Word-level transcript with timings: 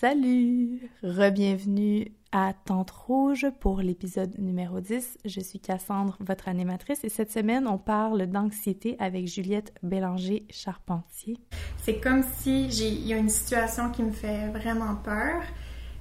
Salut! 0.00 0.88
Rebienvenue 1.02 2.12
à 2.30 2.52
Tente 2.52 2.92
Rouge 2.92 3.46
pour 3.58 3.80
l'épisode 3.80 4.38
numéro 4.38 4.78
10. 4.78 5.18
Je 5.24 5.40
suis 5.40 5.58
Cassandre, 5.58 6.16
votre 6.20 6.46
animatrice, 6.46 7.02
et 7.02 7.08
cette 7.08 7.32
semaine, 7.32 7.66
on 7.66 7.78
parle 7.78 8.26
d'anxiété 8.26 8.94
avec 9.00 9.26
Juliette 9.26 9.74
Bélanger-Charpentier. 9.82 11.38
C'est 11.82 11.98
comme 11.98 12.22
si 12.22 12.66
il 12.66 13.08
y 13.08 13.12
a 13.12 13.16
une 13.16 13.28
situation 13.28 13.90
qui 13.90 14.04
me 14.04 14.12
fait 14.12 14.46
vraiment 14.50 14.94
peur 14.94 15.42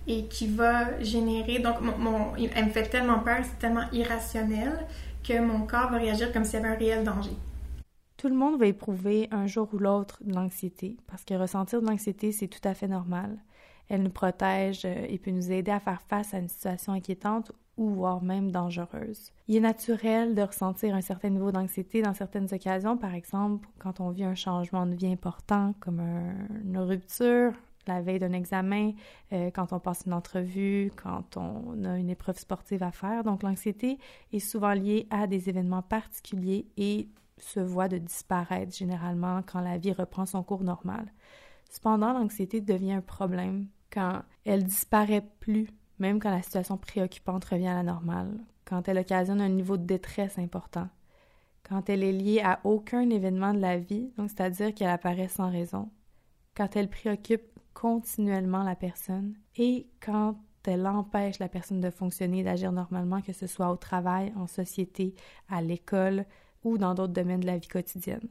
et 0.05 0.25
qui 0.27 0.45
va 0.45 1.02
générer. 1.02 1.57
Donc, 1.57 1.82
mon, 1.82 2.36
elle 2.36 2.66
me 2.66 2.70
fait 2.70 2.89
tellement 2.89 3.21
peur, 3.21 3.39
c'est 3.41 3.57
tellement 3.57 3.89
irrationnel 3.91 4.77
que 5.27 5.39
mon 5.39 5.66
corps 5.66 5.89
va 5.89 5.98
réagir 5.98 6.32
comme 6.32 6.43
s'il 6.43 6.59
y 6.59 6.64
avait 6.64 6.75
un 6.75 6.77
réel 6.77 7.04
danger. 7.04 7.36
Tout 8.16 8.29
le 8.29 8.36
monde 8.36 8.59
va 8.59 8.68
éprouver 8.68 9.27
un 9.32 9.48
jour 9.48 9.68
ou 9.73 9.79
l'autre 9.79 10.20
de 10.23 10.36
l'anxiété, 10.36 10.98
parce 11.07 11.25
que 11.25 11.34
ressentir 11.34 11.82
de 11.82 11.88
l'anxiété, 11.88 12.32
c'est 12.32 12.48
tout 12.48 12.61
à 12.64 12.75
fait 12.75 12.88
normal. 12.88 13.39
Elle 13.89 14.04
nous 14.04 14.09
protège 14.09 14.85
euh, 14.85 15.05
et 15.07 15.17
peut 15.17 15.31
nous 15.31 15.51
aider 15.51 15.71
à 15.71 15.79
faire 15.79 16.01
face 16.01 16.33
à 16.33 16.39
une 16.39 16.50
situation 16.50 16.93
inquiétante 16.93 17.51
ou 17.78 17.89
voire 17.89 18.23
même 18.23 18.51
dangereuse. 18.51 19.32
Il 19.47 19.55
est 19.55 19.61
naturel 19.61 20.33
de 20.33 20.41
ressentir 20.41 20.95
un 20.95 21.01
certain 21.01 21.29
niveau 21.29 21.51
d'anxiété 21.51 22.01
dans 22.01 22.14
certaines 22.14 22.51
occasions, 22.51 22.97
par 22.97 23.14
exemple 23.14 23.69
quand 23.79 24.00
on 24.00 24.09
vit 24.09 24.23
un 24.23 24.36
changement 24.36 24.87
de 24.87 24.95
vie 24.95 25.11
important 25.11 25.75
comme 25.79 26.01
une 26.65 26.79
rupture, 26.79 27.54
la 27.87 28.01
veille 28.01 28.19
d'un 28.19 28.33
examen, 28.33 28.92
euh, 29.33 29.50
quand 29.51 29.73
on 29.73 29.79
passe 29.79 30.04
une 30.06 30.14
entrevue, 30.14 30.92
quand 31.01 31.37
on 31.37 31.83
a 31.83 31.97
une 31.97 32.09
épreuve 32.09 32.38
sportive 32.38 32.83
à 32.83 32.92
faire. 32.92 33.23
Donc 33.23 33.44
l'anxiété 33.44 33.97
est 34.33 34.39
souvent 34.39 34.73
liée 34.73 35.08
à 35.09 35.28
des 35.28 35.50
événements 35.50 35.81
particuliers 35.81 36.67
et 36.78 37.09
se 37.38 37.59
voit 37.59 37.88
de 37.88 37.97
disparaître 37.97 38.75
généralement 38.75 39.42
quand 39.44 39.61
la 39.61 39.78
vie 39.78 39.94
reprend 39.94 40.25
son 40.25 40.44
cours 40.44 40.64
normal. 40.64 41.11
Cependant, 41.69 42.14
l'anxiété 42.14 42.61
devient 42.61 42.94
un 42.94 43.02
problème 43.02 43.67
quand 43.91 44.22
elle 44.45 44.64
disparaît 44.64 45.25
plus, 45.39 45.67
même 46.00 46.19
quand 46.19 46.31
la 46.31 46.41
situation 46.41 46.78
préoccupante 46.78 47.45
revient 47.45 47.67
à 47.67 47.75
la 47.75 47.84
normale, 47.84 48.38
quand 48.66 48.88
elle 48.88 49.00
occasionne 49.00 49.42
un 49.42 49.50
niveau 49.50 49.78
de 49.78 49.86
détresse 49.86 50.38
important, 50.38 50.89
quand 51.67 51.89
elle 51.89 52.03
est 52.03 52.12
liée 52.12 52.42
à 52.44 52.59
aucun 52.64 53.09
événement 53.09 53.53
de 53.53 53.59
la 53.59 53.78
vie, 53.78 54.12
donc 54.17 54.30
c'est-à-dire 54.30 54.73
qu'elle 54.73 54.89
apparaît 54.89 55.28
sans 55.28 55.50
raison, 55.50 55.89
quand 56.56 56.75
elle 56.75 56.89
préoccupe 56.89 57.44
continuellement 57.73 58.64
la 58.64 58.75
personne 58.75 59.36
et 59.56 59.88
quand 60.00 60.36
elle 60.67 60.86
empêche 60.86 61.40
la 61.40 61.47
personne 61.47 61.80
de 61.80 61.90
fonctionner, 61.90 62.44
d'agir 62.44 62.72
normalement, 62.72 63.22
que 63.22 63.34
ce 63.34 63.47
soit 63.47 63.72
au 63.72 63.78
travail, 63.78 64.34
en 64.36 64.47
société, 64.47 65.16
à 65.50 65.62
l'école 65.62 66.25
ou 66.64 66.78
dans 66.78 66.94
d'autres 66.94 67.14
domaines 67.14 67.40
de 67.40 67.45
la 67.45 67.58
vie 67.58 67.67
quotidienne. 67.67 68.28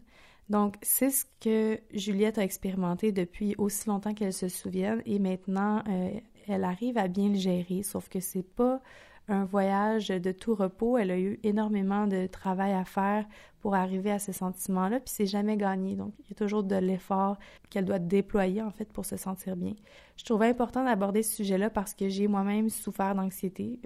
Donc, 0.48 0.76
c'est 0.82 1.10
ce 1.10 1.24
que 1.40 1.80
Juliette 1.92 2.38
a 2.38 2.44
expérimenté 2.44 3.10
depuis 3.12 3.54
aussi 3.58 3.88
longtemps 3.88 4.14
qu'elle 4.14 4.32
se 4.32 4.48
souvienne 4.48 5.02
et 5.04 5.18
maintenant, 5.18 5.82
euh, 5.88 6.10
elle 6.46 6.64
arrive 6.64 6.98
à 6.98 7.08
bien 7.08 7.30
le 7.30 7.34
gérer, 7.34 7.82
sauf 7.82 8.08
que 8.08 8.20
c'est 8.20 8.44
pas 8.44 8.80
un 9.28 9.44
voyage 9.44 10.08
de 10.08 10.30
tout 10.30 10.54
repos. 10.54 10.98
Elle 10.98 11.10
a 11.10 11.18
eu 11.18 11.40
énormément 11.42 12.06
de 12.06 12.26
travail 12.26 12.72
à 12.72 12.84
faire 12.84 13.26
pour 13.60 13.74
arriver 13.74 14.12
à 14.12 14.20
ce 14.20 14.30
sentiment-là, 14.30 15.00
puis 15.00 15.12
c'est 15.12 15.26
jamais 15.26 15.56
gagné. 15.56 15.96
Donc, 15.96 16.12
il 16.20 16.28
y 16.28 16.32
a 16.32 16.36
toujours 16.36 16.62
de 16.62 16.76
l'effort 16.76 17.36
qu'elle 17.68 17.84
doit 17.84 17.98
déployer, 17.98 18.62
en 18.62 18.70
fait, 18.70 18.92
pour 18.92 19.04
se 19.04 19.16
sentir 19.16 19.56
bien. 19.56 19.74
Je 20.16 20.24
trouvais 20.24 20.48
important 20.48 20.84
d'aborder 20.84 21.24
ce 21.24 21.34
sujet-là 21.34 21.70
parce 21.70 21.92
que 21.92 22.08
j'ai 22.08 22.28
moi-même 22.28 22.70
souffert 22.70 23.16
d'anxiété. 23.16 23.80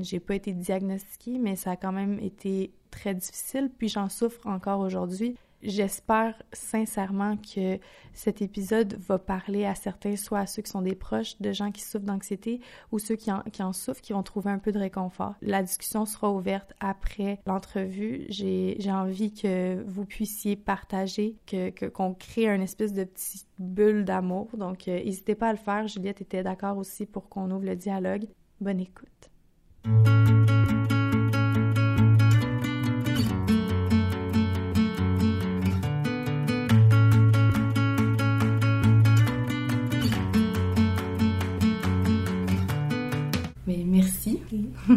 J'ai 0.00 0.20
pas 0.20 0.34
été 0.34 0.52
diagnostiquée, 0.52 1.38
mais 1.38 1.56
ça 1.56 1.70
a 1.70 1.76
quand 1.76 1.92
même 1.92 2.18
été 2.18 2.74
très 2.90 3.14
difficile, 3.14 3.70
puis 3.78 3.88
j'en 3.88 4.10
souffre 4.10 4.46
encore 4.46 4.80
aujourd'hui. 4.80 5.36
J'espère 5.62 6.34
sincèrement 6.52 7.36
que 7.36 7.78
cet 8.12 8.42
épisode 8.42 8.96
va 8.98 9.18
parler 9.18 9.64
à 9.64 9.76
certains, 9.76 10.16
soit 10.16 10.40
à 10.40 10.46
ceux 10.46 10.62
qui 10.62 10.70
sont 10.70 10.82
des 10.82 10.96
proches 10.96 11.40
de 11.40 11.52
gens 11.52 11.70
qui 11.70 11.82
souffrent 11.82 12.04
d'anxiété 12.04 12.60
ou 12.90 12.98
ceux 12.98 13.14
qui 13.14 13.30
en, 13.30 13.72
souffrent, 13.72 14.00
qui 14.00 14.12
vont 14.12 14.24
trouver 14.24 14.50
un 14.50 14.58
peu 14.58 14.72
de 14.72 14.78
réconfort. 14.78 15.34
La 15.40 15.62
discussion 15.62 16.04
sera 16.04 16.32
ouverte 16.32 16.72
après 16.80 17.38
l'entrevue. 17.46 18.26
J'ai 18.28 18.76
envie 18.88 19.32
que 19.32 19.82
vous 19.86 20.04
puissiez 20.04 20.56
partager, 20.56 21.36
que 21.46 21.88
qu'on 21.88 22.14
crée 22.14 22.48
un 22.48 22.60
espèce 22.60 22.92
de 22.92 23.04
petite 23.04 23.46
bulle 23.60 24.04
d'amour. 24.04 24.48
Donc, 24.56 24.88
euh, 24.88 25.02
n'hésitez 25.04 25.36
pas 25.36 25.48
à 25.48 25.52
le 25.52 25.58
faire. 25.58 25.86
Juliette 25.86 26.20
était 26.20 26.42
d'accord 26.42 26.76
aussi 26.76 27.06
pour 27.06 27.28
qu'on 27.28 27.50
ouvre 27.50 27.64
le 27.64 27.76
dialogue. 27.76 28.26
Bonne 28.60 28.80
écoute. 28.80 30.31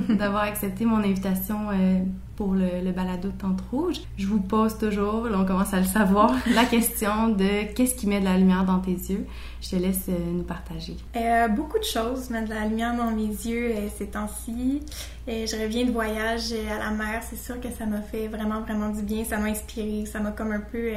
d'avoir 0.09 0.43
accepté 0.43 0.85
mon 0.85 0.97
invitation 0.97 1.69
euh, 1.71 1.99
pour 2.35 2.53
le, 2.53 2.91
balado 2.91 3.29
de 3.29 3.37
Tente 3.37 3.61
Rouge. 3.71 3.97
Je 4.17 4.27
vous 4.27 4.39
pose 4.39 4.77
toujours, 4.77 5.27
là 5.27 5.37
on 5.39 5.45
commence 5.45 5.73
à 5.73 5.79
le 5.79 5.85
savoir, 5.85 6.33
la 6.53 6.65
question 6.65 7.29
de 7.29 7.73
qu'est-ce 7.73 7.95
qui 7.95 8.07
met 8.07 8.19
de 8.19 8.25
la 8.25 8.37
lumière 8.37 8.65
dans 8.65 8.79
tes 8.79 8.91
yeux. 8.91 9.25
Je 9.61 9.69
te 9.71 9.75
laisse 9.75 10.05
euh, 10.09 10.31
nous 10.33 10.43
partager. 10.43 10.95
Euh, 11.15 11.47
beaucoup 11.47 11.79
de 11.79 11.83
choses 11.83 12.29
mettent 12.29 12.49
de 12.49 12.53
la 12.53 12.65
lumière 12.65 12.95
dans 12.95 13.11
mes 13.11 13.27
yeux 13.27 13.73
ces 13.97 14.07
temps-ci. 14.07 14.81
je 15.27 15.61
reviens 15.61 15.85
de 15.85 15.91
voyage 15.91 16.53
à 16.71 16.79
la 16.79 16.91
mer, 16.91 17.21
c'est 17.27 17.39
sûr 17.39 17.59
que 17.59 17.69
ça 17.69 17.85
m'a 17.85 18.01
fait 18.01 18.27
vraiment, 18.27 18.61
vraiment 18.61 18.89
du 18.89 19.01
bien. 19.01 19.23
Ça 19.23 19.37
m'a 19.37 19.47
inspiré, 19.47 20.05
ça 20.05 20.19
m'a 20.19 20.31
comme 20.31 20.51
un 20.51 20.59
peu 20.59 20.91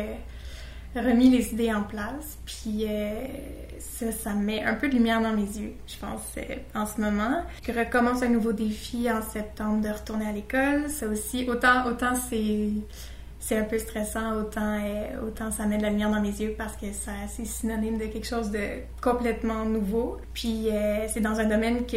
remis 0.94 1.31
les 1.31 1.53
idées 1.53 1.72
en 1.72 1.82
place. 1.82 2.38
Puis 2.44 2.87
euh, 2.88 3.26
ça, 3.78 4.12
ça 4.12 4.34
met 4.34 4.62
un 4.62 4.75
peu 4.75 4.88
de 4.88 4.94
lumière 4.94 5.21
dans 5.21 5.32
mes 5.32 5.43
yeux, 5.43 5.72
je 5.87 5.97
pense, 5.97 6.22
euh, 6.38 6.56
en 6.75 6.87
ce 6.87 7.00
moment. 7.00 7.43
Je 7.66 7.72
recommence 7.72 8.22
un 8.22 8.28
nouveau 8.28 8.53
défi 8.53 9.10
en 9.10 9.22
septembre 9.22 9.82
de 9.82 9.88
retourner 9.88 10.26
à 10.26 10.32
l'école. 10.32 10.88
Ça 10.88 11.06
aussi, 11.06 11.49
autant, 11.49 11.87
autant 11.87 12.15
c'est 12.21 13.56
un 13.56 13.65
peu 13.65 13.78
stressant, 13.78 14.34
autant, 14.37 14.78
euh, 14.84 15.26
autant 15.26 15.50
ça 15.50 15.66
met 15.66 15.78
de 15.78 15.82
la 15.82 15.91
lumière 15.91 16.10
dans 16.10 16.21
mes 16.21 16.41
yeux 16.41 16.54
parce 16.56 16.76
que 16.76 16.93
ça, 16.93 17.12
c'est 17.28 17.47
synonyme 17.47 17.99
de 17.99 18.06
quelque 18.06 18.26
chose 18.26 18.50
de 18.50 18.82
complètement 19.00 19.65
nouveau. 19.65 20.19
Puis 20.34 20.69
c'est 21.09 21.20
dans 21.20 21.38
un 21.38 21.47
domaine 21.47 21.87
que, 21.87 21.97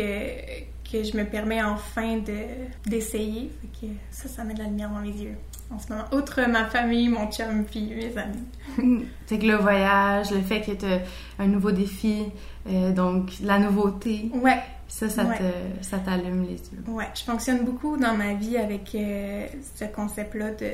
que 0.89 1.03
je 1.03 1.17
me 1.17 1.25
permets 1.25 1.61
enfin 1.61 2.17
de, 2.17 2.89
d'essayer. 2.89 3.51
que 3.81 3.87
ça, 4.11 4.29
ça 4.29 4.43
met 4.43 4.53
de 4.53 4.59
la 4.59 4.65
lumière 4.65 4.89
dans 4.89 4.99
mes 4.99 5.09
yeux 5.09 5.35
en 5.73 5.79
ce 5.79 5.91
moment. 5.91 6.05
Outre 6.11 6.41
ma 6.49 6.65
famille, 6.65 7.09
mon 7.09 7.31
chum, 7.31 7.65
puis 7.65 7.93
mes 7.95 8.17
amis. 8.17 9.05
c'est 9.25 9.39
que 9.39 9.45
le 9.45 9.55
voyage, 9.55 10.31
le 10.31 10.41
fait 10.41 10.61
que 10.61 10.71
tu 10.71 10.85
un 11.39 11.47
nouveau 11.47 11.71
défi, 11.71 12.25
euh, 12.67 12.91
donc 12.91 13.31
la 13.41 13.59
nouveauté. 13.59 14.29
Ouais. 14.33 14.59
Ça, 14.87 15.07
ça, 15.07 15.23
te, 15.23 15.85
ça 15.85 15.99
t'allume 15.99 16.43
les 16.43 16.55
yeux. 16.55 16.83
Ouais, 16.85 17.07
je 17.15 17.23
fonctionne 17.23 17.63
beaucoup 17.63 17.95
dans 17.95 18.13
ma 18.13 18.33
vie 18.33 18.57
avec 18.57 18.93
euh, 18.93 19.47
ce 19.73 19.85
concept-là 19.85 20.51
de 20.51 20.71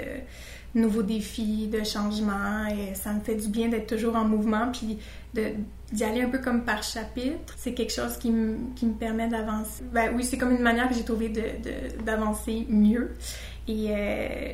nouveaux 0.74 1.04
défis, 1.04 1.68
de 1.68 1.84
changement, 1.84 2.66
et 2.66 2.96
ça 2.96 3.14
me 3.14 3.20
fait 3.20 3.36
du 3.36 3.48
bien 3.48 3.68
d'être 3.68 3.88
toujours 3.88 4.16
en 4.16 4.26
mouvement, 4.26 4.72
puis 4.72 4.98
de, 5.36 5.52
d'y 5.92 6.04
aller 6.04 6.22
un 6.22 6.30
peu 6.30 6.40
comme 6.40 6.64
par 6.64 6.82
chapitre. 6.84 7.54
C'est 7.58 7.74
quelque 7.74 7.94
chose 7.94 8.18
qui, 8.18 8.32
me, 8.32 8.58
qui 8.76 8.88
permet 8.88 9.28
d'avancer. 9.28 9.84
Ben 9.94 10.12
oui, 10.16 10.24
c'est 10.24 10.38
comme 10.38 10.52
une 10.52 10.64
manière 10.64 10.90
que 10.90 10.96
j'ai 10.96 11.06
trouvé 11.06 11.30
de, 11.30 12.04
d'avancer 12.04 12.66
mieux. 12.70 13.16
Et 13.68 13.88
euh, 13.90 14.50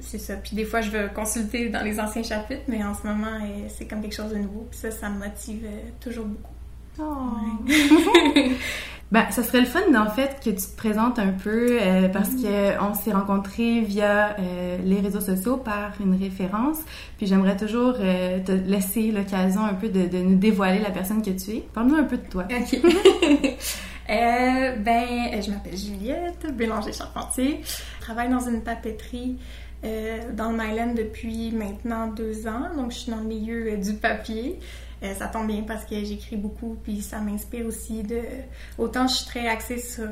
c'est 0.00 0.18
ça. 0.18 0.34
Puis 0.36 0.56
des 0.56 0.64
fois, 0.64 0.80
je 0.80 0.90
veux 0.90 1.08
consulter 1.14 1.68
dans 1.68 1.82
les 1.82 2.00
anciens 2.00 2.22
chapitres, 2.22 2.62
mais 2.68 2.82
en 2.82 2.94
ce 2.94 3.06
moment, 3.06 3.26
euh, 3.26 3.66
c'est 3.68 3.86
comme 3.86 4.00
quelque 4.00 4.14
chose 4.14 4.30
de 4.30 4.38
nouveau. 4.38 4.66
Puis 4.70 4.78
ça, 4.78 4.90
ça 4.90 5.10
me 5.10 5.18
motive 5.18 5.64
euh, 5.64 5.90
toujours 6.00 6.24
beaucoup. 6.24 6.52
Oh. 6.98 7.36
ben, 9.10 9.30
ça 9.30 9.42
serait 9.42 9.60
le 9.60 9.66
fun, 9.66 9.80
en 9.94 10.08
fait, 10.08 10.40
que 10.42 10.48
tu 10.48 10.56
te 10.56 10.76
présentes 10.76 11.18
un 11.18 11.32
peu, 11.32 11.76
parce 12.10 12.30
qu'on 12.30 12.42
que 12.42 12.82
on 12.82 12.94
s'est 12.94 13.12
rencontrés 13.12 13.82
via 13.82 14.34
les 14.82 15.00
réseaux 15.00 15.20
sociaux 15.20 15.58
par 15.58 15.92
une 16.00 16.16
référence. 16.16 16.78
Puis 17.18 17.26
j'aimerais 17.26 17.58
toujours 17.58 17.96
te 17.96 18.52
laisser 18.52 19.12
l'occasion 19.12 19.62
un 19.62 19.74
peu 19.74 19.90
de, 19.90 20.06
de, 20.06 20.16
nous 20.16 20.36
dévoiler 20.36 20.78
la 20.78 20.90
personne 20.90 21.20
que 21.20 21.28
tu 21.28 21.50
es. 21.50 21.64
Parle-nous 21.74 21.96
un 21.96 22.04
peu 22.04 22.16
de 22.16 22.26
toi. 22.30 22.44
OK. 22.50 22.80
Ben, 24.08 25.42
je 25.42 25.50
m'appelle 25.50 25.76
Juliette 25.76 26.46
Bélanger-Charpentier. 26.56 27.60
Je 28.06 28.12
travaille 28.12 28.30
dans 28.30 28.48
une 28.48 28.62
papeterie 28.62 29.36
euh, 29.82 30.30
dans 30.32 30.52
le 30.52 30.56
Myland 30.56 30.94
depuis 30.94 31.50
maintenant 31.50 32.06
deux 32.06 32.46
ans. 32.46 32.72
Donc, 32.76 32.92
je 32.92 32.98
suis 32.98 33.10
dans 33.10 33.18
le 33.18 33.26
milieu 33.26 33.72
euh, 33.72 33.76
du 33.78 33.94
papier. 33.94 34.60
ça 35.18 35.26
tombe 35.26 35.48
bien 35.48 35.64
parce 35.66 35.84
que 35.84 35.96
j'écris 36.04 36.36
beaucoup, 36.36 36.76
puis 36.84 37.02
ça 37.02 37.18
m'inspire 37.18 37.66
aussi. 37.66 38.04
Autant 38.78 39.08
je 39.08 39.14
suis 39.14 39.26
très 39.26 39.48
axée 39.48 39.78
sur, 39.78 40.08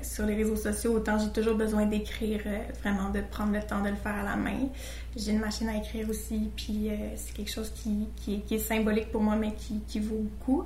sur 0.00 0.24
les 0.24 0.36
réseaux 0.36 0.56
sociaux, 0.56 0.94
autant 0.94 1.18
j'ai 1.18 1.32
toujours 1.32 1.54
besoin 1.54 1.84
d'écrire, 1.84 2.40
vraiment 2.80 3.10
de 3.10 3.20
prendre 3.20 3.52
le 3.52 3.60
temps 3.60 3.82
de 3.82 3.90
le 3.90 3.96
faire 3.96 4.14
à 4.14 4.22
la 4.22 4.36
main. 4.36 4.70
J'ai 5.14 5.32
une 5.32 5.40
machine 5.40 5.68
à 5.68 5.76
écrire 5.76 6.08
aussi, 6.08 6.50
puis 6.56 6.88
c'est 7.16 7.34
quelque 7.34 7.52
chose 7.52 7.70
qui, 7.74 8.08
qui, 8.16 8.54
est 8.54 8.58
symbolique 8.58 9.12
pour 9.12 9.20
moi, 9.20 9.36
mais 9.36 9.52
qui, 9.52 9.80
qui 9.86 10.00
vaut 10.00 10.16
beaucoup. 10.16 10.64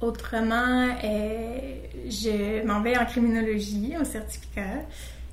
Autrement, 0.00 0.88
euh, 1.04 1.58
je 2.04 2.66
m'en 2.66 2.82
vais 2.82 2.98
en 2.98 3.06
criminologie 3.06 3.94
au 3.98 4.04
certificat. 4.04 4.84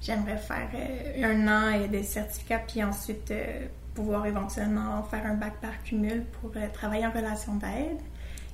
J'aimerais 0.03 0.37
faire 0.37 0.69
euh, 0.75 1.23
un 1.23 1.47
an 1.47 1.87
de 1.87 2.01
certificat, 2.03 2.59
puis 2.67 2.83
ensuite 2.83 3.31
euh, 3.31 3.67
pouvoir 3.95 4.25
éventuellement 4.25 5.01
faire 5.03 5.25
un 5.25 5.35
bac 5.35 5.53
par 5.61 5.81
cumul 5.83 6.25
pour 6.41 6.51
travailler 6.73 7.05
en 7.07 7.11
relation 7.11 7.55
d'aide. 7.55 8.01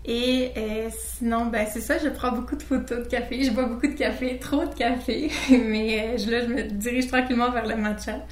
Et 0.06 0.52
euh, 0.56 0.90
sinon, 0.92 1.48
ben 1.48 1.68
c'est 1.70 1.82
ça, 1.82 1.98
je 1.98 2.08
prends 2.08 2.32
beaucoup 2.32 2.56
de 2.56 2.64
photos 2.64 3.04
de 3.04 3.10
café. 3.10 3.44
Je 3.44 3.52
bois 3.52 3.66
beaucoup 3.66 3.88
de 3.88 3.94
café, 3.94 4.38
trop 4.40 4.66
de 4.66 4.74
café. 4.74 5.30
Mais 5.52 6.16
euh, 6.18 6.32
là, 6.32 6.42
je 6.42 6.54
me 6.54 6.64
dirige 6.64 7.08
tranquillement 7.08 7.52
vers 7.52 7.68
le 7.68 7.76
matcha. 7.76 8.26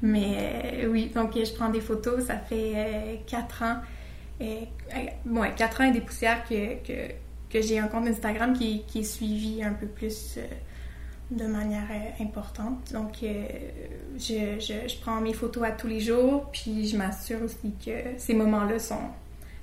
Mais 0.00 0.36
euh, 0.84 0.88
oui, 0.88 1.10
donc 1.12 1.32
je 1.34 1.52
prends 1.54 1.70
des 1.70 1.80
photos. 1.80 2.26
Ça 2.26 2.36
fait 2.38 3.22
quatre 3.26 3.62
ans. 3.64 3.76
ouais, 4.40 5.52
quatre 5.56 5.80
ans 5.80 5.84
et 5.84 5.92
des 5.92 6.00
poussières 6.00 6.44
que, 6.48 6.76
que, 6.86 7.12
que 7.50 7.60
j'ai 7.60 7.80
un 7.80 7.88
compte 7.88 8.06
Instagram 8.06 8.52
qui, 8.52 8.84
qui, 8.86 9.00
est 9.00 9.02
suivi 9.02 9.62
un 9.64 9.72
peu 9.72 9.86
plus 9.86 10.38
de 11.30 11.46
manière 11.46 11.88
importante. 12.20 12.92
Donc, 12.92 13.18
je, 13.20 14.58
je, 14.58 14.88
je 14.88 15.00
prends 15.00 15.20
mes 15.20 15.34
photos 15.34 15.64
à 15.64 15.70
tous 15.72 15.86
les 15.86 16.00
jours. 16.00 16.48
Puis, 16.52 16.88
je 16.88 16.96
m'assure 16.96 17.42
aussi 17.42 17.74
que 17.84 18.18
ces 18.18 18.34
moments-là 18.34 18.78
sont 18.78 19.10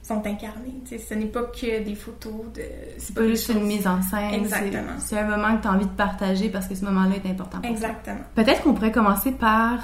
sont 0.05 0.25
incarnés. 0.27 0.83
ce 0.85 1.13
n'est 1.15 1.25
pas 1.25 1.43
que 1.43 1.83
des 1.83 1.95
photos 1.95 2.53
de. 2.53 2.61
C'est 2.99 3.15
pas 3.15 3.27
juste 3.27 3.49
une 3.49 3.63
mise 3.63 3.87
en 3.87 4.01
scène. 4.03 4.35
Exactement. 4.35 4.93
C'est 4.99 5.17
un 5.17 5.27
moment 5.27 5.57
que 5.57 5.63
tu 5.63 5.67
as 5.67 5.71
envie 5.71 5.85
de 5.85 5.91
partager 5.91 6.49
parce 6.49 6.67
que 6.67 6.75
ce 6.75 6.85
moment-là 6.85 7.15
est 7.15 7.27
important 7.29 7.59
pour 7.59 7.71
Exactement. 7.71 8.19
Peut-être 8.35 8.61
qu'on 8.61 8.75
pourrait 8.75 8.91
commencer 8.91 9.31
par 9.31 9.79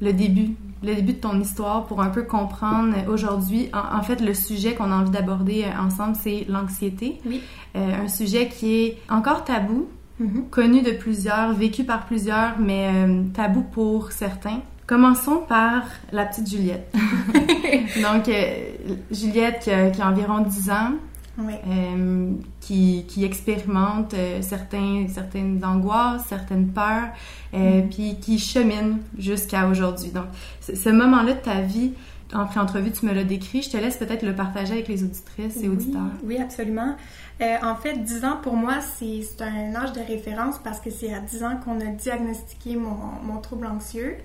le 0.00 0.14
début, 0.14 0.54
le 0.82 0.94
début 0.94 1.12
de 1.12 1.18
ton 1.18 1.38
histoire 1.38 1.84
pour 1.84 2.00
un 2.00 2.08
peu 2.08 2.22
comprendre 2.22 2.96
aujourd'hui. 3.08 3.70
En, 3.74 4.02
fait, 4.02 4.22
le 4.22 4.32
sujet 4.32 4.74
qu'on 4.74 4.90
a 4.90 4.96
envie 4.96 5.10
d'aborder 5.10 5.64
euh, 5.64 5.82
ensemble, 5.82 6.16
c'est 6.20 6.46
l'anxiété. 6.48 7.20
Oui. 7.26 7.42
Euh, 7.76 8.04
un 8.04 8.08
sujet 8.08 8.48
qui 8.48 8.84
est 8.84 8.98
encore 9.10 9.44
tabou, 9.44 9.86
mm-hmm. 10.20 10.48
connu 10.50 10.82
de 10.82 10.92
plusieurs, 10.92 11.52
vécu 11.52 11.84
par 11.84 12.06
plusieurs, 12.06 12.58
mais 12.58 12.90
euh, 12.92 13.22
tabou 13.34 13.62
pour 13.62 14.12
certains. 14.12 14.60
Commençons 14.86 15.42
par 15.48 15.84
la 16.12 16.26
petite 16.26 16.50
Juliette. 16.50 16.92
Donc, 18.02 18.28
euh, 18.28 18.96
Juliette 19.10 19.70
qui 19.94 20.02
a, 20.02 20.08
environ 20.08 20.40
10 20.40 20.70
ans, 20.70 20.92
euh, 21.40 22.32
qui, 22.60 23.06
qui, 23.08 23.24
expérimente 23.24 24.12
euh, 24.12 24.42
certains, 24.42 25.06
certaines 25.08 25.64
angoisses, 25.64 26.26
certaines 26.28 26.68
peurs, 26.68 27.08
mm-hmm. 27.54 27.88
puis 27.88 28.16
qui 28.20 28.38
chemine 28.38 28.98
jusqu'à 29.16 29.66
aujourd'hui. 29.66 30.10
Donc, 30.10 30.26
ce 30.60 30.90
moment-là 30.90 31.32
de 31.32 31.40
ta 31.40 31.62
vie, 31.62 31.92
en 32.32 32.46
pré-entrevue, 32.46 32.92
tu 32.92 33.06
me 33.06 33.12
l'as 33.12 33.24
décrit. 33.24 33.62
Je 33.62 33.70
te 33.70 33.76
laisse 33.76 33.96
peut-être 33.96 34.22
le 34.22 34.34
partager 34.34 34.72
avec 34.72 34.88
les 34.88 35.02
auditrices 35.04 35.56
et 35.62 35.68
auditeurs. 35.68 36.10
Oui, 36.24 36.38
absolument. 36.38 36.96
en 37.40 37.76
fait, 37.76 38.02
10 38.02 38.24
ans, 38.24 38.38
pour 38.42 38.54
moi, 38.54 38.76
c'est 38.80 39.22
un 39.40 39.74
âge 39.74 39.92
de 39.92 40.00
référence 40.00 40.56
parce 40.62 40.80
que 40.80 40.90
c'est 40.90 41.12
à 41.12 41.20
10 41.20 41.44
ans 41.44 41.56
qu'on 41.64 41.80
a 41.80 41.86
diagnostiqué 41.86 42.76
mon, 42.76 42.96
mon 43.22 43.40
trouble 43.40 43.66
anxieux. 43.66 44.16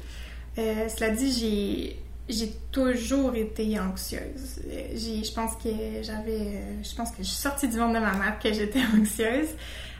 Euh, 0.58 0.90
cela 0.90 1.10
dit, 1.12 1.96
j'ai 2.30 2.52
toujours 2.72 3.36
été 3.36 3.80
anxieuse. 3.80 4.62
Je 4.66 5.34
pense 5.34 5.56
que 5.56 5.70
j'avais, 6.02 6.62
je 6.84 6.96
pense 6.96 7.12
que 7.12 7.18
je 7.20 7.28
suis 7.28 7.38
sortie 7.38 7.68
du 7.68 7.78
monde 7.78 7.94
de 7.94 8.00
ma 8.00 8.14
mère 8.14 8.40
que 8.40 8.52
j'étais 8.52 8.82
anxieuse. 9.00 9.50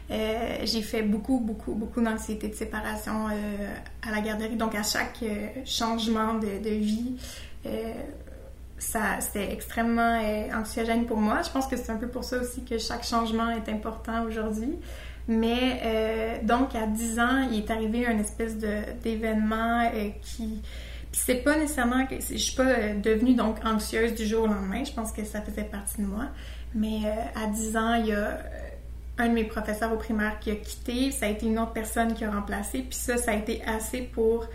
Euh, 0.10 0.60
j'ai 0.64 0.82
fait 0.82 1.02
beaucoup, 1.02 1.40
beaucoup, 1.40 1.74
beaucoup 1.74 2.00
d'anxiété 2.00 2.48
de 2.48 2.56
séparation 2.56 3.28
euh, 3.28 3.76
à 4.08 4.12
la 4.12 4.22
garderie. 4.22 4.56
Donc, 4.56 4.74
à 4.74 4.84
chaque 4.84 5.24
changement 5.66 6.36
de, 6.36 6.64
de 6.64 6.76
vie, 6.76 7.18
ça, 8.78 9.20
c'était 9.20 9.52
extrêmement 9.52 10.22
anxiogène 10.54 11.06
pour 11.06 11.18
moi. 11.18 11.42
Je 11.42 11.50
pense 11.50 11.68
que 11.68 11.78
c'est 11.78 11.92
un 11.92 11.98
peu 11.98 12.08
pour 12.08 12.24
ça 12.24 12.40
aussi 12.40 12.64
que 12.64 12.78
chaque 12.78 13.04
changement 13.04 13.50
est 13.50 13.70
important 13.70 14.24
aujourd'hui. 14.24 14.78
Mais 15.28 15.82
euh, 15.84 16.38
donc, 16.44 16.74
à 16.76 16.88
10 16.88 17.20
ans, 17.20 17.48
il 17.52 17.60
est 17.60 17.72
arrivé 17.72 18.06
un 18.06 18.18
espèce 18.18 18.58
d'événement 18.58 19.90
euh, 19.94 20.10
qui. 20.22 20.62
Puis 21.12 21.22
c'est 21.26 21.44
pas 21.44 21.58
nécessairement 21.58 22.06
que. 22.06 22.16
Je 22.16 22.38
suis 22.38 22.56
pas 22.56 22.64
euh, 22.64 23.00
devenue 23.00 23.34
donc 23.34 23.58
anxieuse 23.66 24.16
du 24.16 24.26
jour 24.26 24.44
au 24.44 24.48
lendemain. 24.48 24.84
Je 24.84 24.94
pense 24.94 25.12
que 25.12 25.26
ça 25.26 25.42
faisait 25.42 25.64
partie 25.66 26.02
de 26.02 26.08
moi. 26.08 26.26
Mais 26.74 27.02
à 27.36 27.48
10 27.48 27.78
ans, 27.78 27.94
il 27.96 28.08
y 28.08 28.12
a 28.14 28.40
un 29.18 29.30
de 29.30 29.34
mes 29.34 29.46
professeurs 29.46 29.92
au 29.92 29.98
primaire 29.98 30.40
qui 30.40 30.52
a 30.52 30.56
quitté. 30.56 31.12
Ça 31.12 31.26
a 31.26 31.30
été 31.30 31.46
une 31.46 31.60
autre 31.60 31.74
personne 31.74 32.14
qui 32.14 32.24
a 32.24 32.32
remplacé. 32.32 32.80
Puis 32.80 32.98
ça, 32.98 33.18
ça 33.18 33.32
a 33.32 33.36
été 33.36 33.62
assez 33.66 34.02
pour 34.02 34.48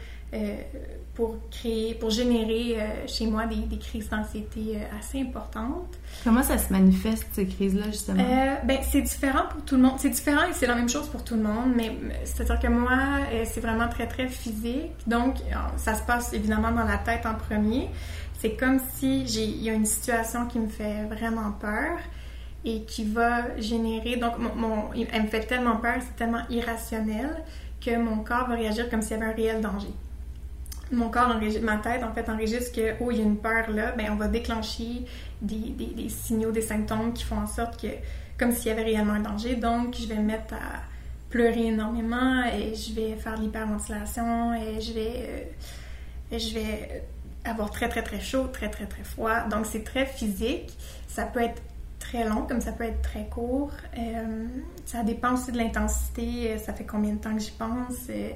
pour 1.14 1.36
créer, 1.50 1.94
pour 1.94 2.08
générer 2.08 2.80
euh, 2.80 3.06
chez 3.06 3.26
moi 3.26 3.44
des, 3.46 3.56
des 3.56 3.76
crises 3.76 4.08
d'anxiété 4.08 4.76
euh, 4.76 4.98
assez 4.98 5.20
importantes. 5.20 5.98
Comment 6.24 6.42
ça 6.42 6.56
se 6.56 6.72
manifeste, 6.72 7.26
ces 7.32 7.46
crises-là, 7.46 7.84
justement? 7.86 8.22
Euh, 8.22 8.54
ben, 8.64 8.78
c'est 8.82 9.02
différent 9.02 9.42
pour 9.50 9.62
tout 9.62 9.76
le 9.76 9.82
monde. 9.82 9.96
C'est 9.98 10.08
différent 10.08 10.44
et 10.48 10.54
c'est 10.54 10.66
la 10.66 10.74
même 10.74 10.88
chose 10.88 11.08
pour 11.08 11.22
tout 11.22 11.34
le 11.34 11.42
monde, 11.42 11.72
mais 11.76 11.92
c'est-à-dire 12.24 12.58
que 12.60 12.68
moi, 12.68 12.98
c'est 13.44 13.60
vraiment 13.60 13.88
très, 13.88 14.06
très 14.06 14.28
physique. 14.28 14.92
Donc, 15.06 15.36
ça 15.76 15.94
se 15.94 16.02
passe 16.02 16.32
évidemment 16.32 16.70
dans 16.70 16.84
la 16.84 16.96
tête 16.96 17.26
en 17.26 17.34
premier. 17.34 17.90
C'est 18.40 18.56
comme 18.56 18.80
si 18.94 19.22
il 19.24 19.62
y 19.62 19.68
a 19.68 19.74
une 19.74 19.86
situation 19.86 20.46
qui 20.46 20.58
me 20.58 20.68
fait 20.68 21.04
vraiment 21.04 21.52
peur 21.60 21.98
et 22.64 22.84
qui 22.84 23.04
va 23.04 23.58
générer... 23.58 24.16
Donc, 24.16 24.38
mon, 24.38 24.90
elle 24.94 25.22
me 25.24 25.28
fait 25.28 25.40
tellement 25.40 25.76
peur, 25.76 25.96
c'est 26.00 26.16
tellement 26.16 26.42
irrationnel 26.48 27.44
que 27.84 27.96
mon 27.98 28.18
corps 28.24 28.48
va 28.48 28.54
réagir 28.54 28.88
comme 28.88 29.02
s'il 29.02 29.18
y 29.18 29.20
avait 29.20 29.32
un 29.32 29.34
réel 29.34 29.60
danger 29.60 29.92
mon 30.92 31.08
corps 31.08 31.36
ma 31.62 31.76
tête 31.78 32.02
en 32.04 32.12
fait 32.12 32.28
enregistre 32.28 32.72
que 32.74 32.94
oh 33.00 33.10
il 33.10 33.18
y 33.18 33.20
a 33.20 33.24
une 33.24 33.38
peur 33.38 33.70
là, 33.70 33.92
ben 33.92 34.08
on 34.12 34.16
va 34.16 34.28
déclencher 34.28 35.04
des, 35.40 35.74
des, 35.76 36.08
signaux, 36.08 36.52
des 36.52 36.62
symptômes 36.62 37.12
qui 37.12 37.24
font 37.24 37.38
en 37.38 37.46
sorte 37.46 37.80
que 37.80 37.88
comme 38.38 38.52
s'il 38.52 38.68
y 38.68 38.70
avait 38.70 38.84
réellement 38.84 39.14
un 39.14 39.20
danger, 39.20 39.56
donc 39.56 39.96
je 39.98 40.06
vais 40.06 40.16
me 40.16 40.26
mettre 40.26 40.54
à 40.54 40.82
pleurer 41.30 41.66
énormément 41.66 42.44
et 42.44 42.74
je 42.74 42.92
vais 42.94 43.16
faire 43.16 43.36
de 43.36 43.42
l'hyperventilation 43.42 44.54
et 44.54 44.80
je 44.80 44.92
vais 44.92 45.12
euh, 46.32 46.38
je 46.38 46.54
vais 46.54 47.04
avoir 47.44 47.70
très 47.70 47.88
très 47.88 48.02
très 48.02 48.20
chaud, 48.20 48.46
très 48.52 48.68
très 48.68 48.86
très 48.86 49.04
froid. 49.04 49.40
Donc 49.48 49.66
c'est 49.66 49.84
très 49.84 50.06
physique. 50.06 50.76
Ça 51.08 51.24
peut 51.24 51.42
être 51.42 51.60
très 51.98 52.28
long 52.28 52.42
comme 52.46 52.60
ça 52.60 52.72
peut 52.72 52.84
être 52.84 53.02
très 53.02 53.26
court. 53.26 53.72
Euh, 53.98 54.46
ça 54.84 55.02
dépend 55.02 55.34
aussi 55.34 55.52
de 55.52 55.58
l'intensité. 55.58 56.58
Ça 56.58 56.72
fait 56.72 56.84
combien 56.84 57.12
de 57.12 57.18
temps 57.18 57.34
que 57.34 57.42
j'y 57.42 57.52
pense? 57.52 58.08
Euh, 58.10 58.30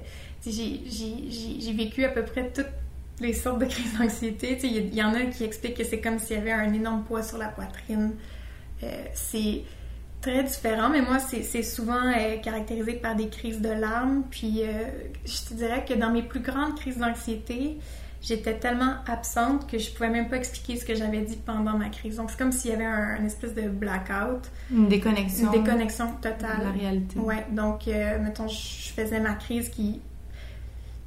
j'ai 0.44 1.72
vécu 1.72 2.04
à 2.04 2.08
peu 2.08 2.24
près 2.24 2.50
toutes 2.50 2.66
les 3.20 3.32
sortes 3.32 3.58
de 3.58 3.64
crises 3.66 3.98
d'anxiété. 3.98 4.58
Il 4.62 4.94
y, 4.94 5.02
en 5.02 5.14
a 5.14 5.22
qui 5.22 5.44
expliquent 5.44 5.76
que 5.76 5.84
c'est 5.84 6.00
comme 6.00 6.18
s'il 6.18 6.36
y 6.36 6.40
avait 6.40 6.52
un 6.52 6.72
énorme 6.72 7.04
poids 7.04 7.22
sur 7.22 7.38
la 7.38 7.48
poitrine. 7.48 8.12
Euh, 8.82 9.04
c'est 9.14 9.62
très 10.20 10.42
différent, 10.42 10.90
mais 10.90 11.00
moi, 11.00 11.18
c'est 11.18 11.62
souvent 11.62 12.06
euh, 12.06 12.36
caractérisé 12.42 12.94
par 12.94 13.14
des 13.14 13.28
crises 13.28 13.60
de 13.60 13.70
larmes. 13.70 14.24
Puis, 14.30 14.62
euh, 14.62 14.84
je 15.24 15.48
te 15.48 15.54
dirais 15.54 15.84
que 15.86 15.94
dans 15.94 16.10
mes 16.10 16.22
plus 16.22 16.40
grandes 16.40 16.76
crises 16.76 16.98
d'anxiété, 16.98 17.78
j'étais 18.20 18.58
tellement 18.58 18.96
absente 19.06 19.70
que 19.70 19.78
je 19.78 19.90
pouvais 19.92 20.10
même 20.10 20.28
pas 20.28 20.36
expliquer 20.36 20.76
ce 20.76 20.84
que 20.84 20.94
j'avais 20.94 21.22
dit 21.22 21.36
pendant 21.36 21.78
ma 21.78 21.88
crise. 21.88 22.16
Donc, 22.16 22.30
c'est 22.30 22.38
comme 22.38 22.52
s'il 22.52 22.72
y 22.72 22.74
avait 22.74 22.84
un, 22.84 23.16
une 23.16 23.26
espèce 23.26 23.54
de 23.54 23.62
blackout. 23.62 24.50
Une 24.70 24.88
déconnexion. 24.88 25.52
Une 25.52 25.62
déconnexion 25.62 26.12
totale. 26.20 26.58
De 26.58 26.64
la 26.64 26.72
réalité. 26.72 27.18
Ouais, 27.18 27.46
donc, 27.50 27.86
mettons, 27.86 28.48
je 28.48 28.92
faisais 28.92 29.20
ma 29.20 29.34
crise 29.34 29.70
qui 29.70 30.00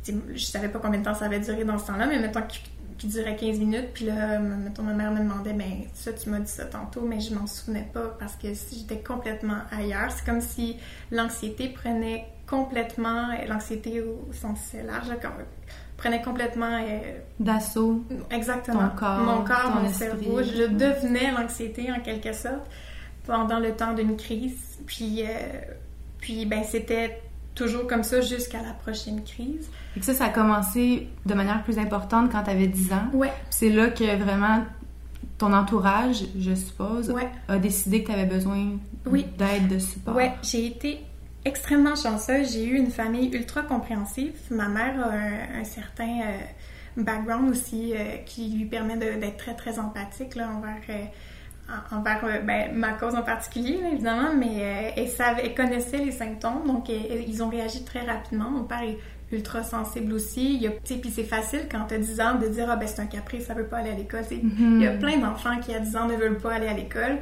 je 0.06 0.46
savais 0.46 0.70
pas 0.70 0.80
combien 0.80 1.00
de 1.00 1.06
temps 1.06 1.14
ça 1.14 1.26
avait 1.26 1.40
duré 1.40 1.64
dans 1.64 1.78
ce 1.78 1.88
temps-là, 1.88 2.08
mais 2.08 2.20
mettons 2.20 2.42
qu'il 2.42 3.10
durait 3.10 3.36
15 3.36 3.60
minutes, 3.60 3.90
puis 3.94 4.06
là, 4.06 4.40
mettons, 4.40 4.84
ma 4.84 4.94
mère 4.94 5.12
me 5.12 5.20
demandait, 5.20 5.54
ben 5.54 5.84
ça, 5.94 6.12
tu 6.14 6.30
m'as 6.30 6.40
dit 6.40 6.52
ça 6.52 6.66
tantôt, 6.66 7.02
mais 7.02 7.20
je 7.20 7.34
m'en 7.34 7.48
souvenais 7.48 7.88
pas 7.94 8.16
parce 8.20 8.36
que 8.36 8.48
j'étais 8.48 9.00
complètement 9.00 9.60
ailleurs. 9.72 10.12
C'est 10.12 10.26
comme 10.26 10.42
si 10.42 10.78
l'anxiété 11.12 11.70
prenait 11.70 12.26
complètement, 12.48 13.28
l'anxiété 13.48 14.02
au 14.02 14.32
sens 14.34 14.74
large, 14.86 15.08
prenait 15.98 16.22
complètement 16.22 16.80
euh, 16.82 17.20
d'assaut 17.40 18.04
exactement 18.32 18.90
corps, 18.98 19.20
mon 19.20 19.44
corps, 19.44 19.76
mon 19.82 19.90
cerveau. 19.92 20.42
Je 20.42 20.64
devenais 20.64 21.32
l'anxiété 21.32 21.92
en 21.92 22.00
quelque 22.00 22.34
sorte 22.34 22.66
pendant 23.26 23.60
le 23.60 23.76
temps 23.76 23.94
d'une 23.94 24.18
crise. 24.18 24.80
Puis, 24.86 25.24
euh, 25.24 25.28
puis 26.20 26.46
ben 26.46 26.64
c'était 26.64 27.22
toujours 27.60 27.88
comme 27.88 28.04
ça 28.04 28.22
jusqu'à 28.22 28.62
la 28.62 28.72
prochaine 28.72 29.22
crise. 29.24 29.70
Et 29.98 30.02
ça, 30.02 30.14
ça 30.14 30.26
a 30.26 30.30
commencé 30.30 31.10
de 31.26 31.34
manière 31.34 31.62
plus 31.64 31.78
importante 31.78 32.32
quand 32.32 32.44
tu 32.44 32.50
avais 32.50 32.68
10 32.68 32.94
ans. 32.94 33.10
Ouais. 33.14 33.32
C'est 33.50 33.70
là 33.70 33.90
que 33.90 34.16
vraiment 34.16 34.64
ton 35.38 35.52
entourage, 35.52 36.24
je 36.38 36.56
suppose, 36.56 37.10
ouais. 37.12 37.28
a 37.50 37.58
décidé 37.58 38.02
que 38.02 38.08
tu 38.08 38.14
avais 38.14 38.26
besoin 38.26 38.78
d'aide, 39.06 39.68
de 39.68 39.78
support. 39.80 40.16
Oui, 40.16 40.26
j'ai 40.42 40.68
été 40.68 41.00
extrêmement 41.44 41.96
chanceuse. 41.96 42.54
J'ai 42.54 42.66
eu 42.66 42.78
une 42.78 42.92
famille 42.92 43.30
ultra 43.34 43.62
compréhensive. 43.62 44.34
Ma 44.52 44.70
mère 44.70 45.06
a 45.06 45.60
un, 45.60 45.64
certain 45.66 46.22
euh, 46.22 46.38
background 46.96 47.50
aussi 47.50 47.94
euh, 47.94 48.18
qui 48.26 48.50
lui 48.50 48.66
permet 48.66 48.96
d'être 48.96 49.38
très, 49.38 49.56
très 49.56 49.80
empathique 49.80 50.36
là, 50.36 50.50
envers... 50.50 50.82
Euh, 50.90 51.06
envers 51.92 52.22
ben, 52.44 52.74
ma 52.74 52.94
cause 52.94 53.16
en 53.16 53.22
particulier, 53.22 53.80
évidemment, 53.92 54.34
mais 54.36 54.94
elle, 54.96 55.08
savait, 55.08 55.44
elle 55.46 55.56
connaissait 55.56 55.98
les 55.98 56.12
symptômes, 56.12 56.66
donc 56.66 56.90
ils 56.90 57.44
ont 57.44 57.50
réagi 57.50 57.84
très 57.84 58.02
rapidement. 58.02 58.50
Mon 58.50 58.64
père 58.64 58.84
est 58.84 58.98
ultra 59.32 59.64
sensible 59.64 60.14
aussi. 60.14 60.58
Y 60.58 60.70
puis 61.00 61.12
c'est 61.12 61.24
facile 61.24 61.62
quand 61.72 61.86
tu 61.88 61.96
as 61.96 62.00
10 62.00 62.22
ans 62.22 62.36
de 62.36 62.48
dire 62.48 62.68
ah 62.70 62.76
ben 62.76 62.88
c'est 62.88 63.02
un 63.02 63.06
caprice, 63.06 63.46
ça 63.46 63.54
veut 63.54 63.66
pas 63.66 63.78
aller 63.78 63.92
à 63.92 63.96
l'école. 63.96 64.24
Il 64.32 64.82
y 64.82 64.88
a 64.88 64.94
mm-hmm. 64.94 65.00
plein 65.00 65.18
d'enfants 65.18 65.60
qui 65.60 65.74
à 65.74 65.80
10 65.80 65.96
ans 65.96 66.08
ne 66.08 66.16
veulent 66.16 66.38
pas 66.38 66.54
aller 66.54 66.68
à 66.68 66.74
l'école. 66.74 67.20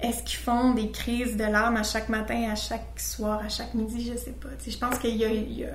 Est-ce 0.00 0.22
qu'ils 0.22 0.38
font 0.38 0.74
des 0.74 0.90
crises 0.90 1.36
de 1.36 1.44
larmes 1.44 1.76
à 1.76 1.82
chaque 1.82 2.08
matin, 2.08 2.50
à 2.52 2.54
chaque 2.54 3.00
soir, 3.00 3.40
à 3.44 3.48
chaque 3.48 3.74
midi, 3.74 4.12
je 4.12 4.16
sais 4.16 4.30
pas. 4.30 4.48
je 4.64 4.78
pense 4.78 4.96
qu'il 4.98 5.16
y, 5.16 5.24
y, 5.24 5.64
a 5.64 5.70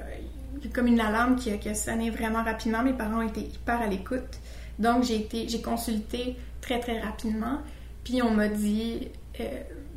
comme 0.74 0.88
une 0.88 1.02
alarme 1.02 1.36
qui 1.36 1.52
a, 1.52 1.58
qui 1.58 1.68
a, 1.68 1.76
sonné 1.76 2.10
vraiment 2.10 2.42
rapidement. 2.42 2.82
Mes 2.84 2.94
parents 2.94 3.22
étaient 3.22 3.42
hyper 3.42 3.82
à 3.82 3.88
l'écoute. 3.88 4.40
Donc 4.80 5.04
j'ai 5.04 5.18
été 5.18 5.48
j'ai 5.50 5.62
consulté 5.62 6.38
très 6.62 6.80
très 6.80 7.02
rapidement. 7.02 7.60
Puis 8.04 8.22
on 8.22 8.32
m'a 8.32 8.48
dit 8.48 9.10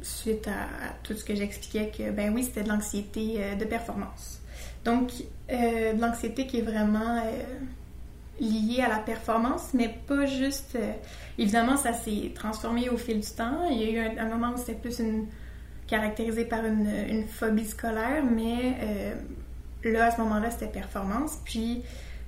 suite 0.03 0.49
à, 0.49 0.95
tout 1.03 1.15
ce 1.15 1.25
que 1.25 1.35
j'expliquais 1.35 1.91
que, 1.97 2.11
ben 2.11 2.33
oui, 2.35 2.45
c'était 2.45 2.63
de 2.63 2.69
l'anxiété 2.69 3.39
de 3.59 3.65
performance. 3.65 4.41
Donc, 4.85 5.11
de 5.49 6.01
l'anxiété 6.01 6.47
qui 6.47 6.59
est 6.59 6.63
vraiment 6.63 7.23
liée 8.41 8.83
à 8.83 8.89
la 8.89 8.99
performance, 8.99 9.75
mais 9.75 9.95
pas 10.07 10.27
juste... 10.27 10.79
évidemment, 11.39 11.77
ça 11.77 11.93
s'est 11.93 12.33
transformé 12.35 12.89
au 12.89 12.97
fil 12.97 13.21
du 13.21 13.31
temps. 13.31 13.69
Il 13.71 13.81
y 13.81 13.85
a 13.85 13.91
eu 13.91 14.19
un, 14.19 14.29
moment 14.29 14.53
où 14.55 14.59
c'était 14.59 14.75
plus 14.75 15.01
une 15.01 15.27
caractérisé 15.87 16.45
par 16.45 16.65
une, 16.65 16.89
une 17.09 17.27
phobie 17.27 17.67
scolaire, 17.67 18.25
mais 18.25 18.77
là, 19.85 20.07
à 20.07 20.11
ce 20.11 20.21
moment-là, 20.21 20.51
c'était 20.51 20.69
performance. 20.69 21.39
Puis, 21.45 21.83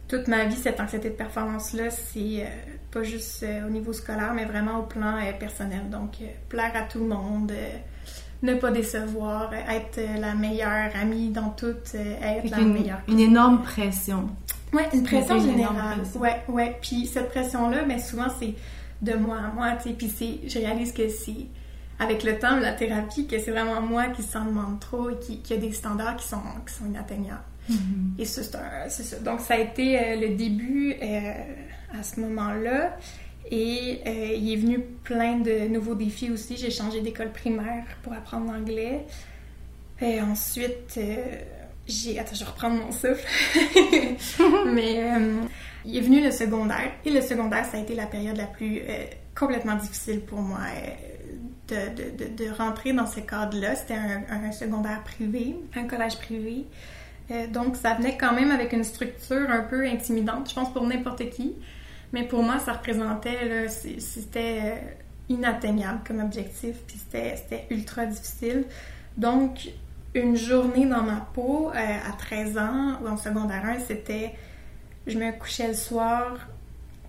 toute 0.08 0.26
ma 0.26 0.44
vie, 0.46 0.56
cette 0.56 0.80
anxiété 0.80 1.10
de 1.10 1.14
performance-là, 1.14 1.90
c'est 1.90 2.42
euh, 2.42 2.46
pas 2.90 3.02
juste 3.02 3.42
euh, 3.42 3.66
au 3.66 3.70
niveau 3.70 3.92
scolaire, 3.92 4.32
mais 4.34 4.46
vraiment 4.46 4.78
au 4.78 4.82
plan 4.84 5.16
euh, 5.18 5.32
personnel. 5.38 5.90
Donc, 5.90 6.16
plaire 6.48 6.72
à 6.74 6.82
tout 6.82 7.00
le 7.00 7.08
monde, 7.08 7.52
ne 8.42 8.54
pas 8.54 8.70
décevoir, 8.70 9.52
être 9.52 10.00
la 10.18 10.34
meilleure 10.34 10.90
amie 11.00 11.28
dans 11.28 11.50
tout, 11.50 11.74
être 11.94 12.50
la 12.50 12.58
meilleure. 12.58 13.00
Une 13.06 13.20
énorme 13.20 13.62
pression. 13.62 14.30
Oui, 14.72 14.82
une 14.94 15.02
pression 15.02 15.38
générale. 15.40 16.00
Ouais, 16.16 16.42
ouais. 16.48 16.78
Puis 16.80 17.06
cette 17.06 17.28
pression-là, 17.30 17.82
mais 17.86 17.96
ben, 17.96 18.00
souvent, 18.00 18.28
c'est 18.38 18.54
de 19.02 19.14
moi 19.14 19.36
à 19.38 19.52
moi, 19.52 19.72
tu 19.76 19.90
sais. 19.90 19.94
Puis 19.94 20.40
je 20.48 20.58
réalise 20.58 20.92
que 20.92 21.08
c'est 21.08 21.46
avec 21.98 22.22
le 22.22 22.38
temps, 22.38 22.56
la 22.56 22.72
thérapie, 22.72 23.26
que 23.26 23.38
c'est 23.38 23.50
vraiment 23.50 23.80
moi 23.80 24.06
qui 24.06 24.22
s'en 24.22 24.44
demande 24.44 24.78
trop 24.78 25.10
et 25.10 25.18
qui, 25.18 25.40
qui, 25.40 25.52
a 25.52 25.56
des 25.56 25.72
standards 25.72 26.16
qui 26.16 26.28
sont, 26.28 26.40
qui 26.66 26.74
sont 26.74 26.86
inatteignables. 26.86 27.42
Mm-hmm. 27.68 28.20
Et 28.20 28.24
c'est 28.24 28.42
ça. 28.42 29.18
Donc, 29.22 29.40
ça 29.40 29.54
a 29.54 29.58
été 29.58 29.98
euh, 29.98 30.16
le 30.16 30.34
début 30.34 30.94
euh, 31.02 31.32
à 31.98 32.02
ce 32.02 32.20
moment-là. 32.20 32.96
Et 33.50 34.00
euh, 34.06 34.34
il 34.36 34.52
est 34.52 34.56
venu 34.56 34.80
plein 35.04 35.38
de 35.38 35.68
nouveaux 35.68 35.94
défis 35.94 36.30
aussi. 36.30 36.56
J'ai 36.56 36.70
changé 36.70 37.00
d'école 37.00 37.32
primaire 37.32 37.84
pour 38.02 38.12
apprendre 38.12 38.52
l'anglais. 38.52 39.06
Et 40.00 40.20
ensuite, 40.20 41.00
j'ai... 41.86 42.18
Attends, 42.18 42.34
je 42.34 42.40
vais 42.40 42.50
reprendre 42.50 42.76
mon 42.76 42.92
souffle. 42.92 43.26
Mais 44.74 45.02
il 45.84 45.96
est 45.96 46.00
venu 46.00 46.22
le 46.22 46.30
secondaire. 46.30 46.92
Et 47.04 47.10
le 47.10 47.22
secondaire, 47.22 47.64
ça 47.64 47.78
a 47.78 47.80
été 47.80 47.94
la 47.94 48.06
période 48.06 48.36
la 48.36 48.46
plus 48.46 48.82
complètement 49.34 49.76
difficile 49.76 50.20
pour 50.20 50.40
moi 50.40 50.58
de, 51.68 52.26
de, 52.26 52.44
de, 52.44 52.50
rentrer 52.50 52.92
dans 52.92 53.06
ce 53.06 53.20
cadre-là. 53.20 53.74
C'était 53.76 53.94
un, 53.94 54.52
secondaire 54.52 55.02
privé, 55.04 55.56
un 55.76 55.84
collège 55.84 56.18
privé. 56.18 56.64
Euh, 57.30 57.46
donc, 57.46 57.76
ça 57.76 57.94
venait 57.94 58.16
quand 58.16 58.32
même 58.32 58.50
avec 58.50 58.72
une 58.72 58.84
structure 58.84 59.50
un 59.50 59.60
peu 59.60 59.86
intimidante, 59.86 60.48
je 60.48 60.54
pense, 60.54 60.72
pour 60.72 60.86
n'importe 60.86 61.28
qui. 61.30 61.54
Mais 62.12 62.24
pour 62.24 62.42
moi, 62.42 62.58
ça 62.58 62.72
représentait, 62.72 63.68
c'était 63.68 64.60
euh, 64.62 64.76
inatteignable 65.28 66.00
comme 66.06 66.20
objectif, 66.20 66.76
puis 66.86 66.98
c'était 66.98 67.66
ultra 67.70 68.06
difficile. 68.06 68.64
Donc, 69.16 69.68
une 70.14 70.36
journée 70.36 70.86
dans 70.86 71.02
ma 71.02 71.26
peau, 71.34 71.70
euh, 71.70 71.74
à 71.74 72.12
13 72.16 72.58
ans, 72.58 72.98
ou 73.02 73.08
en 73.08 73.18
secondaire 73.18 73.64
1, 73.64 73.80
c'était, 73.80 74.34
je 75.06 75.18
me 75.18 75.38
couchais 75.38 75.68
le 75.68 75.74
soir, 75.74 76.48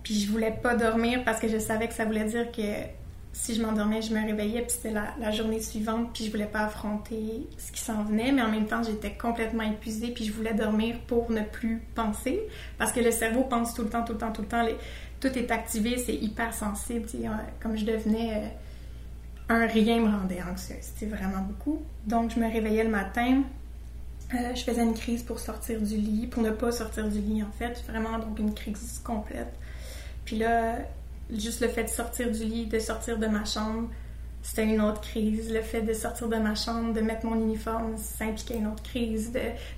puis 0.03 0.19
je 0.19 0.29
voulais 0.29 0.51
pas 0.51 0.75
dormir 0.75 1.23
parce 1.23 1.39
que 1.39 1.47
je 1.47 1.57
savais 1.57 1.87
que 1.87 1.93
ça 1.93 2.03
voulait 2.03 2.25
dire 2.25 2.51
que 2.51 2.98
si 3.31 3.55
je 3.55 3.61
m'endormais, 3.61 4.01
je 4.01 4.13
me 4.13 4.25
réveillais, 4.25 4.61
puis 4.61 4.71
c'était 4.71 4.91
la, 4.93 5.31
journée 5.31 5.61
suivante, 5.61 6.09
puis 6.13 6.25
je 6.25 6.31
voulais 6.31 6.45
pas 6.45 6.61
affronter 6.61 7.47
ce 7.57 7.71
qui 7.71 7.79
s'en 7.79 8.03
venait, 8.03 8.31
mais 8.31 8.41
en 8.41 8.49
même 8.49 8.65
temps, 8.65 8.81
j'étais 8.83 9.11
complètement 9.11 9.63
épuisée, 9.63 10.11
puis 10.11 10.25
je 10.25 10.31
voulais 10.31 10.53
dormir 10.53 10.97
pour 11.07 11.29
ne 11.31 11.41
plus 11.41 11.81
penser, 11.95 12.41
parce 12.77 12.91
que 12.91 12.99
le 12.99 13.11
cerveau 13.11 13.43
pense 13.43 13.73
tout 13.73 13.83
le 13.83 13.89
temps, 13.89 14.03
tout 14.03 14.13
le 14.13 14.19
temps, 14.19 14.31
tout 14.31 14.41
le 14.41 14.47
temps. 14.47 14.65
tout 15.19 15.37
est 15.37 15.51
activé, 15.51 15.97
c'est 15.97 16.15
hyper 16.15 16.53
sensible. 16.53 17.07
comme 17.61 17.77
je 17.77 17.85
devenais. 17.85 18.33
Euh, 18.35 18.47
un 19.49 19.65
rien 19.65 19.99
me 19.99 20.09
rendait 20.09 20.41
anxieuse. 20.43 20.77
C'était 20.81 21.07
vraiment 21.07 21.41
beaucoup. 21.41 21.81
Donc, 22.05 22.31
je 22.31 22.39
me 22.39 22.49
réveillais 22.49 22.83
le 22.83 22.91
matin. 22.91 23.41
Euh, 24.33 24.53
je 24.53 24.63
faisais 24.63 24.83
une 24.83 24.93
crise 24.93 25.23
pour 25.23 25.39
sortir 25.39 25.81
du 25.81 25.97
lit, 25.97 26.27
pour 26.27 26.43
ne 26.43 26.51
pas 26.51 26.71
sortir 26.71 27.09
du 27.09 27.19
lit, 27.19 27.41
en 27.41 27.51
fait. 27.51 27.83
Vraiment, 27.87 28.19
donc, 28.19 28.37
une 28.37 28.53
crise 28.53 29.01
complète. 29.03 29.51
Puis 30.23 30.37
là, 30.37 30.77
juste 31.31 31.61
le 31.61 31.67
fait 31.67 31.83
de 31.83 31.89
sortir 31.89 32.31
du 32.31 32.43
lit, 32.43 32.65
de 32.65 32.79
sortir 32.79 33.17
de 33.17 33.27
ma 33.27 33.45
chambre, 33.45 33.89
c'était 34.41 34.65
une 34.65 34.81
autre 34.81 35.01
crise. 35.01 35.51
Le 35.51 35.61
fait 35.61 35.81
de 35.81 35.93
sortir 35.93 36.27
de 36.27 36.37
ma 36.37 36.55
chambre, 36.55 36.93
de 36.93 37.01
mettre 37.01 37.25
mon 37.25 37.35
uniforme, 37.35 37.97
ça 37.97 38.25
impliquait 38.25 38.57
une 38.57 38.67
autre 38.67 38.83
crise. 38.83 39.31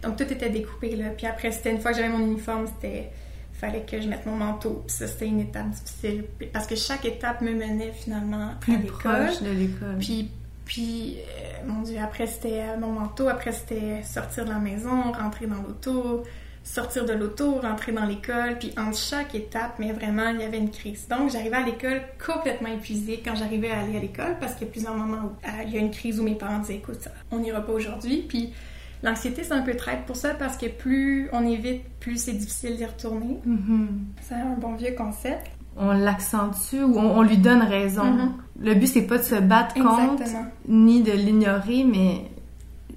Donc 0.04 0.18
tout 0.18 0.32
était 0.32 0.50
découpé 0.50 0.96
là. 0.96 1.10
Puis 1.10 1.28
après, 1.28 1.52
c'était 1.52 1.72
une 1.72 1.80
fois 1.80 1.92
que 1.92 1.98
j'avais 1.98 2.10
mon 2.10 2.26
uniforme, 2.26 2.68
c'était 2.68 3.12
fallait 3.54 3.82
que 3.82 4.02
je 4.02 4.08
mette 4.08 4.26
mon 4.26 4.36
manteau. 4.36 4.84
Puis 4.88 4.96
ça, 4.98 5.08
c'était 5.08 5.28
une 5.28 5.40
étape 5.40 5.70
difficile 5.70 6.26
parce 6.52 6.66
que 6.66 6.76
chaque 6.76 7.06
étape 7.06 7.42
me 7.42 7.54
menait 7.54 7.92
finalement 7.92 8.52
Plus 8.60 8.74
à 8.74 8.78
l'école. 8.78 9.30
de 9.42 9.52
l'école. 9.52 9.98
Puis 10.00 10.30
puis, 10.64 11.18
euh, 11.18 11.68
mon 11.68 11.82
Dieu, 11.82 11.98
après 12.02 12.28
c'était 12.28 12.78
mon 12.78 12.94
manteau, 12.94 13.28
après 13.28 13.52
c'était 13.52 14.04
sortir 14.04 14.46
de 14.46 14.52
la 14.52 14.60
maison, 14.60 15.12
rentrer 15.12 15.46
dans 15.46 15.62
l'auto, 15.62 16.24
sortir 16.64 17.06
de 17.06 17.14
l'auto, 17.14 17.56
rentrer 17.56 17.92
dans 17.92 18.06
l'école, 18.06 18.58
puis 18.60 18.72
entre 18.78 18.98
chaque 18.98 19.34
étape, 19.36 19.74
mais 19.80 19.92
vraiment, 19.92 20.30
il 20.30 20.42
y 20.42 20.44
avait 20.44 20.60
une 20.60 20.70
crise. 20.70 21.08
Donc, 21.10 21.32
j'arrivais 21.32 21.58
à 21.58 21.66
l'école 21.66 22.02
complètement 22.24 22.70
épuisée 22.70 23.22
quand 23.24 23.36
j'arrivais 23.36 23.72
à 23.72 23.80
aller 23.80 23.98
à 23.98 24.00
l'école, 24.00 24.38
parce 24.40 24.54
qu'il 24.54 24.68
y 24.68 24.70
a 24.70 24.72
plusieurs 24.72 24.96
moments 24.96 25.24
où 25.26 25.48
euh, 25.48 25.64
il 25.66 25.74
y 25.74 25.78
a 25.78 25.80
une 25.80 25.92
crise 25.92 26.20
où 26.20 26.24
mes 26.24 26.36
parents 26.36 26.60
disaient, 26.60 26.76
écoute, 26.76 27.08
on 27.32 27.40
n'ira 27.40 27.62
pas 27.62 27.74
aujourd'hui, 27.74 28.26
puis 28.28 28.54
l'anxiété, 29.02 29.44
c'est 29.44 29.54
un 29.54 29.64
peu 29.64 29.76
traite 29.76 30.06
pour 30.06 30.16
ça, 30.16 30.36
parce 30.36 30.56
que 30.56 30.68
plus 30.68 31.30
on 31.34 31.46
évite, 31.46 31.84
plus 32.00 32.18
c'est 32.18 32.34
difficile 32.34 32.78
d'y 32.78 32.86
retourner. 32.86 33.40
Mm-hmm. 33.48 33.88
C'est 34.22 34.36
un 34.36 34.56
bon 34.60 34.76
vieux 34.76 34.94
concept. 34.96 35.48
On 35.78 35.94
l'accentue 35.94 36.84
ou 36.84 36.98
on, 36.98 37.22
lui 37.22 37.38
donne 37.38 37.62
raison. 37.62 38.04
Mm-hmm. 38.04 38.30
Le 38.66 38.74
but, 38.76 38.88
c'est 38.88 39.08
pas 39.08 39.18
de 39.18 39.24
se 39.24 39.36
battre 39.36 39.74
contre, 39.76 40.24
ni 40.68 41.02
de 41.02 41.14
l'ignorer, 41.14 41.86
mais 41.86 42.26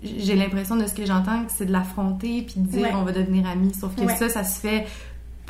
j'ai 0.05 0.35
l'impression 0.35 0.77
de 0.77 0.87
ce 0.87 0.95
que 0.95 1.07
j'entends 1.07 1.45
que 1.45 1.53
c'est 1.53 1.67
de 1.67 1.73
l'affronter 1.73 2.43
puis 2.43 2.61
de 2.61 2.67
dire 2.67 2.91
on 2.95 3.03
va 3.03 3.13
devenir 3.13 3.47
amis. 3.47 3.73
Sauf 3.75 3.95
que 3.97 4.09
ça, 4.13 4.29
ça 4.29 4.45
se 4.45 4.61
fait 4.61 4.87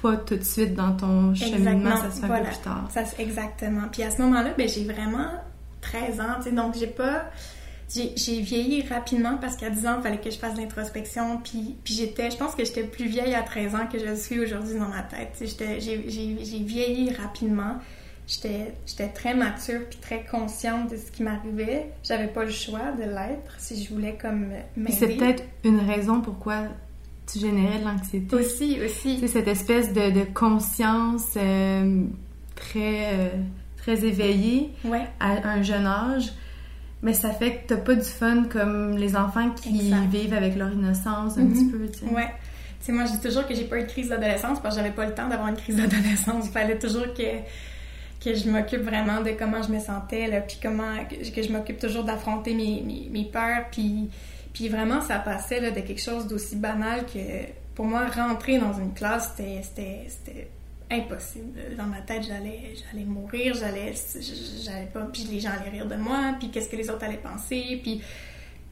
pas 0.00 0.16
tout 0.16 0.36
de 0.36 0.44
suite 0.44 0.74
dans 0.74 0.92
ton 0.92 1.34
cheminement, 1.34 1.96
ça 1.96 2.10
se 2.10 2.20
fait 2.20 2.28
peu 2.28 2.42
plus 2.44 2.58
tard. 2.62 2.88
Ça, 2.90 3.02
exactement. 3.18 3.88
Puis 3.90 4.02
à 4.02 4.10
ce 4.10 4.20
moment-là, 4.22 4.50
ben, 4.56 4.68
j'ai 4.68 4.84
vraiment 4.84 5.30
13 5.80 6.20
ans, 6.20 6.24
tu 6.38 6.44
sais, 6.44 6.52
donc 6.52 6.74
j'ai 6.78 6.86
pas... 6.86 7.24
J'ai 7.94 8.40
vieilli 8.40 8.82
rapidement 8.88 9.36
parce 9.40 9.56
qu'à 9.56 9.70
10 9.70 9.86
ans, 9.86 9.96
il 9.98 10.02
fallait 10.02 10.18
que 10.18 10.30
je 10.30 10.38
fasse 10.38 10.56
l'introspection. 10.56 11.38
Puis, 11.44 11.76
puis 11.84 11.94
j'étais, 11.94 12.30
je 12.30 12.36
pense 12.36 12.54
que 12.54 12.64
j'étais 12.64 12.82
plus 12.82 13.06
vieille 13.06 13.34
à 13.34 13.42
13 13.42 13.74
ans 13.74 13.86
que 13.92 13.98
je 13.98 14.14
suis 14.14 14.40
aujourd'hui 14.40 14.78
dans 14.78 14.88
ma 14.88 15.02
tête. 15.02 15.38
J'ai 15.40 16.58
vieilli 16.64 17.12
rapidement 17.12 17.76
j'étais 18.26 19.08
très 19.14 19.34
mature 19.34 19.80
puis 19.88 19.98
très 20.00 20.24
consciente 20.24 20.90
de 20.90 20.96
ce 20.96 21.10
qui 21.10 21.22
m'arrivait. 21.22 21.90
J'avais 22.02 22.28
pas 22.28 22.44
le 22.44 22.50
choix 22.50 22.92
de 22.92 23.02
l'être 23.02 23.54
si 23.58 23.82
je 23.82 23.92
voulais 23.92 24.16
comme 24.20 24.48
m'aider. 24.76 24.92
C'est 24.92 25.16
peut-être 25.16 25.44
une 25.64 25.80
raison 25.80 26.20
pourquoi 26.20 26.62
tu 27.30 27.38
générais 27.38 27.78
de 27.78 27.84
l'anxiété. 27.84 28.34
Aussi, 28.36 28.78
aussi. 28.84 29.18
C'est 29.20 29.28
cette 29.28 29.48
espèce 29.48 29.92
de, 29.92 30.10
de 30.10 30.24
conscience 30.24 31.34
euh, 31.36 32.04
très, 32.54 33.14
euh, 33.14 33.28
très 33.76 34.04
éveillée 34.04 34.70
à 35.20 35.48
un 35.48 35.62
jeune 35.62 35.86
âge. 35.86 36.32
Mais 37.02 37.12
ça 37.12 37.30
fait 37.30 37.56
que 37.56 37.68
t'as 37.68 37.76
pas 37.76 37.94
du 37.94 38.08
fun 38.08 38.44
comme 38.44 38.96
les 38.96 39.14
enfants 39.14 39.50
qui 39.50 39.92
vivent 40.10 40.32
avec 40.32 40.56
leur 40.56 40.72
innocence 40.72 41.36
un 41.36 41.42
mm-hmm. 41.42 41.52
petit 41.52 41.64
peu, 41.66 41.88
tu 41.90 41.98
sais. 41.98 42.06
Ouais. 42.06 42.30
Tu 42.80 42.86
sais, 42.86 42.92
moi, 42.92 43.04
je 43.04 43.12
dis 43.12 43.20
toujours 43.20 43.46
que 43.46 43.54
j'ai 43.54 43.64
pas 43.64 43.78
eu 43.78 43.82
de 43.82 43.88
crise 43.88 44.08
d'adolescence 44.08 44.60
parce 44.60 44.74
que 44.74 44.80
j'avais 44.80 44.94
pas 44.94 45.04
le 45.04 45.14
temps 45.14 45.28
d'avoir 45.28 45.48
une 45.48 45.56
crise 45.56 45.76
d'adolescence. 45.76 46.46
Il 46.46 46.50
fallait 46.50 46.78
toujours 46.78 47.12
que 47.14 47.22
que 48.24 48.34
je 48.34 48.48
m'occupe 48.48 48.80
vraiment 48.80 49.20
de 49.20 49.32
comment 49.32 49.62
je 49.62 49.70
me 49.70 49.78
sentais, 49.78 50.28
là, 50.28 50.40
puis 50.40 50.56
comment 50.62 51.04
que, 51.04 51.42
je 51.42 51.52
m'occupe 51.52 51.78
toujours 51.78 52.04
d'affronter 52.04 52.54
mes, 52.54 52.82
mes, 53.10 53.24
peurs, 53.24 53.66
puis, 53.70 54.08
puis 54.52 54.68
vraiment, 54.68 55.00
ça 55.02 55.18
passait 55.18 55.60
là, 55.60 55.70
de 55.70 55.80
quelque 55.80 56.00
chose 56.00 56.26
d'aussi 56.26 56.56
banal 56.56 57.04
que 57.06 57.18
pour 57.74 57.84
moi, 57.86 58.06
rentrer 58.06 58.58
dans 58.58 58.72
une 58.72 58.94
classe, 58.94 59.32
c'était 59.36 60.48
impossible. 60.90 61.76
Dans 61.76 61.86
ma 61.86 62.00
tête, 62.00 62.22
j'allais 62.22 62.74
j'allais 62.76 63.04
mourir, 63.04 63.54
j'allais 63.54 63.92
pas, 64.92 65.08
puis 65.12 65.26
les 65.30 65.40
gens 65.40 65.50
allaient 65.50 65.70
rire 65.70 65.86
de 65.86 65.96
moi, 65.96 66.36
puis 66.38 66.50
qu'est-ce 66.50 66.68
que 66.68 66.76
les 66.76 66.88
autres 66.88 67.04
allaient 67.04 67.16
penser, 67.16 67.80
puis 67.82 68.00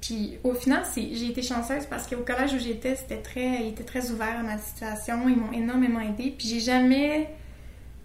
puis 0.00 0.36
au 0.42 0.52
final, 0.52 0.82
j'ai 0.96 1.28
été 1.28 1.42
chanceuse 1.42 1.86
parce 1.86 2.08
qu'au 2.08 2.24
collège 2.24 2.52
où 2.54 2.58
j'étais, 2.58 2.96
c'était 2.96 3.22
très, 3.22 3.62
ils 3.62 3.68
étaient 3.68 3.84
très 3.84 4.10
ouverts 4.10 4.40
à 4.40 4.42
ma 4.42 4.58
situation, 4.58 5.28
ils 5.28 5.36
m'ont 5.36 5.52
énormément 5.52 6.00
aidée, 6.00 6.34
puis 6.36 6.48
j'ai 6.48 6.58
jamais 6.58 7.28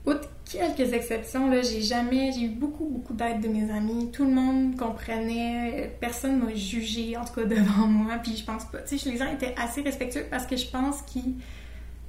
Outre 0.07 0.29
quelques 0.49 0.93
exceptions, 0.93 1.49
là, 1.49 1.61
j'ai 1.61 1.81
jamais, 1.81 2.31
j'ai 2.31 2.45
eu 2.45 2.49
beaucoup, 2.49 2.85
beaucoup 2.85 3.13
d'aide 3.13 3.41
de 3.41 3.49
mes 3.49 3.69
amis. 3.69 4.09
Tout 4.09 4.23
le 4.23 4.31
monde 4.31 4.77
comprenait, 4.77 5.93
personne 5.99 6.39
m'a 6.39 6.55
jugé, 6.55 7.17
en 7.17 7.25
tout 7.25 7.33
cas 7.33 7.43
devant 7.43 7.87
moi. 7.87 8.15
Puis 8.23 8.37
je 8.37 8.45
pense 8.45 8.63
pas, 8.65 8.77
tu 8.79 8.97
sais, 8.97 9.09
les 9.09 9.17
gens 9.17 9.29
étaient 9.29 9.53
assez 9.57 9.81
respectueux 9.81 10.25
parce 10.29 10.45
que 10.47 10.55
je 10.55 10.65
pense 10.67 11.01
qu'ils 11.01 11.35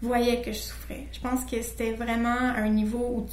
voyaient 0.00 0.40
que 0.42 0.52
je 0.52 0.58
souffrais. 0.58 1.08
Je 1.10 1.18
pense 1.18 1.44
que 1.44 1.60
c'était 1.60 1.92
vraiment 1.92 2.28
un 2.28 2.68
niveau 2.68 3.04
où 3.16 3.26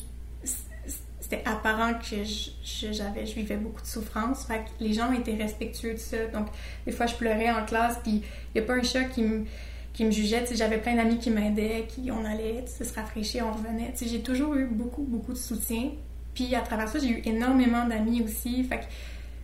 c'était 1.19 1.43
apparent 1.45 1.93
que 1.93 2.23
j'avais, 2.63 3.27
je, 3.27 3.35
vivais 3.35 3.57
beaucoup 3.57 3.83
de 3.83 3.87
souffrance. 3.87 4.45
Fait 4.45 4.59
que 4.59 4.83
les 4.83 4.93
gens 4.93 5.11
étaient 5.11 5.35
respectueux 5.35 5.93
de 5.93 5.99
ça. 5.99 6.25
Donc, 6.33 6.47
des 6.87 6.91
fois, 6.91 7.05
je 7.05 7.13
pleurais 7.13 7.51
en 7.51 7.63
classe, 7.65 7.99
puis 8.01 8.23
il 8.55 8.59
n'y 8.59 8.61
a 8.61 8.63
pas 8.63 8.73
un 8.73 8.83
chat 8.83 9.03
qui 9.03 9.21
me 9.21 9.45
qui 9.95 10.03
me 10.03 10.11
jugeaient. 10.11 10.45
J'avais 10.53 10.77
plein 10.77 10.95
d'amis 10.95 11.17
qui 11.17 11.31
m'aidaient, 11.31 11.87
qui 11.87 12.11
on 12.11 12.25
allait 12.25 12.65
se 12.67 12.83
rafraîchir, 12.93 13.47
on 13.47 13.53
revenait. 13.57 13.93
J'ai 13.99 14.21
toujours 14.21 14.53
eu 14.55 14.65
beaucoup, 14.65 15.03
beaucoup 15.03 15.33
de 15.33 15.37
soutien. 15.37 15.91
Puis 16.33 16.53
à 16.53 16.61
travers 16.61 16.89
ça, 16.89 16.99
j'ai 16.99 17.09
eu 17.09 17.21
énormément 17.25 17.87
d'amis 17.87 18.21
aussi. 18.21 18.63
Fait 18.65 18.81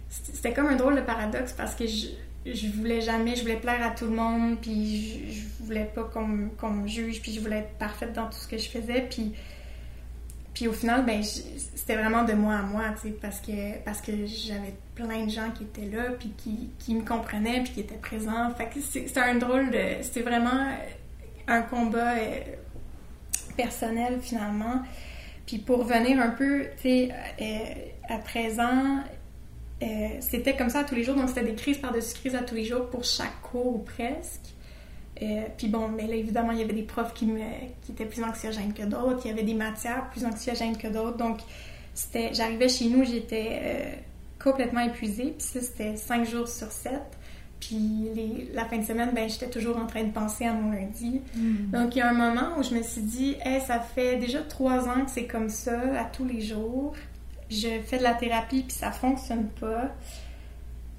c'était 0.09 0.53
comme 0.53 0.67
un 0.67 0.75
drôle 0.75 0.95
de 0.97 1.01
paradoxe 1.01 1.53
parce 1.53 1.73
que 1.73 1.87
je, 1.87 2.07
je 2.45 2.67
voulais 2.67 2.99
jamais, 2.99 3.37
je 3.37 3.43
voulais 3.43 3.55
plaire 3.55 3.81
à 3.81 3.91
tout 3.91 4.05
le 4.05 4.11
monde, 4.11 4.57
puis 4.61 5.29
je, 5.29 5.39
je 5.39 5.63
voulais 5.63 5.89
pas 5.95 6.03
qu'on 6.03 6.27
me 6.27 6.87
juge, 6.87 7.21
puis 7.21 7.31
je 7.31 7.39
voulais 7.39 7.59
être 7.59 7.77
parfaite 7.79 8.11
dans 8.11 8.25
tout 8.25 8.37
ce 8.37 8.47
que 8.47 8.57
je 8.57 8.67
faisais, 8.67 9.07
puis 9.09 9.31
puis 10.53 10.67
au 10.67 10.73
final, 10.73 11.05
ben, 11.05 11.23
c'était 11.23 11.95
vraiment 11.95 12.23
de 12.23 12.33
moi 12.33 12.55
à 12.55 12.61
moi, 12.61 12.83
parce 13.21 13.39
que, 13.39 13.77
parce 13.85 14.01
que 14.01 14.11
j'avais 14.25 14.73
plein 14.95 15.25
de 15.25 15.29
gens 15.29 15.49
qui 15.51 15.63
étaient 15.63 15.95
là, 15.95 16.11
puis 16.19 16.33
qui, 16.37 16.69
qui 16.77 16.95
me 16.95 17.03
comprenaient, 17.03 17.61
puis 17.63 17.73
qui 17.73 17.79
étaient 17.81 17.95
présents. 17.95 18.51
Fait 18.55 18.67
que 18.67 18.81
c'était 18.81 19.19
un 19.19 19.35
drôle 19.35 19.71
de... 19.71 20.01
C'était 20.01 20.21
vraiment 20.21 20.67
un 21.47 21.61
combat 21.61 22.15
euh, 22.17 22.39
personnel, 23.55 24.19
finalement. 24.21 24.81
Puis 25.45 25.57
pour 25.57 25.79
revenir 25.79 26.19
un 26.19 26.29
peu, 26.29 26.65
tu 26.77 26.83
sais, 26.83 27.09
euh, 27.41 28.13
à 28.13 28.17
présent, 28.17 28.99
euh, 29.81 29.87
c'était 30.19 30.55
comme 30.55 30.69
ça 30.69 30.83
tous 30.83 30.95
les 30.95 31.03
jours. 31.03 31.15
Donc 31.15 31.29
c'était 31.29 31.43
des 31.43 31.55
crises 31.55 31.77
par-dessus 31.77 32.13
crises 32.15 32.35
à 32.35 32.43
tous 32.43 32.55
les 32.55 32.65
jours 32.65 32.89
pour 32.89 33.03
chaque 33.03 33.41
cours 33.41 33.75
ou 33.75 33.79
presque. 33.79 34.50
Euh, 35.21 35.43
puis 35.57 35.67
bon, 35.67 35.87
mais 35.87 36.07
là, 36.07 36.15
évidemment, 36.15 36.51
il 36.51 36.59
y 36.59 36.63
avait 36.63 36.73
des 36.73 36.83
profs 36.83 37.13
qui, 37.13 37.25
me, 37.25 37.39
qui 37.83 37.91
étaient 37.91 38.05
plus 38.05 38.23
anxiogènes 38.23 38.73
que 38.73 38.83
d'autres. 38.83 39.21
Il 39.25 39.29
y 39.29 39.31
avait 39.31 39.43
des 39.43 39.53
matières 39.53 40.09
plus 40.09 40.25
anxiogènes 40.25 40.77
que 40.77 40.87
d'autres. 40.87 41.17
Donc, 41.17 41.39
c'était, 41.93 42.33
j'arrivais 42.33 42.69
chez 42.69 42.85
nous, 42.85 43.03
j'étais 43.03 43.59
euh, 43.61 43.93
complètement 44.43 44.81
épuisée. 44.81 45.35
Puis 45.37 45.47
ça, 45.47 45.61
c'était 45.61 45.95
cinq 45.95 46.27
jours 46.27 46.47
sur 46.47 46.71
sept. 46.71 47.17
Puis 47.59 48.09
les, 48.15 48.49
la 48.53 48.65
fin 48.65 48.79
de 48.79 48.83
semaine, 48.83 49.11
ben, 49.13 49.29
j'étais 49.29 49.49
toujours 49.49 49.77
en 49.77 49.85
train 49.85 50.03
de 50.03 50.11
penser 50.11 50.45
à 50.45 50.53
mon 50.53 50.71
lundi. 50.71 51.21
Hmm. 51.35 51.69
Donc, 51.71 51.95
il 51.95 51.99
y 51.99 52.01
a 52.01 52.09
un 52.09 52.13
moment 52.13 52.57
où 52.57 52.63
je 52.63 52.73
me 52.73 52.81
suis 52.81 53.01
dit, 53.01 53.35
hey, 53.45 53.61
ça 53.61 53.79
fait 53.79 54.17
déjà 54.17 54.41
trois 54.41 54.89
ans 54.89 55.05
que 55.05 55.11
c'est 55.11 55.27
comme 55.27 55.49
ça, 55.49 55.79
à 55.99 56.05
tous 56.05 56.25
les 56.25 56.41
jours. 56.41 56.93
Je 57.51 57.79
fais 57.85 57.99
de 57.99 58.03
la 58.03 58.15
thérapie, 58.15 58.63
puis 58.63 58.75
ça 58.75 58.91
fonctionne 58.91 59.49
pas. 59.59 59.93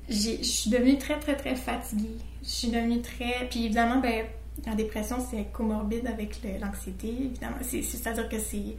Je 0.08 0.42
suis 0.42 0.70
devenue 0.70 0.98
très, 0.98 1.18
très, 1.18 1.34
très 1.34 1.56
fatiguée 1.56 2.18
je 2.42 2.48
suis 2.48 2.68
devenue 2.68 3.00
très. 3.00 3.46
Puis 3.48 3.66
évidemment, 3.66 4.00
ben, 4.00 4.26
la 4.66 4.74
dépression, 4.74 5.16
c'est 5.30 5.46
comorbide 5.52 6.06
avec 6.06 6.40
l'anxiété, 6.60 7.08
évidemment. 7.08 7.56
C'est-à-dire 7.62 8.28
que 8.28 8.38
c'est 8.38 8.76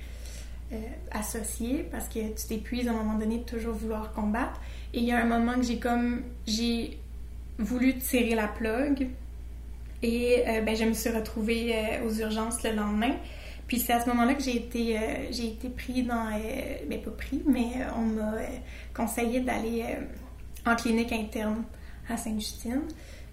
euh, 0.72 0.78
associé 1.12 1.88
parce 1.92 2.08
que 2.08 2.20
tu 2.20 2.48
t'épuises 2.48 2.88
à 2.88 2.92
un 2.92 2.96
moment 2.96 3.18
donné 3.18 3.40
de 3.40 3.44
toujours 3.44 3.74
vouloir 3.74 4.12
combattre. 4.14 4.60
Et 4.94 5.00
il 5.00 5.06
y 5.06 5.12
a 5.12 5.22
un 5.22 5.26
moment 5.26 5.56
que 5.56 5.64
j'ai 5.64 5.80
comme. 5.80 6.24
J'ai 6.46 7.00
voulu 7.60 7.98
tirer 7.98 8.36
la 8.36 8.48
plug 8.48 9.08
et 10.02 10.44
euh, 10.48 10.62
ben, 10.62 10.76
je 10.76 10.86
me 10.86 10.94
suis 10.94 11.10
retrouvée 11.10 11.74
euh, 11.76 12.08
aux 12.08 12.14
urgences 12.14 12.64
le 12.64 12.72
lendemain. 12.72 13.16
Puis 13.68 13.80
c'est 13.80 13.94
à 13.94 14.00
ce 14.02 14.10
moment-là 14.10 14.34
que 14.34 14.44
j'ai 14.44 14.58
été, 14.58 15.00
j'ai 15.32 15.48
été 15.48 15.70
pris 15.70 16.04
dans. 16.04 16.30
ben, 16.90 17.02
pas 17.02 17.12
pris, 17.12 17.42
mais 17.46 17.86
on 17.96 18.02
m'a 18.02 18.34
conseillé 18.94 19.40
d'aller 19.40 19.86
en 20.66 20.76
clinique 20.76 21.14
interne 21.14 21.64
à 22.10 22.18
Sainte-Justine. 22.18 22.82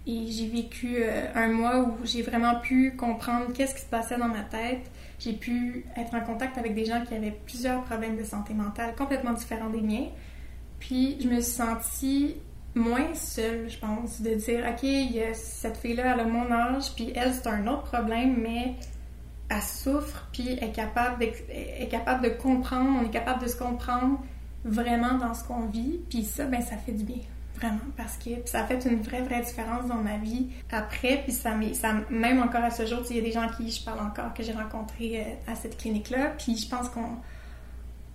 Et 0.07 0.27
j'ai 0.29 0.49
vécu 0.49 0.97
euh, 0.99 1.27
un 1.35 1.49
mois 1.49 1.81
où 1.81 1.99
j'ai 2.05 2.23
vraiment 2.23 2.59
pu 2.61 2.97
comprendre 2.97 3.53
qu'est-ce 3.53 3.75
qui 3.75 3.83
se 3.83 3.87
passait 3.87 4.17
dans 4.17 4.29
ma 4.29 4.43
tête. 4.43 4.91
J'ai 5.19 5.35
pu 5.35 5.85
être 5.97 6.15
en 6.15 6.21
contact 6.21 6.57
avec 6.57 6.75
des 6.75 6.87
gens 6.87 7.05
qui 7.05 7.15
avaient 7.15 7.37
plusieurs 7.45 7.83
problèmes 7.85 8.17
de 8.17 8.25
santé 8.25 8.55
mentale 8.55 8.95
complètement 8.97 9.35
différents 9.35 9.69
des 9.69 9.83
miens. 9.83 10.07
Puis 10.79 11.19
je 11.21 11.29
me 11.29 11.41
suis 11.41 11.53
sentie 11.53 12.37
moins 12.75 13.15
seule, 13.15 13.69
je 13.69 13.79
pense, 13.79 14.23
de 14.23 14.35
dire 14.35 14.65
OK, 14.71 14.83
il 14.83 15.13
y 15.13 15.23
a 15.23 15.35
cette 15.35 15.77
fille-là, 15.77 16.15
elle 16.15 16.21
a 16.21 16.25
mon 16.25 16.51
âge, 16.51 16.95
puis 16.95 17.13
elle, 17.15 17.35
c'est 17.35 17.49
un 17.49 17.67
autre 17.67 17.83
problème, 17.83 18.37
mais 18.41 18.77
elle 19.49 19.63
souffre, 19.63 20.29
puis 20.33 20.53
est 20.53 20.73
capable, 20.73 21.25
est 21.25 21.91
capable 21.91 22.25
de 22.25 22.31
comprendre, 22.31 23.01
on 23.03 23.07
est 23.07 23.11
capable 23.11 23.43
de 23.43 23.49
se 23.49 23.57
comprendre 23.57 24.21
vraiment 24.65 25.15
dans 25.15 25.35
ce 25.35 25.45
qu'on 25.45 25.67
vit, 25.67 26.01
puis 26.09 26.25
ça, 26.25 26.45
ben 26.45 26.63
ça 26.63 26.77
fait 26.77 26.93
du 26.93 27.05
bien. 27.05 27.21
Vraiment, 27.61 27.79
parce 27.97 28.17
que 28.17 28.31
ça 28.47 28.63
a 28.63 28.67
fait 28.67 28.85
une 28.87 29.03
vraie, 29.03 29.21
vraie 29.21 29.43
différence 29.43 29.87
dans 29.87 29.97
ma 29.97 30.17
vie 30.17 30.49
après. 30.73 31.23
Puis 31.25 31.33
ça, 31.33 31.53
ça 31.75 31.95
même 32.09 32.41
encore 32.41 32.65
à 32.65 32.71
ce 32.71 32.87
jour, 32.87 33.01
il 33.11 33.17
y 33.17 33.19
a 33.19 33.23
des 33.23 33.33
gens 33.33 33.49
qui 33.57 33.71
je 33.71 33.85
parle 33.85 34.01
encore, 34.01 34.33
que 34.33 34.43
j'ai 34.43 34.53
rencontrés 34.53 35.21
euh, 35.21 35.53
à 35.53 35.55
cette 35.55 35.77
clinique-là. 35.77 36.33
Puis 36.39 36.57
je 36.57 36.69
pense 36.69 36.89
qu'on 36.89 37.17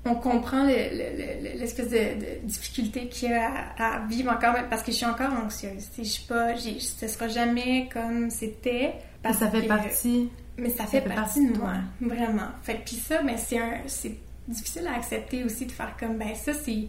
on 0.07 0.15
comprend 0.15 0.63
l'espèce 0.65 1.89
de, 1.89 2.45
difficulté 2.45 3.07
qu'il 3.07 3.31
y 3.31 3.33
a 3.33 3.51
à, 3.77 4.05
vivre 4.07 4.31
encore, 4.31 4.55
parce 4.69 4.83
que 4.83 4.91
je 4.91 4.97
suis 4.97 5.05
encore 5.05 5.33
anxieuse. 5.33 5.89
Je 5.97 6.03
suis 6.03 6.23
pas, 6.25 6.55
ce 6.55 7.07
sera 7.07 7.27
jamais 7.27 7.89
comme 7.91 8.29
c'était. 8.29 8.93
Parce 9.23 9.37
ça 9.37 9.49
fait 9.49 9.63
partie. 9.63 10.29
Mais 10.57 10.69
ça 10.69 10.85
fait, 10.85 11.01
partie, 11.01 11.51
de 11.51 11.57
moi, 11.57 11.73
vraiment. 11.99 12.47
Fait 12.63 12.79
puis 12.85 12.95
ça, 12.95 13.21
ben, 13.23 13.35
c'est 13.37 14.15
difficile 14.47 14.87
à 14.87 14.95
accepter 14.95 15.43
aussi 15.43 15.65
de 15.65 15.71
faire 15.71 15.97
comme, 15.99 16.17
ben 16.17 16.33
ça, 16.33 16.53
c'est 16.53 16.87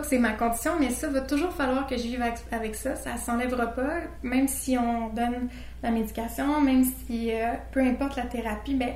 que 0.00 0.06
c'est 0.06 0.18
ma 0.18 0.32
condition, 0.32 0.72
mais 0.78 0.90
ça 0.90 1.08
va 1.08 1.20
toujours 1.20 1.52
falloir 1.52 1.86
que 1.86 1.96
je 1.96 2.02
vive 2.02 2.22
avec, 2.50 2.74
ça. 2.74 2.96
Ça 2.96 3.16
s'enlèvera 3.16 3.66
pas, 3.68 4.00
même 4.22 4.48
si 4.48 4.76
on 4.78 5.08
donne 5.10 5.48
la 5.82 5.90
médication, 5.90 6.60
même 6.60 6.84
si 6.84 7.32
euh, 7.32 7.54
peu 7.72 7.80
importe 7.80 8.16
la 8.16 8.26
thérapie, 8.26 8.74
ben 8.74 8.90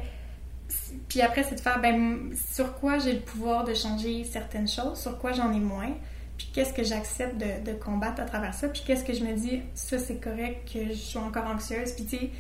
puis 1.09 1.21
après 1.21 1.43
c'est 1.43 1.57
de 1.57 1.61
faire 1.61 1.81
ben 1.81 2.31
sur 2.53 2.79
quoi 2.79 2.99
j'ai 2.99 3.13
le 3.13 3.21
pouvoir 3.21 3.65
de 3.65 3.75
changer 3.75 4.25
certaines 4.25 4.69
choses, 4.69 5.01
sur 5.01 5.19
quoi 5.19 5.33
j'en 5.33 5.53
ai 5.53 5.59
moins, 5.59 5.91
puis 6.39 6.49
qu'est-ce 6.53 6.73
que 6.73 6.85
j'accepte 6.85 7.37
de, 7.37 7.71
de, 7.71 7.77
combattre 7.77 8.23
à 8.23 8.25
travers 8.25 8.55
ça, 8.55 8.69
puis 8.69 8.83
qu'est-ce 8.87 9.05
que 9.05 9.13
je 9.13 9.25
me 9.25 9.35
dis 9.35 9.63
ça 9.75 9.99
c'est 9.99 10.21
correct 10.21 10.73
que 10.73 10.89
je 10.89 10.95
suis 10.95 11.19
encore 11.19 11.47
anxieuse, 11.47 11.93
puis 11.93 12.05
tu 12.05 12.17
sais 12.17 12.31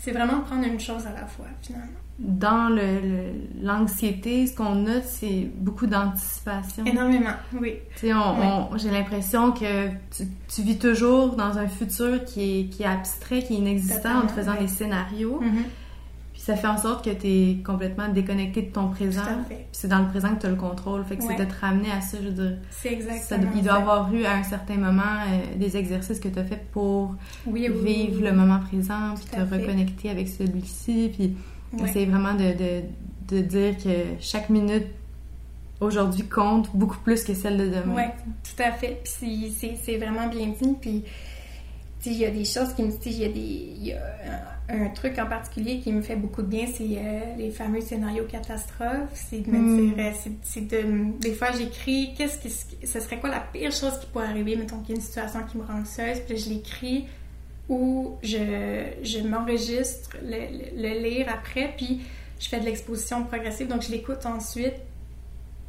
c'est 0.00 0.12
vraiment 0.12 0.40
prendre 0.40 0.66
une 0.66 0.80
chose 0.80 1.06
à 1.06 1.12
la 1.12 1.26
fois 1.26 1.46
finalement 1.62 2.00
dans 2.20 2.68
l'anxiété, 3.62 4.46
ce 4.46 4.54
qu'on 4.54 4.74
note, 4.74 5.04
c'est 5.04 5.48
beaucoup 5.56 5.86
d'anticipation. 5.86 6.84
Énormément, 6.84 7.32
oui. 7.58 7.76
J'ai 8.02 8.90
l'impression 8.90 9.52
que 9.52 9.88
tu, 10.14 10.62
vis 10.62 10.78
toujours 10.78 11.34
dans 11.34 11.56
un 11.56 11.66
futur 11.66 12.22
qui 12.24 12.60
est, 12.60 12.64
qui 12.66 12.82
est 12.82 12.86
abstrait, 12.86 13.42
qui 13.42 13.54
est 13.54 13.58
inexistant 13.58 14.18
en 14.18 14.26
te 14.26 14.32
faisant 14.32 14.54
des 14.60 14.68
scénarios. 14.68 15.40
Mm-hmm. 15.42 15.64
Puis 16.40 16.46
ça 16.46 16.56
fait 16.56 16.68
en 16.68 16.78
sorte 16.78 17.04
que 17.04 17.10
tu 17.10 17.26
es 17.26 17.56
complètement 17.62 18.08
déconnecté 18.08 18.62
de 18.62 18.72
ton 18.72 18.88
présent. 18.88 19.20
Puis 19.46 19.58
c'est 19.72 19.88
dans 19.88 19.98
le 19.98 20.08
présent 20.08 20.34
que 20.34 20.40
tu 20.40 20.46
as 20.46 20.48
le 20.48 20.56
contrôle. 20.56 21.04
Fait 21.04 21.18
que 21.18 21.22
c'est 21.22 21.36
de 21.36 21.44
te 21.44 21.60
ramener 21.60 21.90
à 21.92 22.00
ça, 22.00 22.16
je 22.18 22.28
veux 22.28 22.32
dire. 22.32 22.56
C'est 22.70 22.94
exactement 22.94 23.50
Il 23.54 23.62
doit 23.62 23.74
y 23.74 23.76
avoir 23.76 24.14
eu 24.14 24.24
à 24.24 24.36
un 24.36 24.42
certain 24.42 24.76
moment 24.76 25.02
euh, 25.02 25.58
des 25.58 25.76
exercices 25.76 26.18
que 26.18 26.28
tu 26.28 26.38
as 26.38 26.44
fait 26.44 26.64
pour 26.72 27.14
vivre 27.46 28.22
le 28.22 28.32
moment 28.32 28.58
présent, 28.60 29.16
puis 29.16 29.26
te 29.26 29.38
reconnecter 29.38 30.08
avec 30.08 30.28
celui-ci. 30.28 31.10
Puis 31.14 31.36
c'est 31.92 32.06
vraiment 32.06 32.32
de, 32.32 32.56
de, 32.56 33.36
de, 33.36 33.42
dire 33.42 33.76
que 33.76 33.90
chaque 34.18 34.48
minute 34.48 34.86
aujourd'hui 35.78 36.24
compte 36.24 36.74
beaucoup 36.74 37.00
plus 37.04 37.22
que 37.22 37.34
celle 37.34 37.58
de 37.58 37.66
demain. 37.66 37.94
Oui, 37.94 38.02
tout 38.42 38.62
à 38.62 38.72
fait. 38.72 39.02
Puis 39.04 39.54
c'est 39.54 39.98
vraiment 39.98 40.28
bien 40.28 40.54
dit. 40.58 40.74
Puis 40.80 41.04
il 42.06 42.18
y 42.18 42.24
a 42.24 42.30
des 42.30 42.44
choses 42.44 42.74
qui 42.74 42.82
me... 42.82 42.90
Il 43.04 43.18
y 43.18 43.24
a, 43.24 43.28
des, 43.28 43.40
y 43.40 43.92
a 43.92 43.98
un, 44.68 44.88
truc 44.88 45.18
en 45.18 45.26
particulier 45.26 45.80
qui 45.80 45.92
me 45.92 46.02
fait 46.02 46.16
beaucoup 46.16 46.42
de 46.42 46.46
bien, 46.46 46.66
c'est 46.66 46.84
euh, 46.84 47.36
les 47.36 47.50
fameux 47.50 47.80
scénarios 47.80 48.24
catastrophes. 48.24 49.10
C'est 49.14 49.40
de 49.40 49.50
me 49.50 49.58
mm. 49.58 49.94
dire... 49.94 50.04
Euh, 50.06 50.30
c'est 50.42 50.66
de... 50.68 51.18
Des 51.20 51.32
fois, 51.32 51.48
j'écris 51.52 52.14
qu'est-ce 52.16 52.38
que... 52.38 52.86
Ce 52.86 53.00
serait 53.00 53.18
quoi 53.18 53.30
la 53.30 53.40
pire 53.40 53.72
chose 53.72 53.98
qui 54.00 54.06
pourrait 54.06 54.26
arriver, 54.26 54.56
mettons 54.56 54.78
qu'il 54.80 54.90
y 54.90 54.92
a 54.92 54.96
une 54.96 55.04
situation 55.04 55.40
qui 55.50 55.58
me 55.58 55.64
rend 55.64 55.80
anxieuse, 55.80 56.20
puis 56.26 56.36
je 56.36 56.48
l'écris 56.50 57.06
où 57.70 58.18
je, 58.22 58.84
je 59.02 59.20
m'enregistre 59.20 60.16
le, 60.22 61.00
lire 61.00 61.26
après, 61.32 61.72
puis 61.76 62.00
je 62.38 62.48
fais 62.48 62.58
de 62.58 62.64
l'exposition 62.64 63.24
progressive, 63.24 63.68
donc 63.68 63.82
je 63.82 63.92
l'écoute 63.92 64.26
ensuite. 64.26 64.74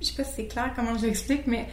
Je 0.01 0.07
sais 0.07 0.15
pas 0.15 0.23
si 0.23 0.33
c'est 0.35 0.47
clair 0.47 0.73
comment 0.75 0.97
je 0.97 1.05
l'explique, 1.05 1.45
mais 1.45 1.67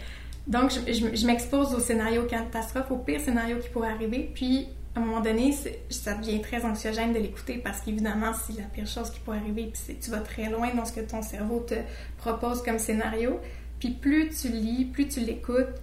donc 0.49 0.71
je, 0.71 1.27
m'expose 1.27 1.75
au 1.75 1.79
scénario 1.79 2.25
catastrophe, 2.25 2.91
au 2.91 2.97
pire 2.97 3.21
scénario 3.21 3.59
qui 3.59 3.69
pourrait 3.69 3.91
arriver, 3.91 4.31
puis 4.35 4.69
à 4.95 5.01
un 5.01 5.05
moment 5.05 5.21
donné, 5.21 5.55
ça 5.91 6.15
devient 6.15 6.41
très 6.41 6.65
anxiogène 6.65 7.13
de 7.13 7.19
l'écouter 7.19 7.59
parce 7.63 7.83
qu'évidemment, 7.83 8.33
c'est 8.33 8.57
la 8.57 8.65
pire 8.65 8.87
chose 8.87 9.11
qui 9.11 9.21
pourrait 9.21 9.39
arriver, 9.39 9.71
puis 9.73 9.97
tu 9.97 10.11
vas 10.11 10.21
très 10.21 10.49
loin 10.49 10.75
dans 10.75 10.87
ce 10.87 10.93
que 10.93 11.01
ton 11.01 11.21
cerveau 11.21 11.61
te 11.61 11.75
propose 12.17 12.63
comme 12.63 12.79
scénario. 12.79 13.39
Puis 13.79 13.91
plus 13.91 14.31
tu 14.31 14.49
lis, 14.49 14.87
plus 14.87 15.07
tu 15.07 15.21
l'écoutes, 15.21 15.83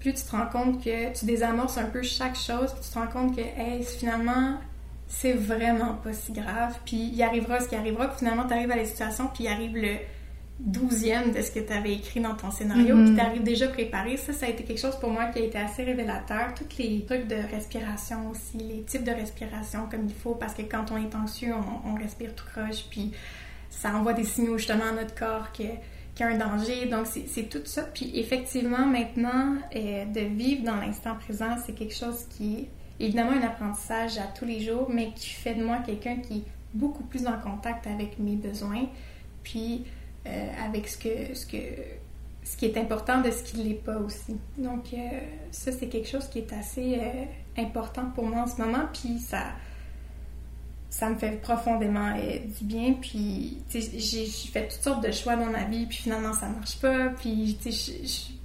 plus 0.00 0.14
tu 0.14 0.22
te 0.22 0.30
rends 0.30 0.46
compte 0.46 0.82
que 0.82 1.16
tu 1.16 1.26
désamorces 1.26 1.76
un 1.76 1.84
peu 1.84 2.02
chaque 2.02 2.36
chose, 2.36 2.72
puis 2.72 2.82
tu 2.82 2.90
te 2.90 2.98
rends 2.98 3.06
compte 3.06 3.36
que, 3.36 3.42
hey, 3.42 3.84
finalement, 3.84 4.58
c'est 5.06 5.34
vraiment 5.34 5.94
pas 6.02 6.14
si 6.14 6.32
grave, 6.32 6.78
puis 6.86 7.10
il 7.12 7.22
arrivera 7.22 7.60
ce 7.60 7.68
qui 7.68 7.76
arrivera, 7.76 8.08
puis 8.08 8.20
finalement, 8.20 8.46
tu 8.46 8.54
arrives 8.54 8.72
à 8.72 8.76
la 8.76 8.86
situation, 8.86 9.28
puis 9.32 9.44
il 9.44 9.48
arrive 9.48 9.76
le 9.76 9.96
douzième 10.60 11.32
de 11.32 11.42
ce 11.42 11.50
que 11.50 11.60
tu 11.60 11.72
avais 11.72 11.94
écrit 11.94 12.20
dans 12.20 12.34
ton 12.34 12.50
scénario, 12.50 12.94
puis 12.94 13.04
mm-hmm. 13.06 13.14
tu 13.14 13.20
arrives 13.20 13.42
déjà 13.42 13.68
préparé. 13.68 14.16
Ça, 14.16 14.32
ça 14.32 14.46
a 14.46 14.48
été 14.48 14.62
quelque 14.62 14.80
chose 14.80 14.96
pour 15.00 15.10
moi 15.10 15.26
qui 15.26 15.40
a 15.40 15.42
été 15.42 15.58
assez 15.58 15.82
révélateur. 15.82 16.54
Tous 16.54 16.78
les 16.78 17.04
trucs 17.04 17.26
de 17.26 17.36
respiration 17.50 18.30
aussi, 18.30 18.58
les 18.58 18.82
types 18.82 19.04
de 19.04 19.10
respiration 19.10 19.88
comme 19.90 20.06
il 20.06 20.14
faut, 20.14 20.34
parce 20.34 20.54
que 20.54 20.62
quand 20.62 20.92
on 20.92 20.96
est 20.96 21.14
anxieux, 21.14 21.52
on, 21.54 21.90
on 21.90 21.94
respire 21.94 22.34
tout 22.34 22.46
croche, 22.46 22.84
puis 22.88 23.12
ça 23.68 23.94
envoie 23.96 24.12
des 24.12 24.24
signaux 24.24 24.56
justement 24.56 24.84
à 24.84 24.92
notre 24.92 25.14
corps 25.14 25.50
que 25.52 25.64
qu'il 26.14 26.26
y 26.26 26.28
a 26.28 26.32
un 26.32 26.38
danger. 26.38 26.86
Donc, 26.86 27.06
c'est 27.06 27.48
tout 27.48 27.60
ça. 27.64 27.82
Puis, 27.82 28.12
effectivement, 28.14 28.86
maintenant, 28.86 29.56
euh, 29.74 30.04
de 30.04 30.20
vivre 30.20 30.64
dans 30.64 30.76
l'instant 30.76 31.16
présent, 31.16 31.56
c'est 31.64 31.74
quelque 31.74 31.94
chose 31.94 32.24
qui 32.30 32.54
est 32.54 32.68
évidemment 33.04 33.32
un 33.32 33.42
apprentissage 33.42 34.18
à 34.18 34.28
tous 34.38 34.44
les 34.44 34.60
jours, 34.60 34.88
mais 34.90 35.10
qui 35.14 35.30
fait 35.30 35.54
de 35.54 35.64
moi 35.64 35.78
quelqu'un 35.84 36.16
qui 36.16 36.38
est 36.38 36.44
beaucoup 36.72 37.04
plus 37.04 37.26
en 37.26 37.38
contact 37.38 37.86
avec 37.86 38.18
mes 38.18 38.36
besoins, 38.36 38.86
puis 39.42 39.84
euh, 40.26 40.48
avec 40.64 40.88
ce 40.88 40.98
que, 40.98 41.34
ce 41.34 41.46
que 41.46 41.58
ce 42.44 42.56
qui 42.58 42.66
est 42.66 42.76
important 42.76 43.22
de 43.22 43.30
ce 43.30 43.42
qui 43.42 43.58
ne 43.58 43.64
l'est 43.64 43.74
pas 43.74 43.96
aussi. 43.96 44.36
Donc, 44.58 44.92
euh, 44.92 44.98
ça, 45.50 45.72
c'est 45.72 45.88
quelque 45.88 46.08
chose 46.08 46.28
qui 46.28 46.40
est 46.40 46.52
assez 46.52 46.98
euh, 47.00 47.24
important 47.56 48.10
pour 48.14 48.26
moi 48.26 48.42
en 48.42 48.46
ce 48.46 48.60
moment, 48.60 48.84
puis 48.92 49.18
ça, 49.18 49.44
ça 50.90 51.08
me 51.08 51.16
fait 51.16 51.40
profondément 51.40 52.14
du 52.14 52.64
bien. 52.64 52.94
Puis, 53.00 53.62
j'ai 53.70 54.26
fait 54.26 54.68
toutes 54.68 54.82
sortes 54.82 55.04
de 55.04 55.10
choix 55.10 55.36
dans 55.36 55.46
ma 55.46 55.64
vie, 55.64 55.86
puis 55.86 55.98
finalement, 55.98 56.34
ça 56.34 56.48
marche 56.48 56.78
pas. 56.80 57.08
Puis, 57.18 57.58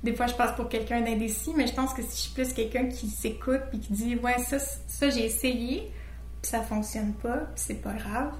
des 0.04 0.16
fois, 0.16 0.28
je 0.28 0.34
passe 0.34 0.56
pour 0.56 0.70
quelqu'un 0.70 1.02
d'indécis, 1.02 1.52
mais 1.56 1.68
je 1.68 1.74
pense 1.74 1.94
que 1.94 2.02
si 2.02 2.10
je 2.10 2.22
suis 2.22 2.34
plus 2.34 2.54
quelqu'un 2.54 2.88
qui 2.88 3.08
s'écoute, 3.08 3.62
puis 3.70 3.80
qui 3.80 3.94
dit, 3.94 4.16
ouais, 4.16 4.38
ça, 4.40 4.60
ça 4.60 5.10
j'ai 5.10 5.26
essayé, 5.26 5.92
puis 6.42 6.50
ça 6.50 6.62
fonctionne 6.62 7.14
pas, 7.14 7.38
puis 7.38 7.64
c'est 7.68 7.82
pas 7.82 7.94
grave, 7.94 8.34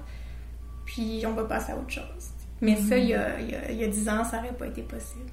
puis 0.86 1.22
on 1.26 1.34
va 1.34 1.44
passer 1.44 1.72
à 1.72 1.76
autre 1.76 1.90
chose. 1.90 2.29
Mais 2.60 2.76
ça, 2.76 2.98
il 2.98 3.08
y, 3.08 3.14
a, 3.14 3.40
il, 3.40 3.76
y 3.76 3.84
a, 3.84 3.88
10 3.88 4.08
ans, 4.08 4.24
ça 4.24 4.36
n'aurait 4.36 4.56
pas 4.56 4.66
été 4.66 4.82
possible. 4.82 5.30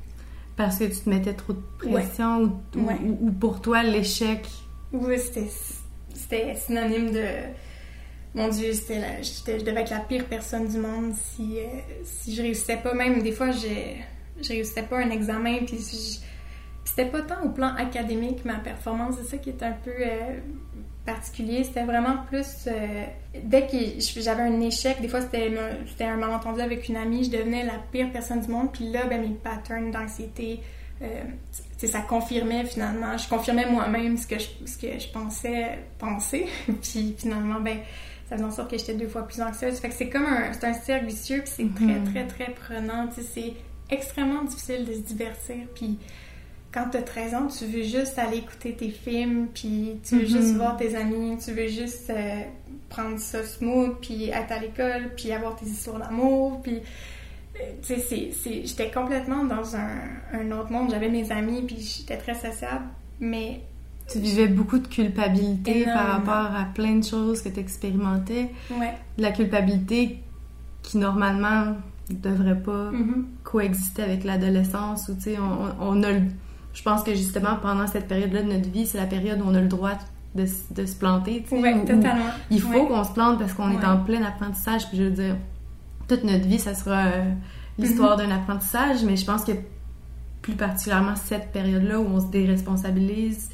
Parce 0.56 0.78
que 0.78 0.86
tu 0.86 1.00
te 1.00 1.10
mettais 1.10 1.34
trop 1.34 1.54
de 1.54 1.62
pression 1.90 2.62
ou, 2.76 3.32
pour 3.32 3.62
toi, 3.62 3.84
l'échec? 3.84 4.48
Oui, 4.92 5.18
c'était 5.20 6.56
synonyme 6.56 7.12
de... 7.12 7.26
Mon 8.34 8.50
Dieu, 8.50 8.74
c'était 8.74 9.24
je 9.24 9.64
devais 9.64 9.82
être 9.82 9.90
la 9.90 10.00
pire 10.00 10.26
personne 10.26 10.68
du 10.68 10.78
monde 10.78 11.14
si, 11.16 11.58
euh, 11.58 11.64
si 12.04 12.36
je 12.36 12.42
réussissais 12.42 12.78
pas. 12.78 12.94
Même 12.94 13.24
des 13.24 13.32
fois, 13.32 13.50
je, 13.52 13.68
je 14.42 14.50
réussissais 14.50 14.84
pas 14.84 15.00
un 15.00 15.10
examen, 15.10 15.60
puis 15.66 15.80
c'était 16.88 17.10
pas 17.10 17.22
tant 17.22 17.44
au 17.44 17.50
plan 17.50 17.76
académique 17.76 18.46
ma 18.46 18.56
performance, 18.56 19.16
c'est 19.22 19.30
ça 19.30 19.38
qui 19.38 19.50
est 19.50 19.62
un 19.62 19.74
peu 19.74 19.92
euh, 19.92 20.40
particulier. 21.06 21.66
C'était 21.66 21.84
vraiment 21.84 22.18
plus. 22.30 22.48
Euh, 22.68 23.04
dès 23.44 23.68
que 23.68 23.78
j'avais 24.22 24.44
un 24.44 24.62
échec, 24.62 25.02
des 25.02 25.10
fois 25.10 25.20
c'était 25.22 25.52
un 26.06 26.16
malentendu 26.16 26.62
avec 26.62 26.88
une 26.88 26.96
amie, 26.96 27.26
je 27.26 27.32
devenais 27.32 27.66
la 27.66 27.74
pire 27.92 28.10
personne 28.12 28.40
du 28.40 28.48
monde. 28.48 28.72
Puis 28.72 28.90
là, 28.90 29.06
ben, 29.06 29.22
mes 29.22 29.36
patterns 29.36 29.92
d'anxiété, 29.92 30.62
euh, 31.02 31.24
ça 31.78 32.00
confirmait 32.00 32.64
finalement. 32.64 33.18
Je 33.18 33.28
confirmais 33.28 33.70
moi-même 33.70 34.18
ce 34.18 34.26
que 34.26 34.40
je, 34.40 34.48
ce 34.66 34.78
que 34.78 34.98
je 34.98 35.10
pensais 35.10 35.80
penser. 36.00 36.48
puis 36.82 37.16
finalement, 37.18 37.60
ben, 37.60 37.80
ça 38.30 38.38
faisait 38.38 38.48
en 38.48 38.52
sorte 38.52 38.72
que 38.72 38.78
j'étais 38.78 38.96
deux 38.96 39.10
fois 39.10 39.28
plus 39.28 39.42
anxieuse. 39.42 39.78
Fait 39.80 39.90
que 39.90 39.94
c'est 39.94 40.10
comme 40.10 40.26
un, 40.26 40.54
c'est 40.54 40.66
un 40.66 40.74
cercle 40.74 41.08
vicieux, 41.08 41.42
puis 41.42 41.52
c'est 41.54 41.76
très, 41.76 42.00
mm-hmm. 42.00 42.14
très, 42.14 42.28
très 42.28 42.54
prenant. 42.54 43.10
C'est 43.12 43.54
extrêmement 43.90 44.44
difficile 44.46 44.86
de 44.86 44.94
se 44.94 45.00
divertir. 45.00 45.58
Puis 45.76 46.00
quand 46.78 46.90
tu 46.92 46.98
as 46.98 47.02
13 47.02 47.34
ans, 47.34 47.48
tu 47.48 47.66
veux 47.66 47.82
juste 47.82 48.20
aller 48.20 48.38
écouter 48.38 48.74
tes 48.74 48.90
films, 48.90 49.48
puis 49.54 50.00
tu 50.08 50.20
veux 50.20 50.26
juste 50.26 50.52
mhm. 50.52 50.58
voir 50.58 50.78
tes 50.78 50.96
amis, 50.96 51.38
tu 51.44 51.52
veux 51.52 51.68
juste 51.68 52.10
euh, 52.10 52.42
prendre 52.90 53.18
ça 53.20 53.44
smooth, 53.44 53.96
puis 54.00 54.30
être 54.30 54.52
à 54.52 54.60
l'école, 54.60 55.12
puis 55.16 55.32
avoir 55.32 55.56
tes 55.56 55.66
histoires 55.66 56.00
d'amour, 56.00 56.62
puis 56.62 56.76
euh, 56.76 57.64
tu 57.82 57.96
sais, 58.00 58.32
j'étais 58.64 58.92
complètement 58.92 59.44
dans 59.44 59.76
un, 59.76 60.52
autre 60.52 60.72
monde. 60.72 60.92
J'avais 60.92 61.10
mes 61.10 61.32
amis, 61.32 61.64
puis 61.66 61.78
j'étais 61.80 62.18
très 62.18 62.36
sociable, 62.36 62.86
mais... 63.20 63.62
Tu 64.08 64.20
vivais 64.20 64.48
beaucoup 64.48 64.78
de 64.78 64.88
culpabilité 64.88 65.84
par 65.84 66.08
rapport 66.08 66.56
à 66.56 66.66
plein 66.74 66.96
de 66.96 67.04
choses 67.04 67.42
que 67.42 67.50
tu 67.50 67.60
expérimentais. 67.60 68.52
Ouais. 68.72 68.94
La 69.18 69.32
culpabilité 69.32 70.20
qui, 70.82 70.98
normalement, 70.98 71.76
ne 72.10 72.16
devrait 72.16 72.60
pas 72.60 72.92
mhm. 72.92 73.26
coexister 73.44 74.04
avec 74.04 74.24
l'adolescence, 74.24 75.10
ou 75.10 75.16
tu 75.16 75.22
sais, 75.22 75.38
on, 75.40 75.76
on 75.82 76.04
a 76.04 76.12
le 76.12 76.22
je 76.78 76.84
pense 76.84 77.02
que 77.02 77.16
justement, 77.16 77.56
pendant 77.60 77.88
cette 77.88 78.08
période-là 78.08 78.44
de 78.44 78.54
notre 78.54 78.70
vie, 78.70 78.86
c'est 78.86 79.00
la 79.00 79.08
période 79.08 79.42
où 79.42 79.46
on 79.48 79.56
a 79.56 79.62
le 79.62 79.68
droit 79.68 79.94
de, 80.36 80.46
de 80.76 80.86
se 80.86 80.96
planter. 80.96 81.44
Oui, 81.52 81.74
totalement. 81.80 82.30
Il 82.52 82.62
faut 82.62 82.86
qu'on 82.86 83.04
se 83.04 83.14
plante 83.14 83.40
parce 83.40 83.54
qu'on 83.54 83.72
est 83.72 83.84
en 83.84 83.98
plein 83.98 84.22
apprentissage. 84.22 84.88
Puis 84.88 85.00
je 85.00 85.04
veux 85.06 85.10
dire, 85.10 85.38
toute 86.08 86.24
notre 86.24 86.46
vie, 86.46 86.60
ça 86.60 86.76
sera 86.76 87.08
euh, 87.08 87.32
l'histoire 87.80 88.16
mm-hmm. 88.16 88.28
d'un 88.28 88.36
apprentissage, 88.36 89.04
mais 89.04 89.16
je 89.16 89.26
pense 89.26 89.44
que 89.44 89.54
plus 90.44 90.54
particulièrement 90.54 91.16
cette 91.16 91.52
période-là 91.52 92.00
où 92.00 92.06
on 92.14 92.20
se 92.20 92.28
déresponsabilise. 92.28 93.50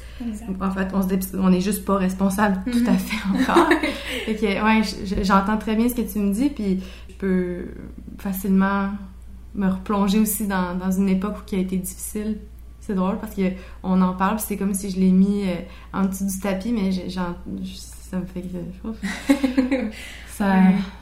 En 0.60 0.70
fait, 0.70 0.88
on, 0.92 1.00
se 1.00 1.36
on 1.38 1.50
est 1.50 1.62
juste 1.62 1.86
pas 1.86 1.96
responsable 1.96 2.60
tout 2.70 2.84
à 2.86 2.92
fait 2.92 3.26
encore. 3.26 3.70
fait 4.26 4.34
que, 4.34 4.44
ouais, 4.44 4.82
j'entends 5.22 5.56
très 5.56 5.76
bien 5.76 5.88
ce 5.88 5.94
que 5.94 6.02
tu 6.02 6.18
me 6.18 6.30
dis, 6.30 6.50
puis 6.50 6.82
je 7.08 7.14
peux 7.14 7.68
facilement 8.18 8.90
me 9.54 9.68
replonger 9.68 10.18
aussi 10.18 10.46
dans, 10.46 10.74
dans 10.74 10.90
une 10.90 11.08
époque 11.08 11.46
qui 11.46 11.56
a 11.56 11.60
été 11.60 11.78
difficile 11.78 12.36
c'est 12.86 12.94
drôle 12.94 13.18
parce 13.18 13.34
qu'on 13.34 14.02
en 14.02 14.14
parle, 14.14 14.38
c'est 14.40 14.56
comme 14.56 14.74
si 14.74 14.90
je 14.90 15.00
l'ai 15.00 15.10
mis 15.10 15.48
euh, 15.48 15.54
en 15.92 16.04
dessous 16.04 16.26
du 16.26 16.38
tapis, 16.38 16.72
mais 16.72 16.90
ça 16.92 18.18
me 18.18 18.26
fait 18.26 18.44
ça, 20.28 20.54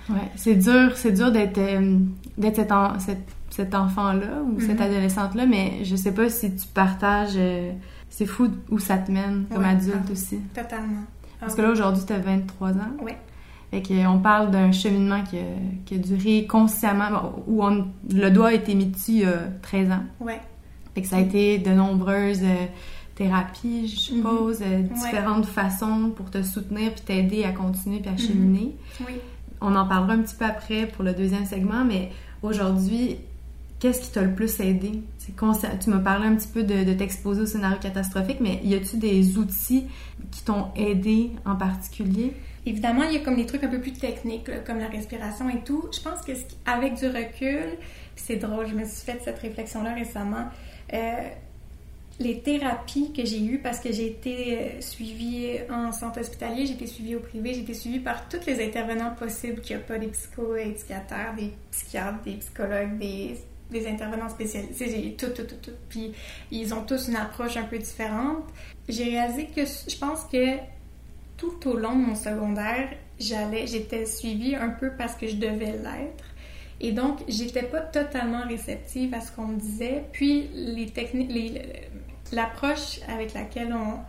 ouais. 0.09 0.17
c'est 0.37 0.55
dur, 0.55 0.97
c'est 0.97 1.13
dur 1.13 1.33
d'être 1.33 1.59
euh, 1.59 1.99
d'être 2.39 2.63
cet, 3.51 3.75
enfant-là 3.75 4.43
ou 4.45 4.61
cette 4.61 4.79
mm-hmm. 4.79 4.83
adolescente-là, 4.83 5.47
mais 5.47 5.85
je 5.85 5.97
sais 5.97 6.13
pas 6.13 6.29
si 6.29 6.55
tu 6.55 6.67
partages. 6.69 7.35
Euh, 7.37 7.73
c'est 8.09 8.27
fou 8.27 8.49
où 8.71 8.79
ça 8.79 8.99
te 8.99 9.11
mène 9.11 9.47
comme 9.53 9.65
adulte 9.65 10.11
aussi. 10.11 10.39
Totalement. 10.55 11.05
Parce 11.41 11.55
que 11.55 11.63
là, 11.63 11.71
aujourd'hui, 11.71 12.05
tu 12.07 12.13
as 12.13 12.19
23 12.19 12.73
ans. 12.73 12.75
Oui. 13.03 13.13
Fait 13.71 13.83
qu'on 13.83 14.19
parle 14.19 14.51
d'un 14.51 14.71
cheminement 14.71 15.23
qui 15.25 15.39
a, 15.39 15.43
qui 15.87 15.95
a, 15.95 15.99
duré 15.99 16.47
consciemment, 16.47 17.33
où 17.47 17.65
on, 17.65 17.87
le 18.13 18.29
doigt 18.29 18.49
a 18.49 18.53
été 18.53 18.75
mis 18.75 18.87
dessus 18.87 19.13
il 19.13 19.19
y 19.21 19.25
a 19.25 19.45
13 19.63 19.91
ans. 19.93 20.05
Ouais. 20.21 20.41
Fait 20.95 21.03
que 21.03 21.09
ça 21.09 21.17
a 21.17 21.21
été 21.21 21.59
de 21.59 21.71
nombreuses 21.71 22.43
euh, 22.43 22.67
thérapies, 23.15 23.89
je 23.89 23.97
suppose, 23.97 24.61
mhm. 24.61 24.67
euh, 24.67 24.83
différentes 24.95 25.47
façons 25.47 26.13
pour 26.15 26.31
te 26.31 26.43
soutenir 26.43 26.93
puis 26.93 27.03
t'aider 27.03 27.45
à 27.45 27.53
continuer 27.53 28.01
puis 28.01 28.09
à 28.09 28.13
mhm. 28.13 28.19
cheminer. 28.19 28.77
Oui. 29.01 29.15
On 29.61 29.75
en 29.77 29.87
parlera 29.87 30.15
un 30.15 30.23
petit 30.23 30.35
peu 30.35 30.45
après 30.45 30.87
pour 30.87 31.05
le 31.05 31.13
deuxième 31.13 31.47
segment, 31.47 31.85
mais 31.85 32.11
aujourd'hui, 32.43 33.17
qu'est-ce 33.79 34.03
qui 34.03 34.11
t'a 34.11 34.23
le 34.23 34.35
plus 34.35 34.61
aidé? 34.61 35.03
Tu 35.25 35.91
m'as 35.91 35.99
parlé 35.99 36.27
un 36.27 36.35
petit 36.35 36.49
peu 36.49 36.65
de, 36.65 36.83
de 36.83 36.93
t'exposer 36.95 37.43
au 37.43 37.47
scénario 37.47 37.79
catastrophique, 37.81 38.39
mais 38.41 38.61
y 38.65 38.75
a-tu 38.75 38.97
des 38.97 39.39
outils 39.39 39.85
qui 40.33 40.43
t'ont 40.43 40.67
aidé 40.75 41.31
en 41.45 41.55
particulier? 41.55 42.35
Évidemment, 42.67 43.05
il 43.05 43.15
y 43.15 43.17
a 43.17 43.21
comme 43.21 43.37
des 43.37 43.47
trucs 43.47 43.63
un 43.65 43.69
peu 43.69 43.81
plus 43.81 43.93
techniques, 43.93 44.51
comme 44.65 44.79
la 44.79 44.89
respiration 44.89 45.49
et 45.49 45.63
tout. 45.65 45.89
Je 45.93 46.01
pense 46.01 46.23
que 46.23 46.33
avec 46.65 46.95
du 46.95 47.07
recul, 47.07 47.77
c'est 48.17 48.37
drôle, 48.37 48.67
je 48.69 48.75
me 48.75 48.85
suis 48.85 49.05
fait 49.05 49.21
cette 49.25 49.39
réflexion-là 49.39 49.95
récemment. 49.95 50.49
Euh, 50.93 51.29
les 52.21 52.41
thérapies 52.41 53.13
que 53.13 53.25
j'ai 53.25 53.43
eues, 53.43 53.59
parce 53.59 53.81
que 53.81 53.91
j'ai 53.91 54.07
été 54.07 54.59
euh, 54.59 54.81
suivie 54.81 55.59
en 55.71 55.93
centre 55.93 56.21
hospitalier, 56.21 56.67
j'ai 56.67 56.75
été 56.75 56.87
suivie 56.87 57.17
au 57.17 57.21
privé, 57.21 57.55
j'ai 57.55 57.63
été 57.63 57.75
suivie 57.75 57.99
par 57.99 58.29
tous 58.29 58.45
les 58.47 58.65
intervenants 58.65 59.15
possibles, 59.15 59.61
qu'il 59.61 59.77
n'y 59.77 59.83
a 59.83 59.87
pas 59.87 59.99
des 59.99 60.09
psycho-éducateurs, 60.09 61.35
des 61.37 61.53
psychiatres, 61.71 62.23
des 62.25 62.35
psychologues, 62.35 62.99
des, 62.99 63.39
intervenants 63.87 64.29
spécialisés, 64.29 64.91
j'ai 64.91 65.15
tout, 65.15 65.33
tout, 65.35 65.45
tout, 65.45 65.57
tout. 65.63 65.73
Puis 65.89 66.13
ils 66.51 66.75
ont 66.75 66.83
tous 66.83 67.09
une 67.09 67.17
approche 67.17 67.57
un 67.57 67.63
peu 67.63 67.79
différente. 67.79 68.45
J'ai 68.87 69.05
réalisé 69.05 69.47
que 69.47 69.63
je 69.65 69.97
pense 69.97 70.25
que 70.25 70.59
tout 71.39 71.69
au 71.69 71.79
long 71.79 71.97
de 71.97 72.07
mon 72.07 72.15
secondaire, 72.15 72.91
j'allais, 73.19 73.67
j'étais 73.67 74.05
suivie 74.05 74.55
un 74.55 74.69
peu 74.69 74.93
parce 74.97 75.15
que 75.15 75.27
je 75.27 75.37
devais 75.37 75.73
l'être. 75.73 76.25
Et 76.83 76.91
donc, 76.91 77.21
j'étais 77.29 77.63
pas 77.63 77.81
totalement 77.81 78.43
réceptive 78.43 79.15
à 79.15 79.21
ce 79.21 79.31
qu'on 79.31 79.47
me 79.47 79.59
disait. 79.59 80.05
Puis, 80.13 80.49
les 80.53 80.87
techniques, 80.87 81.31
l'approche 82.33 82.99
avec 83.09 83.35
laquelle 83.35 83.73
on, 83.73 84.01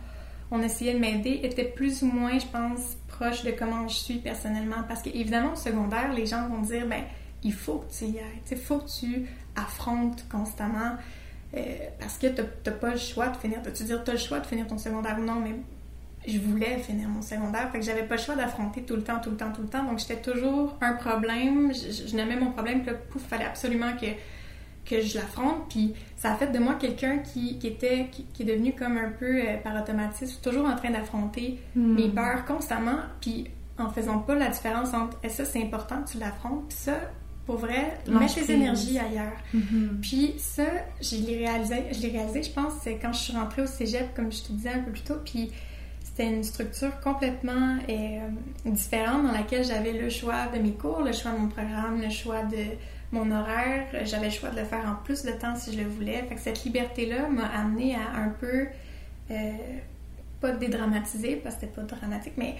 on 0.50 0.60
essayait 0.60 0.94
de 0.94 0.98
m'aider 0.98 1.40
était 1.44 1.64
plus 1.64 2.02
ou 2.02 2.06
moins, 2.06 2.36
je 2.36 2.46
pense, 2.46 2.96
proche 3.06 3.44
de 3.44 3.52
comment 3.52 3.86
je 3.86 3.94
suis 3.94 4.18
personnellement. 4.18 4.82
Parce 4.88 5.02
qu'évidemment, 5.02 5.52
au 5.52 5.56
secondaire, 5.56 6.12
les 6.12 6.26
gens 6.26 6.48
vont 6.48 6.62
dire, 6.62 6.84
ben, 6.88 7.04
il 7.44 7.52
faut 7.52 7.78
que 7.78 7.92
tu 7.92 8.06
y 8.06 8.18
ailles. 8.18 8.42
Il 8.50 8.56
faut 8.56 8.78
que 8.78 8.90
tu 8.90 9.26
affrontes 9.54 10.26
constamment. 10.28 10.96
Euh, 11.56 11.60
parce 12.00 12.18
que 12.18 12.26
tu 12.26 12.42
n'as 12.42 12.72
pas 12.72 12.90
le 12.90 12.98
choix 12.98 13.28
de 13.28 13.36
finir. 13.36 13.60
Tu 13.72 13.84
dire, 13.84 14.02
tu 14.02 14.10
as 14.10 14.14
le 14.14 14.18
choix 14.18 14.40
de 14.40 14.46
finir 14.46 14.66
ton 14.66 14.78
secondaire 14.78 15.16
ou 15.20 15.22
non, 15.22 15.36
mais 15.36 15.54
je 16.26 16.38
voulais 16.38 16.78
finir 16.78 17.08
mon 17.08 17.22
secondaire, 17.22 17.70
fait 17.70 17.78
que 17.78 17.84
j'avais 17.84 18.04
pas 18.04 18.16
le 18.16 18.20
choix 18.20 18.34
d'affronter 18.34 18.82
tout 18.82 18.96
le 18.96 19.02
temps, 19.02 19.20
tout 19.20 19.30
le 19.30 19.36
temps, 19.36 19.52
tout 19.52 19.62
le 19.62 19.68
temps. 19.68 19.84
Donc 19.84 19.98
j'étais 19.98 20.20
toujours 20.20 20.76
un 20.80 20.94
problème. 20.94 21.72
Je, 21.72 22.08
je 22.08 22.16
nommais 22.16 22.36
mon 22.36 22.50
problème, 22.50 22.82
puis 22.82 22.92
là, 22.92 22.96
pouf, 23.10 23.22
fallait 23.22 23.44
absolument 23.44 23.92
que, 24.00 24.06
que 24.88 25.00
je 25.02 25.16
l'affronte. 25.16 25.68
Puis 25.68 25.94
ça 26.16 26.32
a 26.32 26.36
fait 26.36 26.50
de 26.50 26.58
moi 26.58 26.74
quelqu'un 26.74 27.18
qui, 27.18 27.58
qui, 27.58 27.66
était, 27.66 28.08
qui, 28.10 28.42
est 28.42 28.46
devenu 28.46 28.72
comme 28.72 28.96
un 28.96 29.10
peu 29.10 29.40
euh, 29.40 29.56
par 29.62 29.80
automatisme, 29.80 30.40
toujours 30.42 30.66
en 30.66 30.76
train 30.76 30.90
d'affronter 30.90 31.60
hmm. 31.76 31.94
mes 31.94 32.08
peurs 32.08 32.44
constamment, 32.46 33.00
puis 33.20 33.48
en 33.78 33.90
faisant 33.90 34.18
pas 34.18 34.34
la 34.34 34.48
différence 34.48 34.94
entre 34.94 35.18
est-ce 35.22 35.42
que 35.42 35.48
c'est 35.48 35.62
important 35.62 36.02
que 36.02 36.12
tu 36.12 36.18
l'affrontes, 36.18 36.68
puis 36.68 36.78
ça, 36.78 36.92
pour 37.46 37.56
vrai, 37.56 37.98
mettre 38.08 38.34
tes 38.34 38.52
énergies 38.52 38.98
ailleurs. 38.98 39.36
Mm-hmm. 39.54 40.00
Puis 40.00 40.34
ça, 40.38 40.64
je 41.00 41.16
l'ai 41.16 41.38
réalisé, 41.38 41.76
je 41.92 42.00
l'ai 42.00 42.10
réalisé, 42.10 42.42
je 42.42 42.52
pense, 42.52 42.72
c'est 42.82 42.96
quand 42.96 43.12
je 43.12 43.18
suis 43.18 43.32
rentrée 43.32 43.62
au 43.62 43.66
cégep, 43.66 44.14
comme 44.14 44.32
je 44.32 44.42
te 44.42 44.52
disais 44.52 44.70
un 44.70 44.78
peu 44.78 44.92
plus 44.92 45.02
tôt, 45.02 45.16
puis 45.24 45.50
c'était 46.14 46.30
une 46.30 46.44
structure 46.44 47.00
complètement 47.00 47.76
euh, 47.88 48.28
différente 48.66 49.24
dans 49.24 49.32
laquelle 49.32 49.64
j'avais 49.64 49.92
le 49.92 50.08
choix 50.10 50.46
de 50.46 50.60
mes 50.60 50.70
cours, 50.70 51.02
le 51.02 51.12
choix 51.12 51.32
de 51.32 51.38
mon 51.38 51.48
programme, 51.48 52.00
le 52.00 52.10
choix 52.10 52.44
de 52.44 52.76
mon 53.10 53.32
horaire. 53.32 53.88
J'avais 54.04 54.26
le 54.26 54.32
choix 54.32 54.50
de 54.50 54.60
le 54.60 54.64
faire 54.64 54.86
en 54.86 55.02
plus 55.02 55.24
de 55.24 55.32
temps 55.32 55.56
si 55.56 55.72
je 55.72 55.82
le 55.82 55.88
voulais. 55.88 56.22
Fait 56.28 56.36
que 56.36 56.40
cette 56.40 56.62
liberté-là 56.62 57.28
m'a 57.28 57.46
amené 57.46 57.96
à 57.96 58.16
un 58.16 58.28
peu, 58.28 58.66
euh, 59.32 59.50
pas 60.40 60.52
dédramatiser 60.52 61.34
parce 61.34 61.56
que 61.56 61.62
c'était 61.62 61.72
pas 61.72 61.82
dramatique, 61.82 62.34
mais 62.36 62.54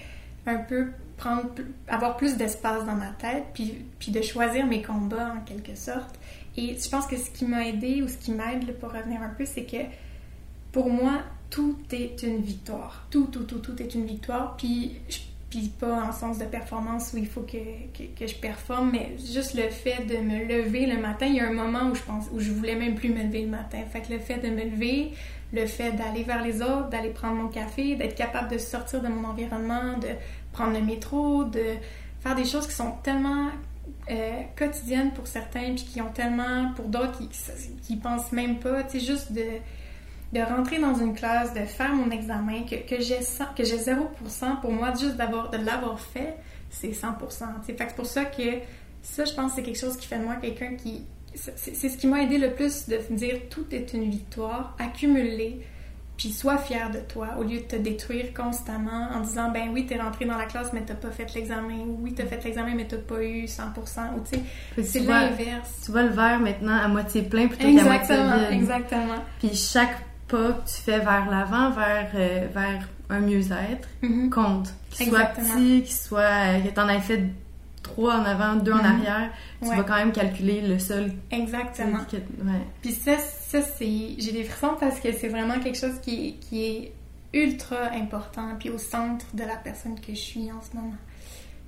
un 0.46 0.56
peu 0.56 0.88
prendre, 1.16 1.48
avoir 1.86 2.16
plus 2.16 2.36
d'espace 2.36 2.84
dans 2.84 2.96
ma 2.96 3.10
tête, 3.10 3.44
puis, 3.54 3.84
puis 4.00 4.10
de 4.10 4.20
choisir 4.20 4.66
mes 4.66 4.82
combats 4.82 5.32
en 5.32 5.44
quelque 5.44 5.76
sorte. 5.76 6.18
Et 6.56 6.76
je 6.76 6.88
pense 6.88 7.06
que 7.06 7.16
ce 7.16 7.30
qui 7.30 7.44
m'a 7.44 7.68
aidé 7.68 8.02
ou 8.02 8.08
ce 8.08 8.16
qui 8.16 8.32
m'aide 8.32 8.76
pour 8.80 8.92
revenir 8.92 9.22
un 9.22 9.28
peu, 9.28 9.44
c'est 9.44 9.64
que 9.64 9.84
pour 10.72 10.90
moi, 10.90 11.22
tout 11.50 11.78
est 11.92 12.22
une 12.22 12.40
victoire. 12.40 13.06
Tout, 13.10 13.26
tout, 13.26 13.44
tout, 13.44 13.58
tout 13.58 13.80
est 13.80 13.94
une 13.94 14.06
victoire. 14.06 14.56
Puis, 14.56 14.96
puis 15.50 15.68
pas 15.68 16.02
en 16.02 16.12
sens 16.12 16.38
de 16.38 16.44
performance 16.44 17.12
où 17.14 17.18
il 17.18 17.28
faut 17.28 17.42
que, 17.42 17.58
que, 18.18 18.26
je 18.26 18.34
performe, 18.34 18.90
mais 18.92 19.16
juste 19.18 19.54
le 19.54 19.68
fait 19.70 20.04
de 20.04 20.16
me 20.16 20.44
lever 20.44 20.86
le 20.86 21.00
matin. 21.00 21.26
Il 21.26 21.36
y 21.36 21.40
a 21.40 21.48
un 21.48 21.52
moment 21.52 21.90
où 21.90 21.94
je 21.94 22.02
pense 22.02 22.24
où 22.32 22.40
je 22.40 22.50
voulais 22.50 22.74
même 22.74 22.96
plus 22.96 23.10
me 23.10 23.22
lever 23.22 23.42
le 23.42 23.50
matin. 23.50 23.78
Fait 23.92 24.00
que 24.00 24.12
le 24.12 24.18
fait 24.18 24.38
de 24.38 24.48
me 24.48 24.64
lever, 24.64 25.12
le 25.52 25.66
fait 25.66 25.92
d'aller 25.92 26.24
vers 26.24 26.42
les 26.42 26.60
autres, 26.60 26.88
d'aller 26.88 27.10
prendre 27.10 27.36
mon 27.36 27.48
café, 27.48 27.94
d'être 27.94 28.16
capable 28.16 28.50
de 28.50 28.58
sortir 28.58 29.00
de 29.00 29.08
mon 29.08 29.28
environnement, 29.28 29.96
de 29.98 30.08
prendre 30.52 30.72
le 30.72 30.84
métro, 30.84 31.44
de 31.44 31.64
faire 32.20 32.34
des 32.34 32.44
choses 32.44 32.66
qui 32.66 32.74
sont 32.74 32.92
tellement 33.02 33.50
euh, 34.10 34.40
quotidiennes 34.56 35.12
pour 35.12 35.26
certains, 35.26 35.74
puis 35.74 35.84
qui 35.84 36.00
ont 36.00 36.10
tellement, 36.12 36.72
pour 36.74 36.86
d'autres, 36.86 37.18
qui, 37.18 37.28
qui 37.82 37.96
pensent 37.96 38.32
même 38.32 38.58
pas, 38.58 38.82
tu 38.82 38.98
sais, 38.98 39.06
juste 39.06 39.32
de, 39.32 39.44
de 40.32 40.40
rentrer 40.40 40.78
dans 40.78 40.94
une 40.94 41.14
classe, 41.14 41.54
de 41.54 41.60
faire 41.60 41.94
mon 41.94 42.10
examen, 42.10 42.62
que, 42.62 42.76
que 42.76 43.00
j'ai 43.00 43.20
que 43.56 43.64
j'ai 43.64 43.76
0%, 43.76 44.60
pour 44.60 44.72
moi, 44.72 44.92
juste 44.94 45.16
d'avoir 45.16 45.50
de 45.50 45.58
l'avoir 45.58 46.00
fait, 46.00 46.36
c'est 46.70 46.90
100%. 46.90 47.62
Fait 47.64 47.76
c'est 47.78 47.96
pour 47.96 48.06
ça 48.06 48.24
que 48.24 48.42
ça, 49.02 49.24
je 49.24 49.32
pense, 49.34 49.52
c'est 49.54 49.62
quelque 49.62 49.78
chose 49.78 49.96
qui 49.96 50.06
fait 50.06 50.18
de 50.18 50.24
moi 50.24 50.36
quelqu'un 50.36 50.74
qui... 50.74 51.04
C'est 51.34 51.88
ce 51.88 51.96
qui 51.96 52.06
m'a 52.06 52.22
aidé 52.22 52.38
le 52.38 52.52
plus 52.52 52.88
de 52.88 52.96
me 53.10 53.16
dire 53.16 53.40
tout 53.50 53.66
est 53.72 53.92
une 53.92 54.08
victoire, 54.08 54.76
accumuler, 54.78 55.60
puis 56.16 56.30
sois 56.30 56.58
fier 56.58 56.90
de 56.90 57.00
toi 57.00 57.30
au 57.38 57.42
lieu 57.42 57.58
de 57.58 57.64
te 57.64 57.76
détruire 57.76 58.32
constamment 58.32 59.08
en 59.12 59.20
disant 59.20 59.50
ben 59.50 59.70
oui 59.72 59.86
t'es 59.86 59.96
rentré 59.96 60.24
dans 60.24 60.36
la 60.36 60.46
classe 60.46 60.72
mais 60.72 60.82
t'as 60.86 60.94
pas 60.94 61.10
fait 61.10 61.32
l'examen 61.34 61.80
ou 61.86 61.98
oui 62.02 62.14
t'as 62.14 62.26
fait 62.26 62.42
l'examen 62.44 62.74
mais 62.76 62.86
t'as 62.86 62.98
pas 62.98 63.22
eu 63.22 63.46
100% 63.46 63.60
ou 64.16 64.20
tu 64.20 64.36
sais 64.36 64.82
c'est 64.82 65.00
l'inverse. 65.00 65.82
tu 65.84 65.90
vois 65.90 66.04
le 66.04 66.10
verre 66.10 66.38
maintenant 66.38 66.76
à 66.76 66.86
moitié 66.88 67.22
plein 67.22 67.48
plutôt 67.48 67.64
qu'à 67.64 67.84
moitié 67.84 68.14
vide. 68.14 68.52
exactement. 68.52 69.24
Puis 69.40 69.54
chaque 69.54 69.96
pas 70.28 70.52
que 70.52 70.68
tu 70.68 70.80
fais 70.82 70.98
vers 70.98 71.28
l'avant 71.30 71.70
vers 71.70 72.10
euh, 72.14 72.46
vers 72.52 72.88
un 73.10 73.20
mieux-être 73.20 73.88
mm-hmm. 74.02 74.30
compte 74.30 74.74
qu'il 74.90 75.08
soit 75.08 75.26
petit 75.26 75.82
qu'il 75.82 75.94
soit 75.94 76.20
euh, 76.20 76.60
que 76.60 76.74
t'en 76.74 76.88
aies 76.88 77.00
fait 77.00 77.22
trois 77.84 78.16
en 78.16 78.24
avant, 78.24 78.56
deux 78.56 78.72
en 78.72 78.78
mm-hmm. 78.78 78.84
arrière, 78.84 79.30
tu 79.62 79.68
vas 79.68 79.84
quand 79.84 79.96
même 79.96 80.12
calculer 80.12 80.62
le 80.62 80.78
sol. 80.78 81.12
Exactement. 81.30 82.00
Puis 82.82 82.92
ça, 82.92 83.18
ça 83.18 83.60
c'est. 83.62 84.16
J'ai 84.18 84.32
des 84.32 84.44
frissons 84.44 84.74
parce 84.80 84.98
que 84.98 85.12
c'est 85.12 85.28
vraiment 85.28 85.60
quelque 85.60 85.78
chose 85.78 86.00
qui, 86.02 86.36
qui 86.40 86.64
est 86.64 86.92
ultra 87.32 87.90
important, 87.92 88.56
puis 88.58 88.70
au 88.70 88.78
centre 88.78 89.26
de 89.34 89.42
la 89.42 89.56
personne 89.56 90.00
que 90.00 90.14
je 90.14 90.20
suis 90.20 90.50
en 90.50 90.60
ce 90.62 90.74
moment. 90.74 90.94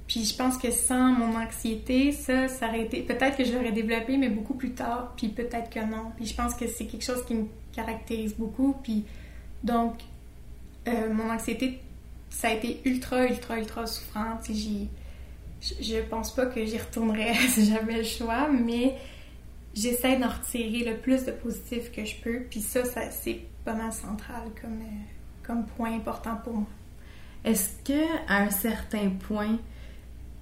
Puis 0.06 0.24
je 0.24 0.36
pense 0.36 0.56
que 0.56 0.70
sans 0.70 1.12
mon 1.12 1.36
anxiété, 1.36 2.12
ça, 2.12 2.48
ça 2.48 2.68
aurait 2.68 2.82
été. 2.82 3.02
Peut-être 3.02 3.36
que 3.36 3.44
je 3.44 3.52
l'aurais 3.52 3.72
développé, 3.72 4.16
mais 4.16 4.28
beaucoup 4.28 4.54
plus 4.54 4.72
tard, 4.72 5.12
puis 5.16 5.28
peut-être 5.28 5.68
que 5.68 5.80
non. 5.80 6.12
Puis 6.16 6.26
je 6.26 6.34
pense 6.34 6.54
que 6.54 6.66
c'est 6.68 6.86
quelque 6.86 7.04
chose 7.04 7.24
qui 7.26 7.34
me 7.34 7.46
caractérise 7.76 8.34
beaucoup. 8.34 8.74
Puis 8.82 9.04
donc, 9.62 10.00
euh, 10.88 11.12
mon 11.12 11.30
anxiété, 11.30 11.80
ça 12.30 12.48
a 12.48 12.52
été 12.52 12.80
ultra, 12.84 13.26
ultra, 13.26 13.58
ultra 13.58 13.86
souffrant. 13.86 14.38
J'ai 14.48 14.88
je 15.80 16.00
pense 16.08 16.34
pas 16.34 16.46
que 16.46 16.64
j'y 16.64 16.78
retournerais 16.78 17.34
si 17.48 17.66
j'avais 17.66 17.98
le 17.98 18.04
choix, 18.04 18.48
mais 18.48 18.96
j'essaie 19.74 20.16
d'en 20.18 20.28
retirer 20.28 20.84
le 20.90 20.96
plus 20.96 21.24
de 21.24 21.32
positif 21.32 21.90
que 21.92 22.04
je 22.04 22.16
peux. 22.22 22.40
Puis 22.50 22.60
ça, 22.60 22.82
c'est 23.10 23.40
pas 23.64 23.74
mal 23.74 23.92
central 23.92 24.42
comme, 24.60 24.80
euh, 24.80 25.02
comme 25.42 25.66
point 25.66 25.94
important 25.94 26.36
pour 26.44 26.54
moi. 26.54 26.66
Est-ce 27.44 27.70
que 27.84 28.28
à 28.28 28.42
un 28.42 28.50
certain 28.50 29.08
point, 29.08 29.58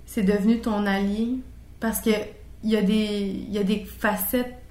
c'est 0.06 0.22
devenu 0.22 0.60
ton 0.60 0.86
allié? 0.86 1.38
Parce 1.80 2.00
que 2.00 2.10
il 2.62 2.70
y, 2.70 3.52
y 3.52 3.58
a 3.58 3.62
des 3.62 3.84
facettes 3.84 4.63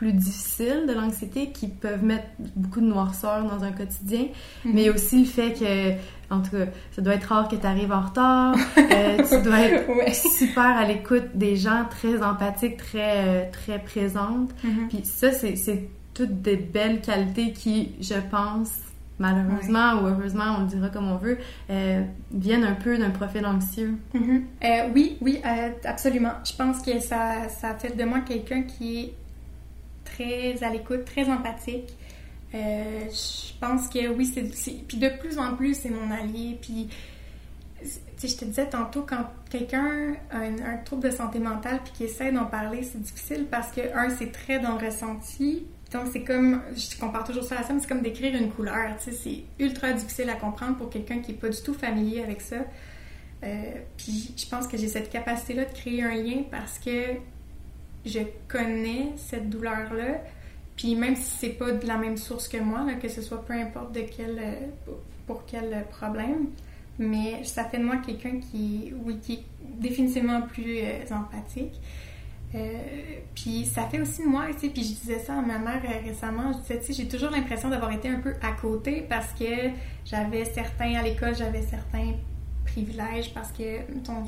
plus 0.00 0.14
difficiles 0.14 0.86
de 0.88 0.94
l'anxiété 0.94 1.50
qui 1.50 1.68
peuvent 1.68 2.02
mettre 2.02 2.24
beaucoup 2.56 2.80
de 2.80 2.86
noirceur 2.86 3.44
dans 3.44 3.62
un 3.64 3.70
quotidien, 3.70 4.28
mhm. 4.64 4.72
mais 4.72 4.88
aussi 4.88 5.18
le 5.18 5.26
fait 5.26 5.52
que 5.52 5.92
en 6.34 6.40
tout 6.40 6.52
cas, 6.52 6.64
ça 6.92 7.02
doit 7.02 7.14
être 7.16 7.24
rare 7.24 7.48
que 7.48 7.56
tu 7.56 7.66
arrives 7.66 7.92
en 7.92 8.00
retard. 8.00 8.56
Euh, 8.78 9.18
tu 9.28 9.42
dois 9.42 9.60
être 9.60 10.14
super 10.14 10.64
à 10.64 10.86
l'écoute 10.86 11.26
des 11.34 11.56
gens, 11.56 11.84
très 11.90 12.22
empathique, 12.22 12.78
très, 12.78 13.26
euh, 13.26 13.42
très 13.52 13.78
présente. 13.78 14.52
Mm-hmm. 14.64 14.88
Puis 14.88 15.00
ça, 15.04 15.32
c'est 15.32 15.90
toutes 16.14 16.40
des 16.40 16.56
belles 16.56 17.02
qualités 17.02 17.52
qui, 17.52 17.92
je 18.00 18.14
pense, 18.30 18.70
malheureusement 19.18 20.00
ou 20.00 20.06
heureusement, 20.06 20.56
on 20.56 20.60
le 20.62 20.66
dira 20.68 20.88
comme 20.88 21.10
on 21.10 21.16
veut, 21.16 21.36
euh, 21.68 22.02
viennent 22.32 22.64
un 22.64 22.74
peu 22.74 22.96
d'un 22.96 23.10
profil 23.10 23.44
anxieux. 23.44 23.98
Mm-hmm. 24.14 24.92
oui, 24.94 25.18
oui, 25.20 25.42
absolument. 25.84 26.32
Je 26.42 26.56
pense 26.56 26.80
que 26.80 27.00
ça, 27.00 27.50
ça 27.50 27.74
fait 27.74 27.94
de 27.94 28.04
moi 28.04 28.20
quelqu'un 28.20 28.62
qui 28.62 29.00
est 29.00 29.14
très 30.14 30.62
à 30.62 30.70
l'écoute, 30.70 31.04
très 31.04 31.28
empathique. 31.28 31.94
Euh, 32.54 33.08
je 33.08 33.58
pense 33.60 33.88
que 33.88 34.08
oui, 34.08 34.26
c'est. 34.26 34.42
Puis 34.86 34.96
de 34.96 35.08
plus 35.08 35.38
en 35.38 35.54
plus, 35.54 35.74
c'est 35.74 35.90
mon 35.90 36.10
allié. 36.10 36.58
Puis, 36.60 36.88
tu 38.18 38.28
je 38.28 38.36
te 38.36 38.44
disais 38.44 38.68
tantôt, 38.68 39.02
quand 39.08 39.24
quelqu'un 39.48 40.14
a 40.30 40.38
un, 40.38 40.76
trouble 40.84 41.04
de 41.04 41.10
santé 41.10 41.38
mentale 41.38 41.80
puis 41.84 41.92
qui 41.94 42.04
essaie 42.04 42.32
d'en 42.32 42.46
parler, 42.46 42.82
c'est 42.82 43.00
difficile 43.00 43.46
parce 43.50 43.72
que, 43.72 43.80
un, 43.94 44.10
c'est 44.10 44.32
très 44.32 44.58
dans 44.58 44.76
le 44.76 44.86
ressenti. 44.86 45.64
Donc, 45.92 46.08
c'est 46.12 46.22
comme. 46.22 46.62
Je 46.74 46.98
compare 46.98 47.24
toujours 47.24 47.44
ça 47.44 47.60
à 47.60 47.62
ça, 47.62 47.72
mais 47.72 47.80
c'est 47.80 47.88
comme 47.88 48.02
d'écrire 48.02 48.34
une 48.34 48.50
couleur. 48.50 48.96
Tu 49.02 49.10
sais, 49.10 49.16
c'est 49.16 49.64
ultra 49.64 49.92
difficile 49.92 50.28
à 50.30 50.34
comprendre 50.34 50.76
pour 50.76 50.90
quelqu'un 50.90 51.20
qui 51.20 51.32
n'est 51.32 51.38
pas 51.38 51.48
du 51.48 51.62
tout 51.62 51.74
familier 51.74 52.22
avec 52.22 52.40
ça. 52.40 52.56
Euh, 53.42 53.72
puis, 53.96 54.34
je 54.36 54.46
pense 54.46 54.66
que 54.66 54.76
j'ai 54.76 54.88
cette 54.88 55.10
capacité-là 55.10 55.64
de 55.64 55.72
créer 55.72 56.02
un 56.02 56.14
lien 56.14 56.42
parce 56.50 56.78
que 56.78 57.14
je 58.04 58.20
connais 58.48 59.12
cette 59.16 59.50
douleur-là 59.50 60.20
puis 60.80 60.94
même 60.94 61.14
si 61.14 61.30
c'est 61.38 61.58
pas 61.58 61.72
de 61.72 61.86
la 61.86 61.98
même 61.98 62.16
source 62.16 62.48
que 62.48 62.56
moi, 62.56 62.86
que 63.02 63.08
ce 63.08 63.20
soit 63.20 63.44
peu 63.44 63.52
importe 63.52 63.92
de 63.92 64.00
quel, 64.00 64.38
euh, 64.38 64.92
pour 65.26 65.44
quel 65.44 65.84
problème, 65.90 66.46
mais 66.98 67.44
ça 67.44 67.64
fait 67.64 67.76
de 67.76 67.84
moi 67.84 67.98
quelqu'un 67.98 68.40
qui, 68.40 68.94
oui, 69.04 69.18
qui 69.20 69.34
est 69.34 69.44
définitivement 69.60 70.40
plus 70.40 70.78
euh, 70.78 71.04
empathique. 71.10 71.78
Euh, 72.54 72.78
puis 73.34 73.66
ça 73.66 73.82
fait 73.88 74.00
aussi 74.00 74.22
de 74.22 74.28
moi, 74.28 74.46
tu 74.54 74.60
sais, 74.60 74.68
puis 74.70 74.82
je 74.82 74.94
disais 74.94 75.18
ça 75.18 75.38
à 75.38 75.42
ma 75.42 75.58
mère 75.58 75.82
récemment, 76.02 76.50
je 76.52 76.78
disais, 76.78 76.94
j'ai 76.94 77.06
toujours 77.06 77.30
l'impression 77.30 77.68
d'avoir 77.68 77.92
été 77.92 78.08
un 78.08 78.20
peu 78.20 78.32
à 78.40 78.52
côté 78.52 79.04
parce 79.06 79.34
que 79.34 79.70
j'avais 80.06 80.46
certains, 80.46 80.94
à 80.94 81.02
l'école, 81.02 81.36
j'avais 81.36 81.62
certains 81.62 82.14
privilèges 82.64 83.34
parce 83.34 83.52
que, 83.52 83.80
mettons, 83.92 84.24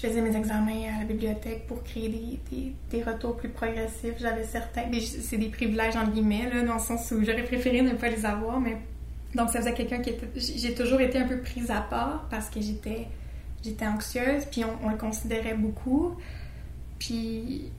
faisais 0.00 0.20
mes 0.22 0.34
examens 0.36 0.96
à 0.96 1.00
la 1.00 1.04
bibliothèque 1.04 1.66
pour 1.66 1.82
créer 1.82 2.08
des, 2.50 2.72
des, 2.90 3.02
retours 3.02 3.36
plus 3.36 3.50
progressifs. 3.50 4.14
J'avais 4.18 4.44
certains, 4.44 4.84
c'est 5.00 5.36
des 5.36 5.48
privilèges 5.48 5.96
en 5.96 6.06
guillemets, 6.06 6.48
là, 6.52 6.62
dans 6.62 6.74
le 6.74 6.80
sens 6.80 7.10
où 7.10 7.22
j'aurais 7.22 7.44
préféré 7.44 7.82
ne 7.82 7.92
pas 7.92 8.08
les 8.08 8.24
avoir, 8.24 8.58
mais 8.58 8.78
donc 9.34 9.50
ça 9.50 9.60
faisait 9.60 9.74
quelqu'un 9.74 10.00
qui 10.00 10.10
était, 10.10 10.28
j'ai 10.36 10.74
toujours 10.74 11.00
été 11.00 11.18
un 11.18 11.26
peu 11.26 11.40
prise 11.40 11.70
à 11.70 11.80
part 11.80 12.26
parce 12.30 12.48
que 12.48 12.60
j'étais, 12.60 13.06
j'étais 13.62 13.86
anxieuse, 13.86 14.44
puis 14.50 14.62
on, 14.64 14.88
le 14.88 14.96
considérait 14.96 15.54
beaucoup. 15.54 16.16
Puis 16.98 17.70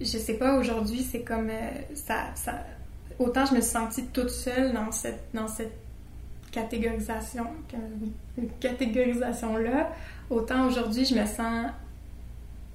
je 0.00 0.18
sais 0.18 0.34
pas, 0.34 0.58
aujourd'hui 0.58 1.02
c'est 1.02 1.20
comme 1.20 1.50
euh, 1.50 1.70
ça, 1.94 2.30
ça, 2.36 2.64
autant 3.18 3.44
je 3.44 3.54
me 3.54 3.60
suis 3.60 3.70
sentie 3.70 4.06
toute 4.06 4.30
seule 4.30 4.72
dans 4.72 4.92
cette, 4.92 5.24
dans 5.34 5.48
cette 5.48 5.74
catégorisation, 6.52 7.46
catégorisation 8.60 9.56
là 9.56 9.90
autant 10.30 10.66
aujourd'hui, 10.66 11.04
je 11.04 11.14
me 11.14 11.26
sens. 11.26 11.70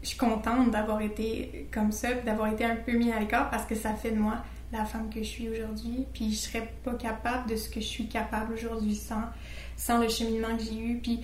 Je 0.03 0.09
suis 0.09 0.17
contente 0.17 0.69
d'avoir 0.69 1.01
été 1.01 1.67
comme 1.73 1.91
ça, 1.91 2.13
d'avoir 2.13 2.49
été 2.49 2.63
un 2.63 2.75
peu 2.75 2.91
mis 2.91 3.11
à 3.11 3.19
l'écart 3.19 3.49
parce 3.49 3.65
que 3.65 3.73
ça 3.73 3.93
fait 3.95 4.11
de 4.11 4.19
moi 4.19 4.35
la 4.71 4.85
femme 4.85 5.09
que 5.09 5.19
je 5.19 5.27
suis 5.27 5.49
aujourd'hui. 5.49 6.05
Puis 6.13 6.31
je 6.31 6.35
serais 6.35 6.71
pas 6.83 6.93
capable 6.93 7.49
de 7.49 7.55
ce 7.55 7.69
que 7.69 7.79
je 7.79 7.85
suis 7.85 8.07
capable 8.07 8.53
aujourd'hui 8.53 8.95
sans, 8.95 9.23
sans 9.75 9.99
le 9.99 10.07
cheminement 10.07 10.55
que 10.57 10.63
j'ai 10.63 10.77
eu. 10.77 10.97
Puis 10.97 11.21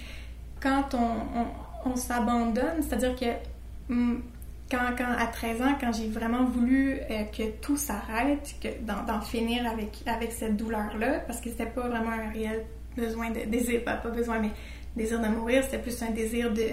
quand 0.59 0.95
on, 0.95 1.89
on, 1.89 1.95
s'abandonne, 1.95 2.81
c'est-à-dire 2.81 3.15
que 3.15 3.93
hum, 3.93 4.23
quand, 4.69 4.95
quand, 4.97 5.11
à 5.17 5.27
13 5.27 5.61
ans, 5.61 5.75
quand 5.79 5.91
j'ai 5.91 6.07
vraiment 6.07 6.45
voulu 6.45 6.99
euh, 7.09 7.23
que 7.25 7.51
tout 7.61 7.77
s'arrête, 7.77 8.55
d'en 8.81 9.21
finir 9.21 9.69
avec, 9.69 10.01
avec 10.07 10.31
cette 10.31 10.57
douleur-là, 10.57 11.19
parce 11.27 11.41
que 11.41 11.49
c'était 11.49 11.65
pas 11.65 11.87
vraiment 11.87 12.11
un 12.11 12.31
réel 12.31 12.63
besoin 12.95 13.31
de 13.31 13.41
désir, 13.41 13.83
pas 13.83 13.97
besoin, 13.97 14.39
mais 14.39 14.51
désir 14.95 15.19
de 15.19 15.27
mourir, 15.27 15.63
c'était 15.63 15.79
plus 15.79 16.01
un 16.01 16.11
désir 16.11 16.51
de 16.53 16.67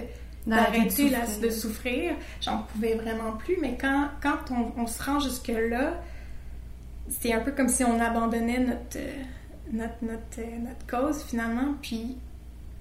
d'arrêter 0.47 1.11
de, 1.11 1.43
de, 1.43 1.51
souffrir. 1.51 2.15
J'en 2.41 2.63
pouvais 2.63 2.95
vraiment 2.95 3.33
plus, 3.33 3.59
mais 3.61 3.77
quand, 3.79 4.09
quand 4.23 4.51
on, 4.77 4.87
se 4.87 5.03
rend 5.03 5.21
jusque-là, 5.21 6.01
c'est 7.09 7.35
un 7.35 7.41
peu 7.41 7.53
comme 7.53 7.69
si 7.69 7.85
on 7.85 8.01
abandonnait 8.01 8.61
notre, 8.61 8.99
notre, 9.73 10.03
notre, 10.03 10.41
notre 10.63 10.87
cause 10.87 11.23
finalement, 11.25 11.75
puis 11.83 12.17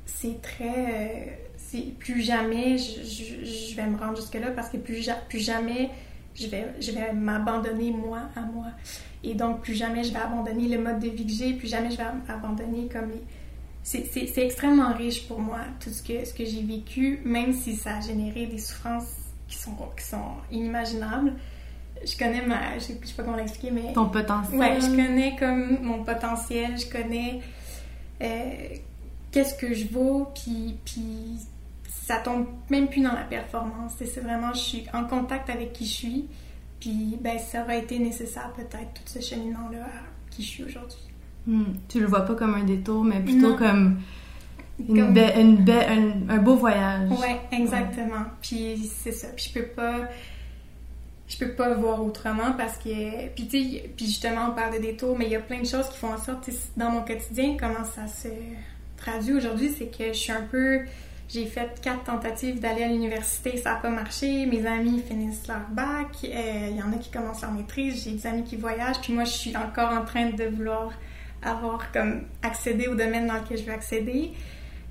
c'est 0.06 0.42
très... 0.42 1.50
c'est 1.58 1.94
plus 2.00 2.22
jamais 2.22 2.78
je, 2.78 3.04
je, 3.04 3.76
vais 3.76 3.88
me 3.88 3.98
rendre 3.98 4.16
jusque-là 4.16 4.52
parce 4.52 4.70
que 4.70 4.78
plus, 4.78 5.10
plus 5.28 5.40
jamais 5.40 5.90
je 6.36 6.48
vais, 6.48 6.68
je 6.80 6.92
vais 6.92 7.12
m'abandonner 7.14 7.92
moi 7.92 8.30
à 8.36 8.42
moi. 8.42 8.68
Et 9.24 9.34
donc, 9.34 9.62
plus 9.62 9.74
jamais 9.74 10.04
je 10.04 10.14
vais 10.14 10.20
abandonner 10.20 10.68
le 10.68 10.82
mode 10.82 11.00
de 11.00 11.10
vie 11.10 11.26
que 11.26 11.34
j'ai, 11.34 11.54
plus 11.54 11.68
jamais 11.68 11.92
je 11.92 11.98
vais 11.98 12.04
abandonner 12.30 12.88
comme 12.88 13.10
les, 13.10 13.22
c'est 13.88 14.38
extrêmement 14.44 14.94
riche 14.94 15.28
pour 15.30 15.40
moi, 15.40 15.60
tout 15.80 15.90
ce 15.90 16.04
que, 16.04 16.26
ce 16.26 16.34
que 16.34 16.44
j'ai 16.44 16.62
vécu, 16.62 17.22
même 17.24 17.54
si 17.54 17.78
ça 17.78 17.96
a 17.96 18.02
généré 18.02 18.46
des 18.46 18.58
souffrances 18.58 19.16
qui 19.48 19.56
sont, 19.56 19.72
qui 19.98 20.04
sont 20.04 20.34
inimaginables. 20.52 21.34
Je 22.06 22.18
connais 22.18 22.46
ma. 22.46 22.78
Je 22.78 22.84
sais, 22.84 23.00
sais 23.02 23.14
pas 23.16 23.24
comment 23.24 23.38
l'expliquer, 23.38 23.72
mais. 23.72 23.94
Ton 23.94 24.10
potentiel. 24.10 24.60
Ouais, 24.60 24.82
je 24.82 24.88
connais 24.88 25.36
comme 25.38 25.82
mon 25.82 26.04
potentiel, 26.04 26.78
je 26.78 26.86
connais 26.86 27.40
euh, 28.22 28.76
qu'est-ce 29.32 29.56
que 29.56 29.74
je 29.74 29.88
vaux, 29.88 30.28
puis, 30.36 30.76
puis 30.84 31.38
ça 31.88 32.18
tombe 32.18 32.46
même 32.70 32.90
plus 32.90 33.02
dans 33.02 33.14
la 33.14 33.24
performance. 33.24 33.94
C'est 33.98 34.20
vraiment, 34.20 34.54
je 34.54 34.60
suis 34.60 34.84
en 34.94 35.06
contact 35.06 35.50
avec 35.50 35.72
qui 35.72 35.86
je 35.86 35.94
suis, 35.94 36.26
puis 36.82 37.18
ben, 37.22 37.40
ça 37.40 37.64
aurait 37.64 37.80
été 37.80 38.00
nécessaire 38.00 38.52
peut-être, 38.54 38.94
tout 38.94 39.04
ce 39.06 39.22
cheminement-là 39.22 39.86
à 39.86 40.30
qui 40.30 40.44
je 40.44 40.48
suis 40.48 40.64
aujourd'hui. 40.66 41.00
Hmm. 41.48 41.64
Tu 41.88 42.02
le 42.02 42.06
vois 42.06 42.26
pas 42.26 42.36
comme 42.36 42.56
un 42.56 42.64
détour, 42.66 43.06
mais 43.06 43.22
plutôt 43.22 43.56
comme 43.56 44.02
une, 44.88 45.18
une 45.18 46.30
un, 46.30 46.38
beau 46.38 46.56
voyage. 46.56 47.10
Ouais, 47.10 47.40
exactement. 47.52 48.26
Puis 48.42 48.92
c'est 48.94 49.14
ça. 49.14 49.30
Puis 49.36 49.50
je 49.50 49.60
peux 49.60 49.68
pas 49.68 50.10
je 51.28 51.38
peux 51.38 51.52
pas 51.52 51.74
voir 51.74 52.04
autrement 52.04 52.54
parce 52.58 52.78
que 52.78 53.28
puis 53.36 53.48
tu 53.48 53.64
sais 53.64 53.90
puis 53.96 54.06
justement 54.06 54.50
on 54.52 54.56
parle 54.56 54.76
de 54.76 54.82
détour 54.82 55.18
mais 55.18 55.26
il 55.26 55.32
y 55.32 55.36
a 55.36 55.42
plein 55.42 55.60
de 55.60 55.66
choses 55.66 55.90
qui 55.90 55.98
font 55.98 56.14
en 56.14 56.18
sorte 56.18 56.50
dans 56.78 56.90
mon 56.90 57.02
quotidien 57.02 57.58
comment 57.60 57.84
ça 57.84 58.08
se 58.08 58.30
traduit 58.96 59.34
aujourd'hui 59.34 59.74
c'est 59.78 59.88
que 59.88 60.08
je 60.08 60.18
suis 60.18 60.32
un 60.32 60.44
peu 60.50 60.80
j'ai 61.28 61.46
fait 61.46 61.82
quatre 61.82 62.06
tentatives 62.06 62.62
d'aller 62.62 62.84
à 62.84 62.88
l'université 62.88 63.58
ça 63.58 63.74
n'a 63.74 63.76
pas 63.82 63.90
marché 63.90 64.46
mes 64.46 64.66
amis 64.66 65.04
finissent 65.06 65.46
leur 65.50 65.68
bac 65.72 66.08
euh, 66.24 66.68
il 66.72 66.78
y 66.78 66.82
en 66.82 66.94
a 66.94 66.96
qui 66.96 67.12
commencent 67.12 67.42
leur 67.42 67.52
maîtrise 67.52 68.06
j'ai 68.06 68.12
des 68.12 68.26
amis 68.26 68.44
qui 68.44 68.56
voyagent 68.56 69.02
puis 69.02 69.12
moi 69.12 69.26
je 69.26 69.32
suis 69.32 69.58
encore 69.58 69.92
en 69.92 70.06
train 70.06 70.30
de 70.30 70.46
vouloir 70.46 70.94
avoir 71.42 71.92
comme 71.92 72.24
accédé 72.42 72.88
au 72.88 72.96
domaine 72.96 73.28
dans 73.28 73.36
lequel 73.36 73.58
je 73.58 73.64
veux 73.64 73.74
accéder. 73.74 74.34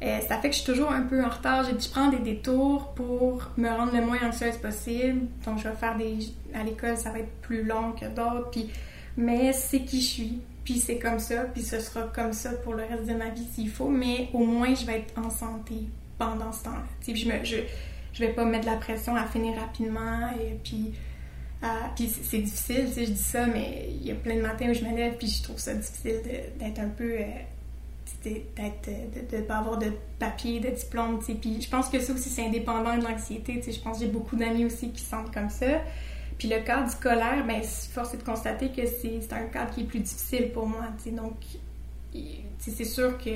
Euh, 0.02 0.20
ça 0.28 0.38
fait 0.38 0.50
que 0.50 0.54
je 0.54 0.60
suis 0.60 0.72
toujours 0.72 0.92
un 0.92 1.02
peu 1.02 1.24
en 1.24 1.28
retard. 1.28 1.64
Je 1.64 1.88
prends 1.88 2.08
des 2.08 2.18
détours 2.18 2.92
pour 2.94 3.50
me 3.56 3.68
rendre 3.68 3.94
le 3.94 4.04
moins 4.04 4.18
anxieuse 4.22 4.58
possible. 4.58 5.26
Donc, 5.44 5.58
je 5.58 5.68
vais 5.68 5.74
faire 5.74 5.96
des. 5.96 6.18
À 6.54 6.62
l'école, 6.62 6.96
ça 6.96 7.10
va 7.10 7.20
être 7.20 7.32
plus 7.42 7.62
long 7.62 7.92
que 7.92 8.06
d'autres. 8.06 8.50
Puis... 8.50 8.70
Mais 9.16 9.54
c'est 9.54 9.80
qui 9.80 10.02
je 10.02 10.06
suis. 10.06 10.40
Puis 10.64 10.74
c'est 10.74 10.98
comme 10.98 11.18
ça. 11.18 11.44
Puis 11.44 11.62
ce 11.62 11.80
sera 11.80 12.02
comme 12.14 12.34
ça 12.34 12.50
pour 12.52 12.74
le 12.74 12.82
reste 12.82 13.06
de 13.06 13.14
ma 13.14 13.30
vie 13.30 13.46
s'il 13.54 13.70
faut. 13.70 13.88
Mais 13.88 14.28
au 14.34 14.44
moins, 14.44 14.74
je 14.74 14.84
vais 14.84 14.98
être 14.98 15.18
en 15.18 15.30
santé 15.30 15.76
pendant 16.18 16.52
ce 16.52 16.64
temps-là. 16.64 17.14
Je, 17.14 17.28
me, 17.28 17.44
je, 17.44 17.56
je 18.12 18.20
vais 18.20 18.32
pas 18.34 18.44
mettre 18.44 18.66
de 18.66 18.70
la 18.70 18.76
pression 18.76 19.16
à 19.16 19.24
finir 19.24 19.58
rapidement. 19.58 20.28
Et 20.38 20.58
puis 20.62 20.92
puis 21.94 22.08
c'est 22.08 22.38
difficile, 22.38 22.86
tu 22.88 22.92
sais, 22.92 23.06
je 23.06 23.12
dis 23.12 23.22
ça, 23.22 23.46
mais 23.46 23.88
il 23.90 24.06
y 24.06 24.10
a 24.10 24.14
plein 24.14 24.36
de 24.36 24.42
matins 24.42 24.70
où 24.70 24.74
je 24.74 24.84
me 24.84 24.94
lève 24.96 25.16
puis 25.16 25.28
je 25.28 25.42
trouve 25.42 25.58
ça 25.58 25.74
difficile 25.74 26.20
d'être 26.58 26.78
un 26.78 26.88
peu. 26.88 27.12
Euh, 27.12 27.24
d'être 28.24 29.30
de 29.30 29.36
ne 29.36 29.42
pas 29.42 29.58
avoir 29.58 29.78
de 29.78 29.92
papier, 30.18 30.58
de 30.58 30.70
diplôme, 30.70 31.20
tu. 31.24 31.34
Puis 31.34 31.62
je 31.62 31.68
pense 31.68 31.88
que 31.88 32.00
ça 32.00 32.12
aussi, 32.12 32.28
c'est 32.28 32.44
indépendant 32.44 32.96
de 32.96 33.04
l'anxiété. 33.04 33.62
Je 33.64 33.80
pense 33.80 33.98
que 33.98 34.04
j'ai 34.04 34.10
beaucoup 34.10 34.36
d'amis 34.36 34.64
aussi 34.64 34.90
qui 34.90 35.02
sentent 35.02 35.32
comme 35.32 35.50
ça. 35.50 35.80
Puis 36.38 36.48
le 36.48 36.60
cadre 36.60 36.90
scolaire, 36.90 37.44
ben, 37.46 37.62
force 37.62 38.14
est 38.14 38.18
de 38.18 38.22
constater 38.22 38.68
que 38.68 38.82
c'est 38.86 39.32
un 39.32 39.46
cadre 39.46 39.70
qui 39.70 39.82
est 39.82 39.84
plus 39.84 40.00
difficile 40.00 40.50
pour 40.52 40.66
moi. 40.66 40.82
Donc, 41.12 41.34
c'est 42.58 42.84
sûr 42.84 43.16
que 43.18 43.30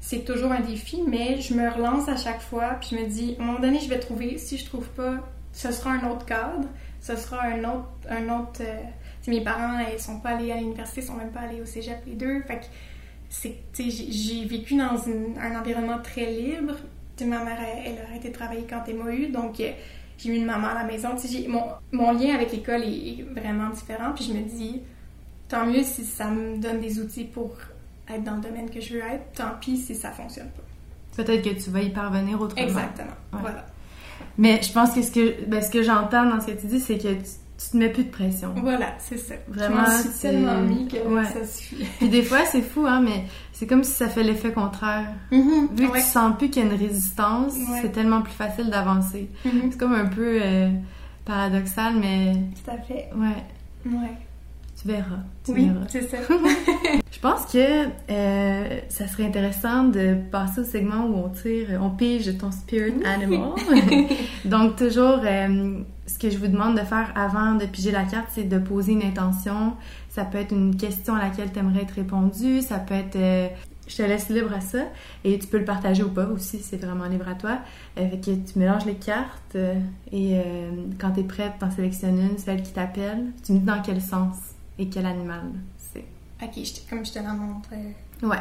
c'est 0.00 0.24
toujours 0.24 0.52
un 0.52 0.60
défi, 0.60 1.02
mais 1.06 1.40
je 1.40 1.54
me 1.54 1.68
relance 1.68 2.08
à 2.08 2.16
chaque 2.16 2.40
fois, 2.40 2.76
puis 2.80 2.90
je 2.92 2.96
me 2.96 3.08
dis, 3.08 3.36
à 3.38 3.42
un 3.42 3.46
moment 3.46 3.60
donné, 3.60 3.80
je 3.80 3.88
vais 3.88 3.98
trouver. 3.98 4.38
Si 4.38 4.58
je 4.58 4.64
trouve 4.64 4.88
pas, 4.90 5.16
ce 5.52 5.72
sera 5.72 5.92
un 5.92 6.10
autre 6.10 6.24
cadre 6.24 6.68
ce 7.04 7.16
sera 7.16 7.42
un 7.44 7.62
autre. 7.64 7.88
Un 8.08 8.24
autre 8.30 8.60
euh, 8.62 8.80
mes 9.26 9.42
parents, 9.42 9.78
ils 9.92 10.00
sont 10.00 10.20
pas 10.20 10.30
allés 10.30 10.52
à 10.52 10.56
l'université, 10.56 11.00
ils 11.02 11.06
sont 11.06 11.14
même 11.14 11.30
pas 11.30 11.40
allés 11.40 11.60
au 11.60 11.66
cégep 11.66 11.98
les 12.06 12.14
deux. 12.14 12.42
Fait 12.42 12.60
que 12.60 13.82
j'ai 13.88 14.44
vécu 14.44 14.76
dans 14.76 14.96
un 15.40 15.58
environnement 15.58 15.98
très 16.02 16.30
libre. 16.30 16.74
ma 17.20 17.44
mère, 17.44 17.58
elle, 17.84 17.98
a 17.98 18.08
arrêté 18.08 18.28
de 18.28 18.34
travailler 18.34 18.66
quand 18.68 18.82
elle 18.88 18.96
m'a 18.96 19.10
eu, 19.12 19.28
donc 19.28 19.60
euh, 19.60 19.70
j'ai 20.18 20.30
eu 20.30 20.36
une 20.36 20.46
maman 20.46 20.68
à 20.68 20.74
la 20.74 20.84
maison. 20.84 21.10
Mon, 21.48 21.64
mon 21.92 22.12
lien 22.12 22.34
avec 22.34 22.52
l'école 22.52 22.82
est 22.82 23.22
vraiment 23.34 23.70
différent, 23.70 24.12
puis 24.14 24.24
je 24.24 24.32
me 24.32 24.42
dis, 24.42 24.80
tant 25.48 25.66
mieux 25.66 25.82
si 25.82 26.04
ça 26.04 26.30
me 26.30 26.58
donne 26.58 26.80
des 26.80 27.00
outils 27.00 27.24
pour 27.24 27.54
être 28.08 28.24
dans 28.24 28.36
le 28.36 28.42
domaine 28.42 28.70
que 28.70 28.80
je 28.80 28.94
veux 28.94 29.02
être, 29.02 29.32
tant 29.34 29.56
pis 29.60 29.76
si 29.76 29.94
ça 29.94 30.10
fonctionne 30.10 30.50
pas. 30.50 31.22
Peut-être 31.22 31.42
que 31.42 31.62
tu 31.62 31.70
vas 31.70 31.80
y 31.80 31.90
parvenir 31.90 32.40
autrement. 32.40 32.62
Exactement. 32.62 33.14
Voilà. 33.32 33.64
Mais 34.38 34.60
je 34.62 34.72
pense 34.72 34.92
que 34.92 35.02
ce 35.02 35.10
que, 35.10 35.44
ben, 35.46 35.62
ce 35.62 35.70
que 35.70 35.82
j'entends 35.82 36.26
dans 36.26 36.40
ce 36.40 36.46
que 36.48 36.60
tu 36.60 36.66
dis, 36.66 36.80
c'est 36.80 36.98
que 36.98 37.14
tu, 37.14 37.22
tu, 37.58 37.70
te 37.70 37.76
mets 37.76 37.88
plus 37.88 38.04
de 38.04 38.10
pression. 38.10 38.52
Voilà, 38.56 38.94
c'est 38.98 39.18
ça. 39.18 39.34
Vraiment, 39.48 39.84
je 39.84 40.08
suis 40.08 40.20
tellement 40.20 40.60
mis 40.60 40.88
que 40.88 40.96
ça 41.24 41.46
suffit. 41.46 41.84
Puis 41.98 42.08
des 42.08 42.22
fois, 42.22 42.44
c'est 42.44 42.62
fou, 42.62 42.84
hein, 42.86 43.00
mais 43.00 43.24
c'est 43.52 43.66
comme 43.66 43.84
si 43.84 43.92
ça 43.92 44.08
fait 44.08 44.24
l'effet 44.24 44.52
contraire. 44.52 45.06
Mm-hmm. 45.30 45.76
Vu 45.76 45.88
que 45.88 45.96
tu 45.96 46.02
sens 46.02 46.36
plus 46.36 46.50
qu'il 46.50 46.64
y 46.64 46.66
a 46.66 46.72
une 46.72 46.78
résistance, 46.78 47.54
c'est 47.80 47.92
tellement 47.92 48.22
plus 48.22 48.32
facile 48.32 48.70
d'avancer. 48.70 49.30
Mm-hmm. 49.46 49.70
C'est 49.70 49.78
comme 49.78 49.94
un 49.94 50.06
peu 50.06 50.38
euh, 50.42 50.70
paradoxal, 51.24 51.94
mais... 52.00 52.34
Tout 52.64 52.70
à 52.70 52.78
fait. 52.78 53.08
Ouais. 53.14 53.92
Ouais. 53.92 54.18
Tu 54.84 54.90
verras. 54.90 55.20
Tu 55.44 55.52
oui, 55.52 55.70
c'est 55.88 56.02
ça. 56.02 56.18
je 57.12 57.18
pense 57.18 57.46
que 57.46 57.86
euh, 58.10 58.80
ça 58.90 59.08
serait 59.08 59.24
intéressant 59.24 59.84
de 59.84 60.16
passer 60.30 60.60
au 60.60 60.64
segment 60.64 61.06
où 61.06 61.24
on 61.24 61.28
tire, 61.30 61.80
on 61.80 61.88
pige 61.88 62.36
ton 62.36 62.50
spirit 62.50 62.94
animal. 63.04 63.52
Donc, 64.44 64.76
toujours, 64.76 65.20
euh, 65.24 65.78
ce 66.06 66.18
que 66.18 66.28
je 66.28 66.36
vous 66.36 66.48
demande 66.48 66.74
de 66.78 66.84
faire 66.84 67.12
avant 67.16 67.54
de 67.54 67.64
piger 67.64 67.92
la 67.92 68.04
carte, 68.04 68.26
c'est 68.30 68.44
de 68.44 68.58
poser 68.58 68.92
une 68.92 69.02
intention. 69.02 69.74
Ça 70.10 70.26
peut 70.26 70.36
être 70.36 70.52
une 70.52 70.76
question 70.76 71.14
à 71.14 71.22
laquelle 71.22 71.50
tu 71.50 71.60
aimerais 71.60 71.82
être 71.82 71.94
répondu. 71.94 72.60
Ça 72.60 72.78
peut 72.78 72.94
être 72.94 73.16
euh, 73.16 73.48
je 73.86 73.96
te 73.96 74.02
laisse 74.02 74.28
libre 74.28 74.52
à 74.54 74.60
ça 74.60 74.80
et 75.24 75.38
tu 75.38 75.46
peux 75.46 75.58
le 75.58 75.64
partager 75.64 76.02
ou 76.02 76.08
pas 76.08 76.24
aussi, 76.26 76.58
c'est 76.58 76.82
vraiment 76.82 77.04
libre 77.04 77.28
à 77.28 77.34
toi. 77.34 77.58
fait 77.96 78.18
que 78.18 78.30
tu 78.30 78.58
mélanges 78.58 78.86
les 78.86 78.94
cartes 78.94 79.58
et 80.10 80.40
quand 80.98 81.10
tu 81.10 81.20
es 81.20 81.24
prête, 81.24 81.52
t'en 81.60 81.70
sélectionnes 81.70 82.18
une, 82.18 82.38
celle 82.38 82.62
qui 82.62 82.72
t'appelle. 82.72 83.26
Tu 83.44 83.52
me 83.52 83.58
dis 83.58 83.66
dans 83.66 83.82
quel 83.82 84.00
sens? 84.00 84.53
Et 84.78 84.88
quel 84.88 85.06
animal 85.06 85.42
c'est? 85.76 86.04
Ok, 86.42 86.62
comme 86.90 87.04
je 87.04 87.12
te 87.12 87.18
la 87.18 87.32
montre. 87.32 87.70
Ouais. 88.22 88.36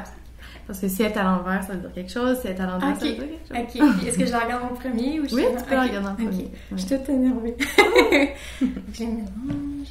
Parce 0.68 0.80
que 0.80 0.88
si 0.88 1.04
elle 1.04 1.12
est 1.12 1.18
à 1.18 1.24
l'envers, 1.24 1.64
ça 1.64 1.74
veut 1.74 1.80
dire 1.80 1.94
quelque 1.94 2.12
chose. 2.12 2.40
Si 2.40 2.48
elle 2.48 2.56
est 2.56 2.62
à 2.62 2.66
l'envers, 2.66 2.98
ça 2.98 3.06
veut 3.06 3.14
dire 3.14 3.26
quelque 3.48 3.74
chose. 3.78 3.88
Ok. 3.98 4.08
Est-ce 4.08 4.18
que 4.18 4.26
je 4.26 4.32
la 4.32 4.40
regarde 4.40 4.64
en 4.64 4.76
premier 4.76 5.20
ou 5.20 5.28
je 5.28 5.36
Oui, 5.36 5.46
tu 5.58 5.64
peux 5.64 5.76
la 5.76 5.84
regarder 5.84 6.08
en 6.08 6.16
premier. 6.16 6.52
Je 6.72 6.78
suis 6.78 6.98
toute 6.98 7.10
énervée. 7.10 7.56
je 8.94 9.04
mélange. 9.04 9.88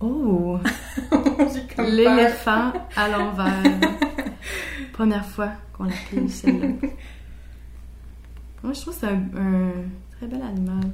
Oh! 0.00 0.58
L'éléphant 1.78 2.72
à 2.94 3.08
l'envers. 3.08 3.62
Première 4.94 5.26
fois 5.26 5.50
qu'on 5.72 5.84
l'a 5.84 5.94
pris, 6.06 6.28
celle-là. 6.28 6.68
Moi, 8.62 8.72
je 8.72 8.80
trouve 8.80 8.94
que 8.94 9.00
c'est 9.00 9.08
un, 9.08 9.72
très 10.12 10.28
bel 10.28 10.40
animal, 10.40 10.84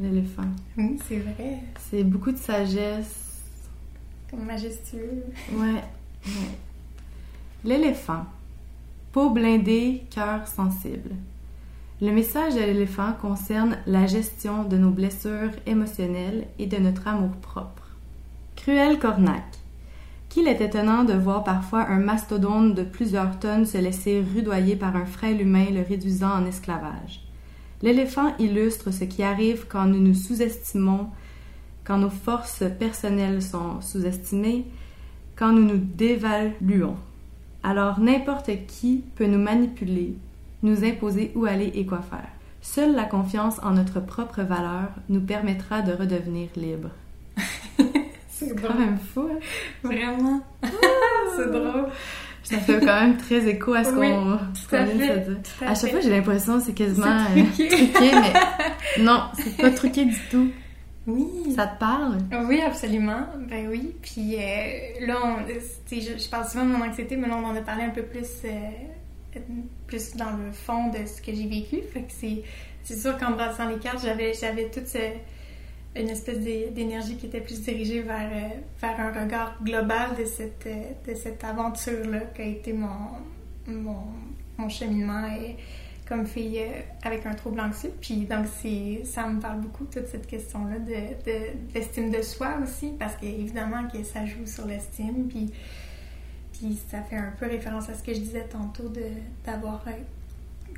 l'éléphant. 0.00 0.42
Oui, 0.76 0.98
c'est 1.06 1.18
vrai. 1.20 1.60
C'est 1.78 2.02
beaucoup 2.02 2.32
de 2.32 2.36
sagesse. 2.36 3.44
Comme 4.28 4.44
majestueux. 4.44 5.22
Ouais. 5.52 5.84
L'éléphant. 7.64 8.26
Peau 9.12 9.30
blindée, 9.30 10.02
cœur 10.10 10.48
sensible. 10.48 11.10
Le 12.02 12.10
message 12.10 12.56
de 12.56 12.60
l'éléphant 12.60 13.12
concerne 13.22 13.78
la 13.86 14.08
gestion 14.08 14.64
de 14.64 14.76
nos 14.76 14.90
blessures 14.90 15.52
émotionnelles 15.64 16.48
et 16.58 16.66
de 16.66 16.78
notre 16.78 17.06
amour 17.06 17.30
propre. 17.36 17.86
Cruel 18.56 18.98
Cornac. 18.98 19.44
Qu'il 20.34 20.48
est 20.48 20.60
étonnant 20.60 21.04
de 21.04 21.12
voir 21.12 21.44
parfois 21.44 21.88
un 21.88 22.00
mastodonte 22.00 22.74
de 22.74 22.82
plusieurs 22.82 23.38
tonnes 23.38 23.66
se 23.66 23.78
laisser 23.78 24.20
rudoyer 24.34 24.74
par 24.74 24.96
un 24.96 25.06
frêle 25.06 25.40
humain 25.40 25.66
le 25.70 25.82
réduisant 25.82 26.32
en 26.32 26.44
esclavage. 26.44 27.20
L'éléphant 27.82 28.36
illustre 28.40 28.90
ce 28.90 29.04
qui 29.04 29.22
arrive 29.22 29.66
quand 29.68 29.86
nous 29.86 30.00
nous 30.00 30.14
sous-estimons, 30.14 31.06
quand 31.84 31.98
nos 31.98 32.10
forces 32.10 32.64
personnelles 32.80 33.42
sont 33.42 33.80
sous-estimées, 33.80 34.64
quand 35.36 35.52
nous 35.52 35.62
nous 35.64 35.78
dévaluons. 35.78 36.96
Alors 37.62 38.00
n'importe 38.00 38.50
qui 38.66 39.04
peut 39.14 39.28
nous 39.28 39.38
manipuler, 39.38 40.16
nous 40.64 40.82
imposer 40.84 41.30
où 41.36 41.44
aller 41.44 41.70
et 41.76 41.86
quoi 41.86 42.02
faire. 42.02 42.28
Seule 42.60 42.96
la 42.96 43.04
confiance 43.04 43.60
en 43.62 43.70
notre 43.70 44.00
propre 44.00 44.42
valeur 44.42 44.88
nous 45.08 45.20
permettra 45.20 45.82
de 45.82 45.92
redevenir 45.92 46.48
libres. 46.56 46.90
C'est 48.54 48.66
quand 48.66 48.78
même 48.78 48.98
fou. 48.98 49.28
Hein? 49.30 49.38
Vraiment. 49.82 50.40
c'est 51.36 51.50
drôle. 51.50 51.86
Ça 52.44 52.58
fait 52.58 52.78
quand 52.78 53.00
même 53.00 53.16
très 53.16 53.48
écho 53.48 53.72
à 53.72 53.84
ce 53.84 53.90
qu'on 53.90 54.00
qu 54.00 54.68
vient 54.70 55.16
de 55.16 55.34
dire. 55.34 55.38
À, 55.62 55.74
chaque 55.74 55.90
fois, 55.90 56.00
j'ai 56.00 56.10
l'impression 56.10 56.58
que 56.58 56.64
c'est 56.64 56.74
quasiment 56.74 57.06
euh, 57.06 57.42
truqué. 57.54 57.88
mais 58.02 59.02
non, 59.02 59.22
c'est 59.32 59.56
pas 59.56 59.70
truqué 59.70 60.04
du 60.04 60.18
tout. 60.30 60.50
Oui. 61.06 61.26
Ça 61.56 61.66
te 61.66 61.78
parle? 61.78 62.18
Oui, 62.46 62.60
absolument. 62.60 63.26
Ben 63.48 63.66
oui. 63.70 63.94
Puis 64.02 64.36
euh, 64.36 65.06
là, 65.06 65.16
on, 65.24 65.36
je, 65.90 66.18
je, 66.18 66.28
parle 66.28 66.46
souvent 66.46 66.64
de 66.64 66.70
mon 66.70 66.84
anxiété, 66.84 67.16
mais 67.16 67.28
là, 67.28 67.38
on 67.42 67.46
en 67.46 67.56
a 67.56 67.62
parlé 67.62 67.84
un 67.84 67.90
peu 67.90 68.02
plus, 68.02 68.28
euh, 68.44 69.38
plus 69.86 70.14
dans 70.16 70.30
le 70.30 70.52
fond 70.52 70.88
de 70.88 71.06
ce 71.06 71.22
que 71.22 71.34
j'ai 71.34 71.46
vécu. 71.46 71.78
Fait 71.92 72.02
que 72.02 72.12
c'est 72.82 72.96
sûr 72.98 73.16
qu'en 73.16 73.32
brassant 73.32 73.68
les 73.68 73.78
cartes, 73.78 74.04
j'avais, 74.04 74.34
j'avais 74.34 74.68
toute 74.68 74.86
une 75.96 76.08
espèce 76.08 76.40
d'énergie 76.40 77.16
qui 77.16 77.26
était 77.26 77.40
plus 77.40 77.60
dirigée 77.62 78.02
vers, 78.02 78.30
vers 78.80 79.00
un 79.00 79.22
regard 79.22 79.56
global 79.62 80.10
de 80.18 80.24
cette, 80.24 80.66
de 81.06 81.14
cette 81.14 81.42
aventure-là 81.44 82.20
qui 82.34 82.42
a 82.42 82.46
été 82.46 82.72
mon, 82.72 82.88
mon, 83.68 84.02
mon 84.58 84.68
cheminement. 84.68 85.26
Et, 85.26 85.56
comme 86.08 86.26
fille 86.26 86.58
euh, 86.58 86.80
avec 87.02 87.24
un 87.26 87.34
trouble 87.34 87.60
anxieux. 87.60 87.92
Puis 88.00 88.26
donc, 88.26 88.46
ça 89.04 89.28
me 89.28 89.40
parle 89.40 89.60
beaucoup, 89.60 89.84
toute 89.84 90.06
cette 90.06 90.26
question-là 90.26 90.78
de, 90.78 91.74
l'estime 91.74 92.10
de, 92.10 92.22
soi 92.22 92.56
aussi, 92.62 92.92
parce 92.98 93.16
qu'évidemment 93.16 93.88
que 93.88 94.02
ça 94.02 94.24
joue 94.26 94.46
sur 94.46 94.66
l'estime. 94.66 95.28
Puis, 95.28 95.50
puis 96.52 96.78
ça 96.90 97.00
fait 97.02 97.16
un 97.16 97.32
peu 97.38 97.46
référence 97.46 97.88
à 97.88 97.94
ce 97.94 98.02
que 98.02 98.12
je 98.12 98.20
disais 98.20 98.46
tantôt, 98.50 98.92
d'avoir 99.44 99.84
euh, 99.86 99.92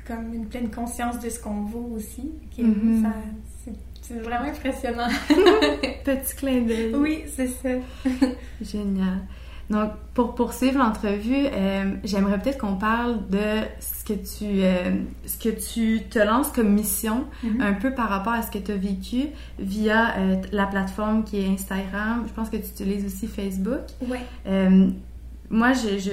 comme 0.05 0.33
une 0.33 0.47
pleine 0.47 0.71
conscience 0.71 1.19
de 1.19 1.29
ce 1.29 1.39
qu'on 1.39 1.63
vaut 1.63 1.91
aussi. 1.95 2.31
C'est 4.07 4.19
vraiment 4.19 4.45
impressionnant. 4.45 5.07
Petit 6.03 6.35
clin 6.35 6.61
d'œil. 6.61 6.93
Oui, 6.95 7.23
c'est 7.27 7.47
ça. 7.47 7.69
Génial. 8.61 9.19
Donc, 9.69 9.91
pour 10.13 10.33
poursuivre 10.33 10.79
l'entrevue, 10.79 11.47
euh, 11.51 11.95
j'aimerais 12.05 12.39
peut-être 12.39 12.57
qu'on 12.57 12.77
parle 12.77 13.27
de 13.27 13.65
ce 13.81 14.05
que 14.05 14.13
tu 14.13 14.63
euh, 14.63 14.95
ce 15.25 15.37
que 15.37 15.49
tu 15.49 16.03
te 16.03 16.19
lances 16.19 16.51
comme 16.53 16.69
mission, 16.69 17.25
mm-hmm. 17.43 17.61
un 17.61 17.73
peu 17.73 17.93
par 17.93 18.07
rapport 18.07 18.31
à 18.31 18.43
ce 18.43 18.49
que 18.49 18.59
tu 18.59 18.71
as 18.71 18.77
vécu 18.77 19.27
via 19.59 20.17
euh, 20.17 20.37
la 20.53 20.67
plateforme 20.67 21.25
qui 21.25 21.41
est 21.41 21.47
Instagram. 21.47 22.23
Je 22.27 22.33
pense 22.33 22.49
que 22.49 22.55
tu 22.55 22.67
utilises 22.67 23.05
aussi 23.05 23.27
Facebook. 23.27 23.81
Ouais. 24.07 24.21
moi, 25.49 25.73
je, 25.73 25.97
je 25.97 26.11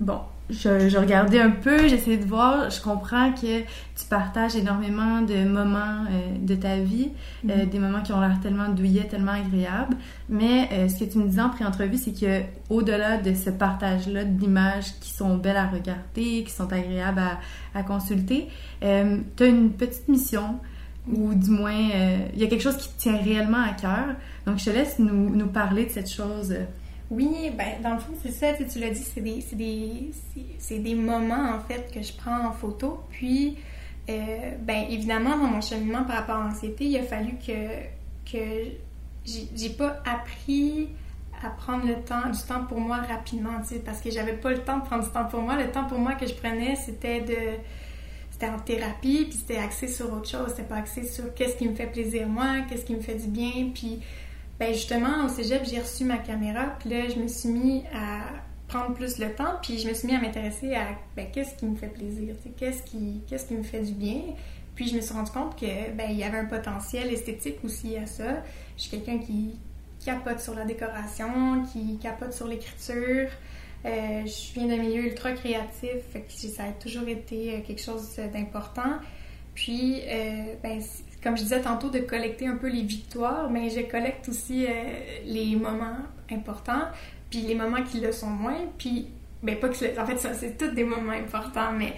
bon, 0.00 0.18
je, 0.50 0.98
regardais 0.98 1.40
un 1.40 1.50
peu, 1.50 1.88
j'essayais 1.88 2.16
de 2.16 2.24
voir, 2.24 2.70
je 2.70 2.80
comprends 2.80 3.32
que 3.32 3.60
tu 3.60 4.06
partages 4.08 4.56
énormément 4.56 5.22
de 5.22 5.44
moments 5.48 6.04
euh, 6.10 6.36
de 6.40 6.54
ta 6.54 6.76
vie, 6.76 7.10
euh, 7.48 7.64
mhm. 7.64 7.70
des 7.70 7.78
moments 7.78 8.02
qui 8.02 8.12
ont 8.12 8.20
l'air 8.20 8.38
tellement 8.42 8.68
douillets, 8.68 9.06
tellement 9.06 9.32
agréables. 9.32 9.96
Mais 10.28 10.68
euh, 10.72 10.88
ce 10.88 11.04
que 11.04 11.10
tu 11.10 11.18
me 11.18 11.28
disais 11.28 11.40
en 11.40 11.50
pré-entrevue, 11.50 11.96
c'est 11.96 12.12
que 12.12 12.42
au-delà 12.68 13.18
de 13.18 13.34
ce 13.34 13.50
partage-là 13.50 14.24
d'images 14.24 14.98
qui 15.00 15.12
sont 15.12 15.36
belles 15.36 15.56
à 15.56 15.66
regarder, 15.66 16.44
qui 16.44 16.50
sont 16.50 16.72
agréables 16.72 17.22
à, 17.74 17.82
consulter, 17.82 18.48
tu 18.80 18.86
as 18.86 19.46
une 19.46 19.70
petite 19.70 20.08
mission 20.08 20.58
ou 21.10 21.34
du 21.34 21.50
moins 21.50 21.72
il 22.34 22.38
y 22.38 22.44
a 22.44 22.46
quelque 22.46 22.62
chose 22.62 22.76
qui 22.76 22.88
te 22.88 23.00
tient 23.00 23.16
réellement 23.16 23.62
à 23.62 23.72
cœur. 23.72 24.16
Donc 24.46 24.58
je 24.58 24.64
te 24.66 24.70
laisse 24.70 24.98
nous, 24.98 25.34
nous 25.34 25.46
parler 25.46 25.86
de 25.86 25.90
cette 25.90 26.10
chose. 26.10 26.54
Oui, 27.10 27.50
ben, 27.56 27.82
dans 27.82 27.94
le 27.94 27.98
fond, 27.98 28.12
c'est 28.22 28.30
ça, 28.30 28.52
tu 28.54 28.78
l'as 28.78 28.90
dit, 28.90 29.02
c'est 29.02 29.20
des, 29.20 29.44
des, 29.52 30.78
des, 30.78 30.94
moments, 30.94 31.54
en 31.56 31.60
fait, 31.60 31.92
que 31.92 32.00
je 32.02 32.12
prends 32.12 32.46
en 32.46 32.52
photo. 32.52 33.00
Puis, 33.10 33.56
euh, 34.08 34.52
ben, 34.60 34.86
évidemment, 34.88 35.36
dans 35.36 35.48
mon 35.48 35.60
cheminement 35.60 36.04
par 36.04 36.18
rapport 36.18 36.36
à 36.36 36.48
l'anxiété, 36.48 36.84
il 36.84 36.96
a 36.96 37.02
fallu 37.02 37.32
que, 37.44 38.30
que 38.30 38.70
j'ai 39.26 39.70
pas 39.70 40.00
appris 40.06 40.88
à 41.44 41.50
prendre 41.50 41.86
le 41.86 41.96
temps, 41.96 42.30
du 42.30 42.38
temps 42.46 42.64
pour 42.64 42.78
moi 42.78 42.98
rapidement, 42.98 43.60
tu 43.62 43.74
sais, 43.74 43.80
parce 43.80 44.00
que 44.00 44.10
j'avais 44.10 44.34
pas 44.34 44.50
le 44.50 44.62
temps 44.62 44.78
de 44.78 44.84
prendre 44.84 45.04
du 45.04 45.10
temps 45.10 45.24
pour 45.24 45.40
moi. 45.40 45.56
Le 45.56 45.70
temps 45.72 45.86
pour 45.86 45.98
moi 45.98 46.14
que 46.14 46.26
je 46.26 46.34
prenais, 46.34 46.76
c'était 46.76 47.22
de 47.22 47.58
c'était 48.30 48.48
en 48.52 48.58
thérapie, 48.58 49.26
puis 49.28 49.38
c'était 49.38 49.58
axé 49.58 49.88
sur 49.88 50.12
autre 50.12 50.28
chose. 50.28 50.48
C'était 50.50 50.62
pas 50.62 50.76
axé 50.76 51.04
sur 51.04 51.34
qu'est-ce 51.34 51.56
qui 51.56 51.68
me 51.68 51.74
fait 51.74 51.86
plaisir 51.86 52.26
moi, 52.28 52.60
qu'est-ce 52.68 52.84
qui 52.84 52.94
me 52.94 53.00
fait 53.00 53.16
du 53.16 53.26
bien, 53.26 53.70
puis 53.74 54.00
ben 54.60 54.74
justement, 54.74 55.24
au 55.24 55.28
cégep, 55.30 55.62
j'ai 55.64 55.80
reçu 55.80 56.04
ma 56.04 56.18
caméra, 56.18 56.76
puis 56.78 56.90
là, 56.90 57.08
je 57.08 57.18
me 57.18 57.28
suis 57.28 57.48
mis 57.48 57.82
à 57.94 58.20
prendre 58.68 58.94
plus 58.94 59.18
le 59.18 59.32
temps, 59.32 59.54
puis 59.62 59.78
je 59.78 59.88
me 59.88 59.94
suis 59.94 60.06
mis 60.06 60.14
à 60.14 60.20
m'intéresser 60.20 60.74
à 60.74 60.88
ben, 61.16 61.26
qu'est-ce 61.32 61.56
qui 61.56 61.64
me 61.64 61.76
fait 61.76 61.88
plaisir, 61.88 62.34
qu'est-ce 62.58 62.82
qui, 62.82 63.22
qu'est-ce 63.26 63.46
qui 63.46 63.54
me 63.54 63.62
fait 63.62 63.80
du 63.80 63.92
bien. 63.92 64.20
Puis 64.74 64.88
je 64.88 64.96
me 64.96 65.00
suis 65.00 65.14
rendu 65.14 65.30
compte 65.30 65.58
que 65.58 65.90
ben, 65.96 66.10
y 66.10 66.22
avait 66.22 66.38
un 66.38 66.44
potentiel 66.44 67.10
esthétique 67.10 67.56
aussi 67.64 67.96
à 67.96 68.04
ça. 68.04 68.42
Je 68.76 68.82
suis 68.82 68.90
quelqu'un 68.90 69.18
qui 69.18 69.58
capote 70.04 70.40
sur 70.40 70.54
la 70.54 70.66
décoration, 70.66 71.64
qui 71.72 71.96
capote 71.96 72.34
sur 72.34 72.46
l'écriture. 72.46 73.28
Euh, 73.86 74.26
je 74.26 74.52
viens 74.52 74.66
d'un 74.66 74.76
milieu 74.76 75.04
ultra 75.04 75.32
créatif, 75.32 75.96
fait 76.12 76.20
que 76.20 76.32
ça 76.32 76.64
a 76.64 76.72
toujours 76.72 77.08
été 77.08 77.54
euh, 77.54 77.60
quelque 77.66 77.80
chose 77.80 78.14
d'important. 78.32 78.98
Puis, 79.54 80.02
euh, 80.06 80.54
ben, 80.62 80.80
comme 81.22 81.36
je 81.36 81.42
disais 81.42 81.60
tantôt, 81.60 81.90
de 81.90 82.00
collecter 82.00 82.46
un 82.46 82.56
peu 82.56 82.68
les 82.68 82.82
victoires, 82.82 83.50
mais 83.50 83.70
je 83.70 83.80
collecte 83.80 84.28
aussi 84.28 84.66
euh, 84.66 84.70
les 85.24 85.54
moments 85.56 85.98
importants, 86.30 86.88
puis 87.28 87.40
les 87.42 87.54
moments 87.54 87.82
qui 87.82 88.00
le 88.00 88.12
sont 88.12 88.30
moins, 88.30 88.58
puis, 88.78 89.08
ben 89.42 89.58
pas 89.58 89.68
que 89.68 90.00
en 90.00 90.06
fait, 90.06 90.16
c'est 90.34 90.56
tous 90.56 90.74
des 90.74 90.84
moments 90.84 91.12
importants, 91.12 91.72
mais, 91.72 91.94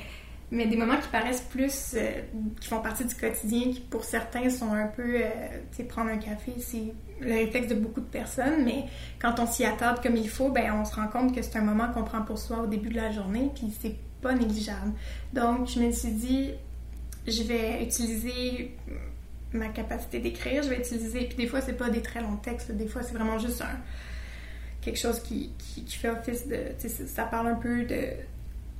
mais 0.51 0.67
des 0.67 0.77
moments 0.77 0.97
qui 0.97 1.09
paraissent 1.09 1.47
plus, 1.51 1.95
euh, 1.95 2.23
qui 2.61 2.69
font 2.69 2.81
partie 2.81 3.05
du 3.05 3.15
quotidien, 3.15 3.73
qui 3.73 3.81
pour 3.81 4.05
certains 4.05 4.51
sont 4.51 4.73
un 4.73 4.89
peu, 4.89 5.17
euh, 5.17 5.29
tu 5.71 5.79
sais, 5.79 5.85
prendre 5.85 6.11
un 6.11 6.19
café, 6.19 6.53
c'est 6.59 6.93
le 7.21 7.33
réflexe 7.33 7.69
de 7.69 7.75
beaucoup 7.75 8.01
de 8.01 8.07
personnes, 8.07 8.65
mais 8.65 8.85
quand 9.21 9.39
on 9.39 9.47
s'y 9.47 9.65
attarde 9.65 10.03
comme 10.03 10.17
il 10.17 10.29
faut, 10.29 10.51
ben 10.51 10.73
on 10.81 10.85
se 10.85 10.97
rend 10.97 11.07
compte 11.07 11.35
que 11.35 11.43
c'est 11.43 11.57
un 11.57 11.63
moment 11.63 11.89
qu'on 11.93 12.03
prend 12.03 12.23
pour 12.23 12.39
soi 12.39 12.59
au 12.59 12.67
début 12.67 12.89
de 12.89 12.97
la 12.97 13.13
journée, 13.13 13.51
puis 13.55 13.73
c'est 13.81 13.95
pas 14.21 14.35
négligeable. 14.35 14.93
Donc, 15.33 15.69
je 15.69 15.81
me 15.81 15.91
suis 15.93 16.13
dit, 16.13 16.51
je 17.27 17.43
vais 17.45 17.83
utiliser 17.83 18.77
ma 19.53 19.69
capacité 19.69 20.19
d'écrire, 20.19 20.63
je 20.63 20.69
vais 20.69 20.79
utiliser. 20.79 21.27
Puis 21.27 21.37
des 21.37 21.47
fois, 21.47 21.61
c'est 21.61 21.77
pas 21.77 21.91
des 21.91 22.03
très 22.03 22.21
longs 22.21 22.37
textes, 22.37 22.73
des 22.73 22.87
fois, 22.87 23.03
c'est 23.03 23.15
vraiment 23.15 23.39
juste 23.39 23.63
un, 23.63 23.79
quelque 24.81 24.99
chose 24.99 25.21
qui, 25.21 25.51
qui, 25.59 25.97
fait 25.97 26.11
office 26.11 26.47
de. 26.47 26.59
Ça 27.07 27.25
parle 27.25 27.49
un 27.49 27.55
peu 27.55 27.85
de, 27.85 28.09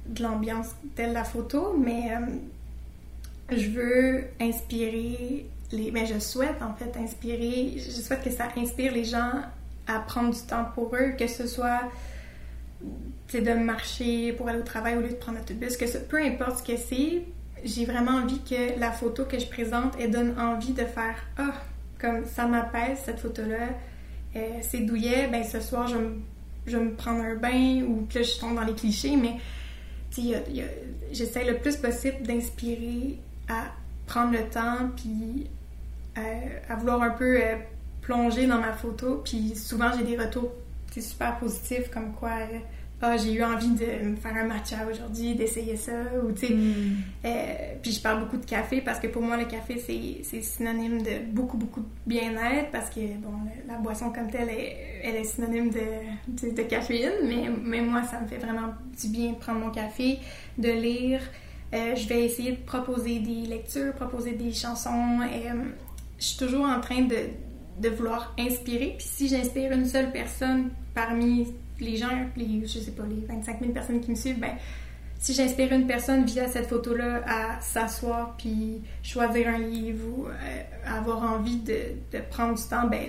de 0.07 0.23
l'ambiance 0.23 0.69
de 0.97 1.13
la 1.13 1.25
photo, 1.25 1.77
mais 1.79 2.15
euh, 2.15 3.57
je 3.57 3.69
veux 3.71 4.25
inspirer 4.41 5.47
les. 5.73 5.91
Mais 5.91 6.07
je 6.07 6.19
souhaite 6.19 6.63
en 6.63 6.75
fait 6.75 6.97
inspirer. 6.99 7.75
Je 7.77 7.91
souhaite 7.91 8.23
que 8.23 8.31
ça 8.31 8.49
inspire 8.57 8.93
les 8.93 9.05
gens 9.05 9.43
à 9.87 9.99
prendre 10.01 10.33
du 10.33 10.41
temps 10.41 10.67
pour 10.75 10.95
eux, 10.95 11.13
que 11.19 11.27
ce 11.27 11.47
soit 11.47 11.83
de 13.41 13.55
marcher 13.55 14.33
pour 14.33 14.49
aller 14.49 14.59
au 14.59 14.65
travail 14.65 14.97
au 14.97 15.01
lieu 15.01 15.09
de 15.09 15.15
prendre 15.15 15.39
l'autobus, 15.39 15.77
que 15.77 15.87
ce, 15.87 15.99
peu 15.99 16.19
importe 16.19 16.59
ce 16.59 16.73
que 16.73 16.77
c'est, 16.77 17.23
j'ai 17.65 17.85
vraiment 17.85 18.13
envie 18.13 18.41
que 18.43 18.79
la 18.79 18.93
photo 18.93 19.25
que 19.25 19.39
je 19.39 19.47
présente, 19.47 19.95
elle 20.01 20.11
donne 20.11 20.39
envie 20.39 20.73
de 20.73 20.85
faire 20.85 21.17
Ah, 21.37 21.55
comme 21.99 22.25
ça 22.25 22.47
m'apaise 22.47 22.99
cette 23.05 23.21
photo-là, 23.21 23.69
euh, 24.37 24.41
c'est 24.63 24.81
douillet, 24.81 25.29
ben 25.29 25.45
ce 25.45 25.61
soir 25.61 25.87
je, 25.87 25.97
je 26.67 26.77
vais 26.77 26.85
me 26.85 26.95
prendre 26.95 27.23
un 27.23 27.37
bain 27.37 27.83
ou 27.87 28.07
que 28.13 28.23
je 28.23 28.39
tombe 28.39 28.57
dans 28.57 28.65
les 28.65 28.75
clichés, 28.75 29.17
mais 29.17 29.37
j'essaie 31.13 31.45
le 31.45 31.59
plus 31.59 31.77
possible 31.77 32.23
d'inspirer 32.23 33.19
à 33.49 33.73
prendre 34.07 34.33
le 34.33 34.49
temps 34.49 34.91
puis 34.97 35.49
euh, 36.19 36.21
à 36.69 36.75
vouloir 36.77 37.03
un 37.03 37.11
peu 37.11 37.41
euh, 37.41 37.57
plonger 38.03 38.47
dans 38.47 38.59
ma 38.59 38.73
photo. 38.73 39.23
Puis 39.25 39.55
souvent 39.57 39.91
j'ai 39.97 40.05
des 40.05 40.17
retours 40.17 40.53
super 41.01 41.39
positifs 41.39 41.91
comme 41.91 42.13
quoi 42.13 42.33
ah, 43.05 43.17
j'ai 43.17 43.33
eu 43.33 43.43
envie 43.43 43.71
de 43.71 44.05
me 44.05 44.17
faire 44.17 44.37
un 44.37 44.45
matcha 44.45 44.77
aujourd'hui, 44.89 45.35
d'essayer 45.35 45.77
ça, 45.77 45.93
ou 46.25 46.31
tu 46.31 46.47
sais. 46.47 46.55
Hmm. 46.55 46.97
Euh, 47.25 47.55
puis 47.83 47.91
je 47.91 48.01
parle 48.01 48.21
beaucoup 48.21 48.37
de 48.37 48.45
café 48.45 48.81
parce 48.81 49.01
que 49.01 49.09
pour 49.09 49.23
moi, 49.23 49.37
le 49.37 49.47
café, 49.47 49.77
c'est 50.23 50.43
synonyme 50.43 51.03
de 51.03 51.33
beaucoup, 51.33 51.57
beaucoup 51.57 51.81
de 51.81 51.87
bien-être 52.07 52.71
parce 52.71 52.91
que, 52.91 53.01
bon, 53.01 53.33
la 53.67 53.75
boisson 53.79 54.13
comme 54.13 54.31
telle, 54.31 54.49
elle 55.03 55.17
est 55.17 55.25
synonyme 55.25 55.71
de, 55.71 56.51
de, 56.51 56.63
caféine, 56.63 57.13
mais, 57.25 57.51
mais 57.65 57.81
moi, 57.81 58.05
ça 58.05 58.21
me 58.21 58.29
fait 58.29 58.39
vraiment 58.39 58.69
du 59.01 59.09
bien 59.09 59.33
de 59.33 59.37
prendre 59.37 59.59
mon 59.59 59.71
café, 59.71 60.21
de 60.57 60.71
lire. 60.71 61.21
Euh, 61.75 61.97
je 61.97 62.07
vais 62.07 62.25
essayer 62.25 62.53
de 62.53 62.65
proposer 62.65 63.19
des 63.19 63.49
lectures, 63.49 63.95
proposer 63.95 64.33
des 64.33 64.53
chansons. 64.53 65.21
Et, 65.23 65.51
euh, 65.51 65.55
je 66.21 66.25
suis 66.25 66.39
toujours 66.39 66.67
en 66.67 66.81
train 66.81 67.03
de, 67.03 67.17
de 67.81 67.89
vouloir 67.89 68.33
inspirer. 68.39 68.95
Puis 68.97 69.09
si 69.09 69.29
j'inspire 69.29 69.73
une 69.73 69.87
seule 69.87 70.13
personne 70.13 70.71
parmi 70.95 71.49
les 71.83 71.97
gens, 71.97 72.11
les, 72.37 72.67
je 72.67 72.79
sais 72.79 72.93
pas, 72.93 73.05
les 73.09 73.25
25 73.27 73.61
000 73.61 73.73
personnes 73.73 74.01
qui 74.01 74.11
me 74.11 74.17
suivent, 74.17 74.39
ben, 74.39 74.53
si 75.23 75.35
j'inspire 75.35 75.73
une 75.73 75.87
personne 75.87 76.25
via 76.25 76.49
cette 76.49 76.67
photo-là 76.67 77.23
à 77.27 77.61
s'asseoir 77.61 78.35
puis 78.37 78.83
choisir 79.05 79.49
un 79.49 79.59
livre 79.59 80.05
ou 80.09 80.27
euh, 80.27 80.63
avoir 80.85 81.23
envie 81.23 81.59
de, 81.59 81.79
de, 82.13 82.19
prendre 82.29 82.57
du 82.57 82.63
temps, 82.65 82.89
ben, 82.89 83.07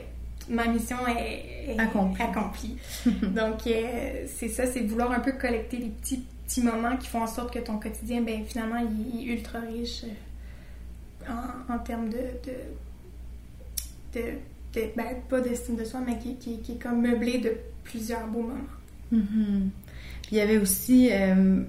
ma 0.47 0.67
mission 0.67 0.97
est, 1.07 1.75
accomplie. 1.79 2.77
Donc, 3.05 3.65
euh, 3.65 4.27
c'est 4.27 4.49
ça, 4.49 4.67
c'est 4.67 4.81
vouloir 4.81 5.11
un 5.11 5.21
peu 5.21 5.31
collecter 5.31 5.77
les 5.77 5.89
petits, 5.89 6.23
petits 6.45 6.61
moments 6.61 6.97
qui 6.97 7.07
font 7.07 7.23
en 7.23 7.27
sorte 7.27 7.51
que 7.51 7.59
ton 7.59 7.79
quotidien, 7.79 8.21
ben, 8.21 8.45
finalement, 8.45 8.77
il, 8.77 9.31
est 9.31 9.33
ultra 9.33 9.61
riche 9.61 10.03
euh, 10.03 11.31
en, 11.31 11.73
en 11.73 11.79
termes 11.79 12.09
de, 12.09 12.21
de, 12.45 14.19
de, 14.19 14.33
ben, 14.95 15.05
pas 15.29 15.39
d'estime 15.41 15.75
de 15.75 15.83
soi, 15.85 15.99
mais 16.05 16.17
qui, 16.17 16.35
qui, 16.37 16.59
qui 16.61 16.73
est 16.73 16.81
comme 16.81 17.01
meublé 17.01 17.37
de 17.39 17.51
plusieurs 17.83 18.27
beaux 18.27 18.41
moments. 18.41 18.53
Mm-hmm. 19.13 19.69
il 20.31 20.37
y 20.37 20.41
avait 20.41 20.57
aussi, 20.57 21.09
euh, 21.11 21.61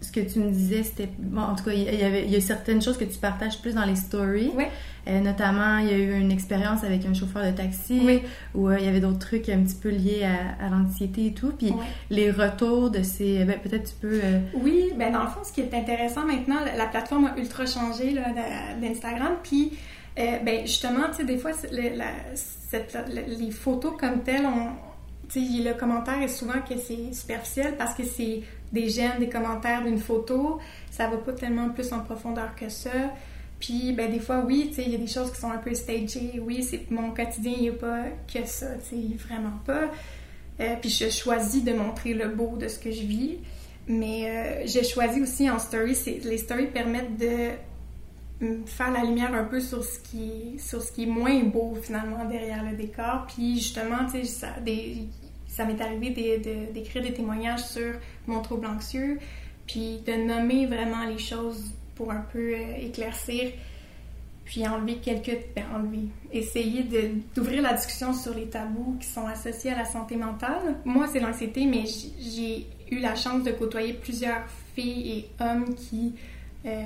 ce 0.00 0.10
que 0.12 0.20
tu 0.20 0.40
me 0.40 0.50
disais, 0.50 0.82
c'était. 0.82 1.08
Bon, 1.18 1.42
en 1.42 1.54
tout 1.54 1.64
cas, 1.64 1.72
il 1.72 1.82
y, 1.82 2.02
avait, 2.02 2.24
il 2.24 2.30
y 2.30 2.36
a 2.36 2.40
certaines 2.40 2.82
choses 2.82 2.96
que 2.98 3.04
tu 3.04 3.18
partages 3.18 3.60
plus 3.60 3.74
dans 3.74 3.84
les 3.84 3.96
stories. 3.96 4.50
Oui. 4.56 4.64
Euh, 5.06 5.20
notamment, 5.20 5.78
il 5.78 5.86
y 5.86 5.90
a 5.90 5.96
eu 5.96 6.20
une 6.20 6.30
expérience 6.32 6.84
avec 6.84 7.06
un 7.06 7.14
chauffeur 7.14 7.44
de 7.44 7.50
taxi 7.56 8.00
Oui. 8.04 8.20
où 8.54 8.68
euh, 8.68 8.78
il 8.78 8.84
y 8.84 8.88
avait 8.88 9.00
d'autres 9.00 9.18
trucs 9.20 9.48
un 9.48 9.62
petit 9.62 9.76
peu 9.76 9.88
liés 9.88 10.22
à, 10.24 10.64
à 10.66 10.68
l'anxiété 10.68 11.26
et 11.26 11.32
tout. 11.32 11.52
Puis 11.56 11.72
les 12.10 12.30
retours 12.30 12.90
de 12.90 13.02
ces. 13.02 13.44
Ben, 13.44 13.58
peut-être 13.62 13.88
tu 13.90 13.94
peux. 14.00 14.20
euh, 14.22 14.40
Oui, 14.54 14.92
ben 14.98 15.12
dans 15.12 15.22
le 15.22 15.28
fond, 15.28 15.40
ce 15.44 15.52
qui 15.52 15.60
est 15.62 15.72
intéressant 15.74 16.24
maintenant, 16.26 16.56
la, 16.64 16.76
la 16.76 16.86
plateforme 16.86 17.26
a 17.26 17.38
ultra 17.38 17.64
changé 17.66 18.12
de- 18.12 18.80
d'Instagram. 18.80 19.32
Puis, 19.42 19.72
euh, 20.18 20.38
ben 20.42 20.66
justement, 20.66 21.08
tu 21.10 21.18
sais, 21.18 21.24
des 21.24 21.38
fois, 21.38 21.52
les 21.72 23.50
photos 23.50 23.94
comme 23.98 24.22
telles, 24.22 24.46
on, 24.46 24.72
le 25.36 25.72
commentaire 25.74 26.20
est 26.22 26.28
souvent 26.28 26.60
que 26.68 26.76
c'est 26.78 27.12
superficiel 27.12 27.76
parce 27.76 27.94
que 27.94 28.04
c'est 28.04 28.42
des 28.72 28.88
j'aime, 28.88 29.18
des 29.18 29.28
commentaires 29.28 29.84
d'une 29.84 29.98
photo. 29.98 30.58
Ça 30.90 31.08
va 31.08 31.18
pas 31.18 31.32
tellement 31.32 31.70
plus 31.70 31.92
en 31.92 32.00
profondeur 32.00 32.54
que 32.56 32.68
ça. 32.68 32.90
Puis, 33.60 33.92
ben 33.92 34.10
des 34.10 34.20
fois, 34.20 34.44
oui, 34.46 34.72
il 34.78 34.90
y 34.90 34.94
a 34.94 34.98
des 34.98 35.06
choses 35.06 35.32
qui 35.32 35.40
sont 35.40 35.50
un 35.50 35.58
peu 35.58 35.74
stagées. 35.74 36.40
Oui, 36.40 36.62
c'est 36.62 36.90
mon 36.90 37.10
quotidien, 37.10 37.52
il 37.56 37.62
n'y 37.62 37.68
a 37.70 37.72
pas 37.72 38.04
que 38.32 38.46
ça, 38.46 38.66
vraiment 39.28 39.58
pas. 39.66 39.90
Euh, 40.60 40.74
puis 40.80 40.90
je 40.90 41.08
choisis 41.08 41.62
de 41.62 41.72
montrer 41.72 42.14
le 42.14 42.28
beau 42.28 42.56
de 42.56 42.68
ce 42.68 42.78
que 42.78 42.90
je 42.90 43.02
vis. 43.02 43.38
Mais 43.88 44.28
euh, 44.28 44.62
j'ai 44.66 44.84
choisi 44.84 45.22
aussi 45.22 45.48
en 45.48 45.58
story, 45.58 45.96
les 46.24 46.38
stories 46.38 46.66
permettent 46.66 47.16
de 47.16 47.50
faire 48.66 48.92
la 48.92 49.02
lumière 49.04 49.34
un 49.34 49.44
peu 49.44 49.60
sur 49.60 49.82
ce 49.82 49.98
qui 49.98 50.58
sur 50.58 50.80
ce 50.80 50.92
qui 50.92 51.02
est 51.04 51.06
moins 51.06 51.42
beau 51.42 51.76
finalement 51.82 52.24
derrière 52.24 52.64
le 52.64 52.76
décor. 52.76 53.26
Puis 53.26 53.56
justement, 53.56 54.04
tu 54.04 54.18
sais, 54.18 54.24
ça, 54.24 54.54
ça 55.48 55.64
m'est 55.64 55.80
arrivé 55.80 56.10
d'écrire 56.72 57.02
des 57.02 57.12
témoignages 57.12 57.64
sur 57.64 57.94
mon 58.26 58.40
trouble 58.40 58.66
anxieux, 58.66 59.18
puis 59.66 60.00
de 60.06 60.12
nommer 60.12 60.66
vraiment 60.66 61.04
les 61.06 61.18
choses 61.18 61.72
pour 61.96 62.12
un 62.12 62.24
peu 62.32 62.54
euh, 62.54 62.76
éclaircir, 62.80 63.50
puis 64.44 64.66
enlever 64.68 64.98
quelques... 64.98 65.36
Ben, 65.56 65.64
enlever. 65.74 66.06
Essayer 66.32 66.84
d'ouvrir 67.34 67.60
la 67.60 67.72
discussion 67.72 68.12
sur 68.12 68.34
les 68.34 68.46
tabous 68.46 68.96
qui 69.00 69.08
sont 69.08 69.26
associés 69.26 69.72
à 69.72 69.78
la 69.78 69.84
santé 69.84 70.14
mentale. 70.14 70.76
Moi, 70.84 71.08
c'est 71.08 71.18
l'anxiété, 71.18 71.66
mais 71.66 71.84
j'ai 71.86 72.66
eu 72.90 73.00
la 73.00 73.16
chance 73.16 73.42
de 73.42 73.50
côtoyer 73.50 73.94
plusieurs 73.94 74.46
filles 74.76 75.18
et 75.18 75.42
hommes 75.42 75.74
qui... 75.74 76.14
euh, 76.66 76.84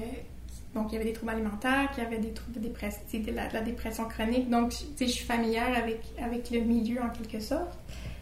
donc, 0.75 0.87
il 0.91 0.95
y 0.95 0.97
avait 0.97 1.05
des 1.05 1.13
troubles 1.13 1.33
alimentaires, 1.33 1.91
qui 1.95 2.01
avaient 2.01 2.19
des 2.19 2.33
troubles 2.33 2.55
de 2.55 2.61
dépression, 2.61 3.03
de 3.13 3.33
la, 3.33 3.61
dépression 3.61 4.05
chronique. 4.07 4.49
Donc, 4.49 4.71
tu 4.71 4.77
sais, 4.97 5.07
je 5.07 5.13
suis 5.13 5.27
familière 5.27 5.77
avec, 5.77 6.01
avec 6.23 6.51
le 6.51 6.61
milieu 6.61 7.03
en 7.03 7.11
quelque 7.11 7.41
sorte. 7.41 7.79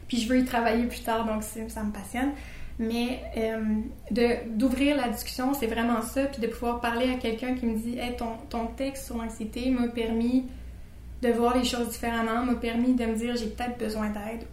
Puis, 0.08 0.18
je 0.18 0.28
veux 0.28 0.38
y 0.40 0.44
travailler 0.44 0.84
plus 0.86 1.02
tard, 1.02 1.24
donc 1.26 1.44
ça 1.44 1.82
me 1.82 1.92
passionne. 1.92 2.32
Mais 2.80 3.20
euh, 3.36 3.60
d'ouvrir 4.46 4.96
la 4.96 5.10
discussion, 5.10 5.52
c'est 5.52 5.66
vraiment 5.66 6.00
ça. 6.00 6.24
Puis 6.24 6.40
de 6.40 6.46
pouvoir 6.46 6.80
parler 6.80 7.12
à 7.12 7.16
quelqu'un 7.16 7.54
qui 7.54 7.66
me 7.66 7.76
dit 7.76 7.98
hey, 7.98 8.16
ton, 8.16 8.38
ton 8.48 8.68
texte 8.68 9.04
sur 9.04 9.18
l'anxiété 9.18 9.70
m'a 9.70 9.88
permis 9.88 10.46
de 11.20 11.28
voir 11.28 11.58
les 11.58 11.64
choses 11.64 11.90
différemment, 11.90 12.42
m'a 12.42 12.54
permis 12.54 12.94
de 12.94 13.04
me 13.04 13.16
dire 13.16 13.36
j'ai 13.36 13.48
peut-être 13.48 13.78
besoin 13.78 14.08
d'aide 14.08 14.46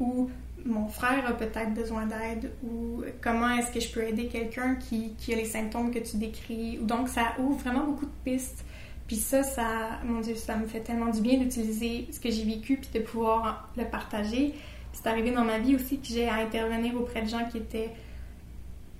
mon 0.68 0.88
frère 0.88 1.26
a 1.28 1.34
peut-être 1.34 1.74
besoin 1.74 2.06
d'aide 2.06 2.52
ou 2.64 3.04
comment 3.22 3.50
est-ce 3.58 3.72
que 3.72 3.80
je 3.80 3.90
peux 3.90 4.04
aider 4.04 4.28
quelqu'un 4.28 4.76
qui, 4.76 5.14
qui 5.18 5.34
a 5.34 5.38
les 5.38 5.46
symptômes 5.46 5.92
que 5.92 6.00
tu 6.00 6.18
décris. 6.18 6.78
Donc 6.82 7.08
ça 7.10 7.34
ouvre 7.40 7.58
vraiment 7.58 7.86
beaucoup 7.86 8.06
de 8.06 8.12
pistes. 8.24 8.64
Puis 9.08 9.16
ça, 9.16 9.42
ça, 9.44 10.00
mon 10.04 10.20
Dieu, 10.20 10.36
ça 10.36 10.58
me 10.58 10.68
fait 10.68 10.82
tellement 10.82 11.10
du 11.10 11.22
bien 11.22 11.38
d'utiliser 11.38 12.08
ce 12.12 12.20
que 12.20 12.30
j'ai 12.30 12.44
vécu 12.44 12.78
puis 12.78 12.90
de 12.94 13.00
pouvoir 13.00 13.70
le 13.78 13.86
partager. 13.86 14.54
C'est 14.92 15.08
arrivé 15.08 15.32
dans 15.32 15.46
ma 15.46 15.60
vie 15.60 15.76
aussi 15.76 16.00
que 16.00 16.08
j'ai 16.08 16.28
à 16.28 16.36
intervenir 16.36 16.96
auprès 16.96 17.22
de 17.22 17.30
gens 17.30 17.46
qui 17.50 17.58
étaient 17.58 17.92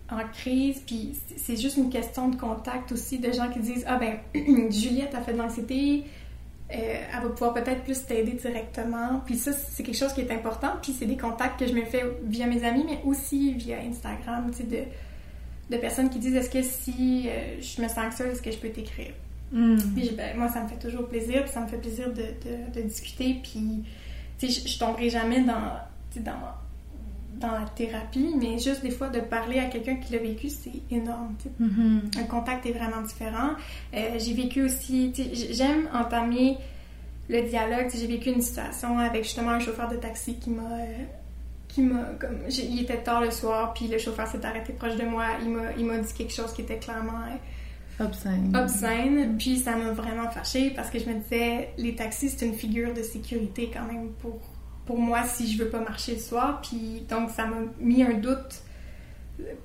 en 0.10 0.26
crise, 0.32 0.82
puis 0.86 1.18
c'est 1.36 1.58
juste 1.58 1.76
une 1.76 1.90
question 1.90 2.30
de 2.30 2.38
contact 2.38 2.94
aussi, 2.94 3.20
de 3.20 3.32
gens 3.32 3.50
qui 3.50 3.60
disent 3.60 3.84
Ah 3.88 3.98
ben, 3.98 4.20
Juliette 4.72 5.14
a 5.14 5.22
fait 5.22 5.34
de 5.34 5.38
l'anxiété, 5.38 6.06
elle 6.70 7.24
va 7.24 7.30
pouvoir 7.30 7.54
peut-être 7.54 7.84
plus 7.84 8.06
t'aider 8.06 8.34
directement. 8.34 9.22
Puis 9.26 9.38
ça, 9.38 9.52
c'est 9.54 9.84
quelque 9.84 9.98
chose 9.98 10.14
qui 10.14 10.22
est 10.22 10.32
important. 10.32 10.72
Puis 10.82 10.94
c'est 10.98 11.06
des 11.06 11.18
contacts 11.18 11.60
que 11.60 11.68
je 11.68 11.74
me 11.74 11.86
fais 11.86 12.04
via 12.24 12.46
mes 12.48 12.64
amis, 12.66 12.84
mais 12.86 13.00
aussi 13.06 13.54
via 13.54 13.78
Instagram, 13.80 14.50
tu 14.52 14.58
sais, 14.58 14.64
de, 14.64 14.84
de 15.76 15.78
personnes 15.80 16.10
qui 16.10 16.20
disent 16.20 16.36
Est-ce 16.36 16.50
que 16.50 16.62
si 16.62 17.28
euh, 17.30 17.62
je 17.62 17.82
me 17.82 17.88
sens 17.88 17.98
anxieuse, 18.00 18.30
est-ce 18.34 18.42
que 18.42 18.52
je 18.52 18.58
peux 18.58 18.70
t'écrire? 18.70 19.14
Hmm. 19.50 19.78
puis 19.96 20.10
ben, 20.18 20.36
moi, 20.38 20.50
ça 20.50 20.62
me 20.62 20.68
fait 20.68 20.76
toujours 20.76 21.08
plaisir, 21.08 21.44
puis 21.44 21.52
ça 21.54 21.62
me 21.62 21.68
fait 21.68 21.78
plaisir 21.78 22.10
de, 22.10 22.16
de- 22.22 22.82
de 22.82 22.86
discuter, 22.86 23.38
puis 23.42 23.86
tu 24.38 24.52
sais, 24.52 24.62
je, 24.62 24.68
je 24.68 24.78
tomberai 24.78 25.10
jamais 25.10 25.40
dans, 25.40 25.72
tu 26.12 26.18
sais, 26.18 26.20
dans, 26.20 26.34
dans 27.40 27.52
la 27.52 27.66
thérapie, 27.76 28.34
mais 28.40 28.60
juste 28.60 28.82
des 28.82 28.92
fois 28.92 29.10
de 29.10 29.20
parler 29.20 29.60
à 29.60 29.66
quelqu'un 29.66 29.96
qui 29.96 30.14
l'a 30.14 30.20
vécu, 30.20 30.50
c'est 30.50 30.72
énorme. 30.92 31.36
Mhm. 31.60 32.02
Un 32.20 32.24
contact 32.24 32.66
est 32.66 32.72
vraiment 32.72 33.02
différent. 33.02 33.52
Euh, 33.94 34.18
j'ai 34.20 34.34
vécu 34.34 34.64
aussi, 34.64 35.14
j'aime 35.52 35.88
entamer 35.94 36.58
le 37.30 37.42
dialogue. 37.44 37.88
J'ai 37.94 38.08
vécu 38.08 38.30
une 38.32 38.42
situation 38.42 38.98
avec 39.00 39.24
justement 39.24 39.52
un 39.52 39.60
chauffeur 39.60 39.90
de 39.90 39.98
taxi 39.98 40.36
qui 40.36 40.50
m'a. 40.50 40.64
euh, 40.64 41.04
qui 41.68 41.82
m'a 41.82 42.06
comme 42.18 42.38
il 42.50 42.82
était 42.82 43.04
tard 43.04 43.20
le 43.22 43.30
soir 43.30 43.74
puis 43.74 43.90
le 43.90 43.98
chauffeur 43.98 44.26
s'est 44.26 44.44
arrêté 44.46 44.72
proche 44.72 44.96
de 44.96 45.04
moi 45.04 45.26
il 45.44 45.50
m'a 45.50 45.74
il 45.78 45.86
m'a 45.86 45.98
dit 45.98 46.14
quelque 46.14 46.34
chose 46.34 46.54
qui 46.54 46.62
était 46.62 46.78
clairement 46.78 47.20
euh, 47.30 48.04
Obscène. 48.06 48.56
obscène, 48.56 49.38
puis 49.38 49.58
ça 49.58 49.76
m'a 49.76 49.92
vraiment 49.92 50.30
fâchée 50.30 50.70
parce 50.76 50.90
que 50.90 50.98
je 51.00 51.06
me 51.10 51.16
disais, 51.16 51.70
les 51.78 51.94
taxis, 51.96 52.30
c'est 52.30 52.46
une 52.46 52.54
figure 52.54 52.94
de 52.94 53.02
sécurité 53.02 53.70
quand 53.74 53.86
même 53.92 54.10
pour, 54.22 54.40
pour 54.88 54.98
moi 54.98 55.24
si 55.26 55.52
je 55.52 55.64
veux 55.64 55.70
pas 55.70 55.80
marcher 55.80 56.16
le 56.16 56.22
soir, 56.22 56.62
puis 56.62 57.04
donc 57.08 57.30
ça 57.30 57.46
m'a 57.46 57.58
mis 57.80 58.02
un 58.02 58.14
doute, 58.14 58.62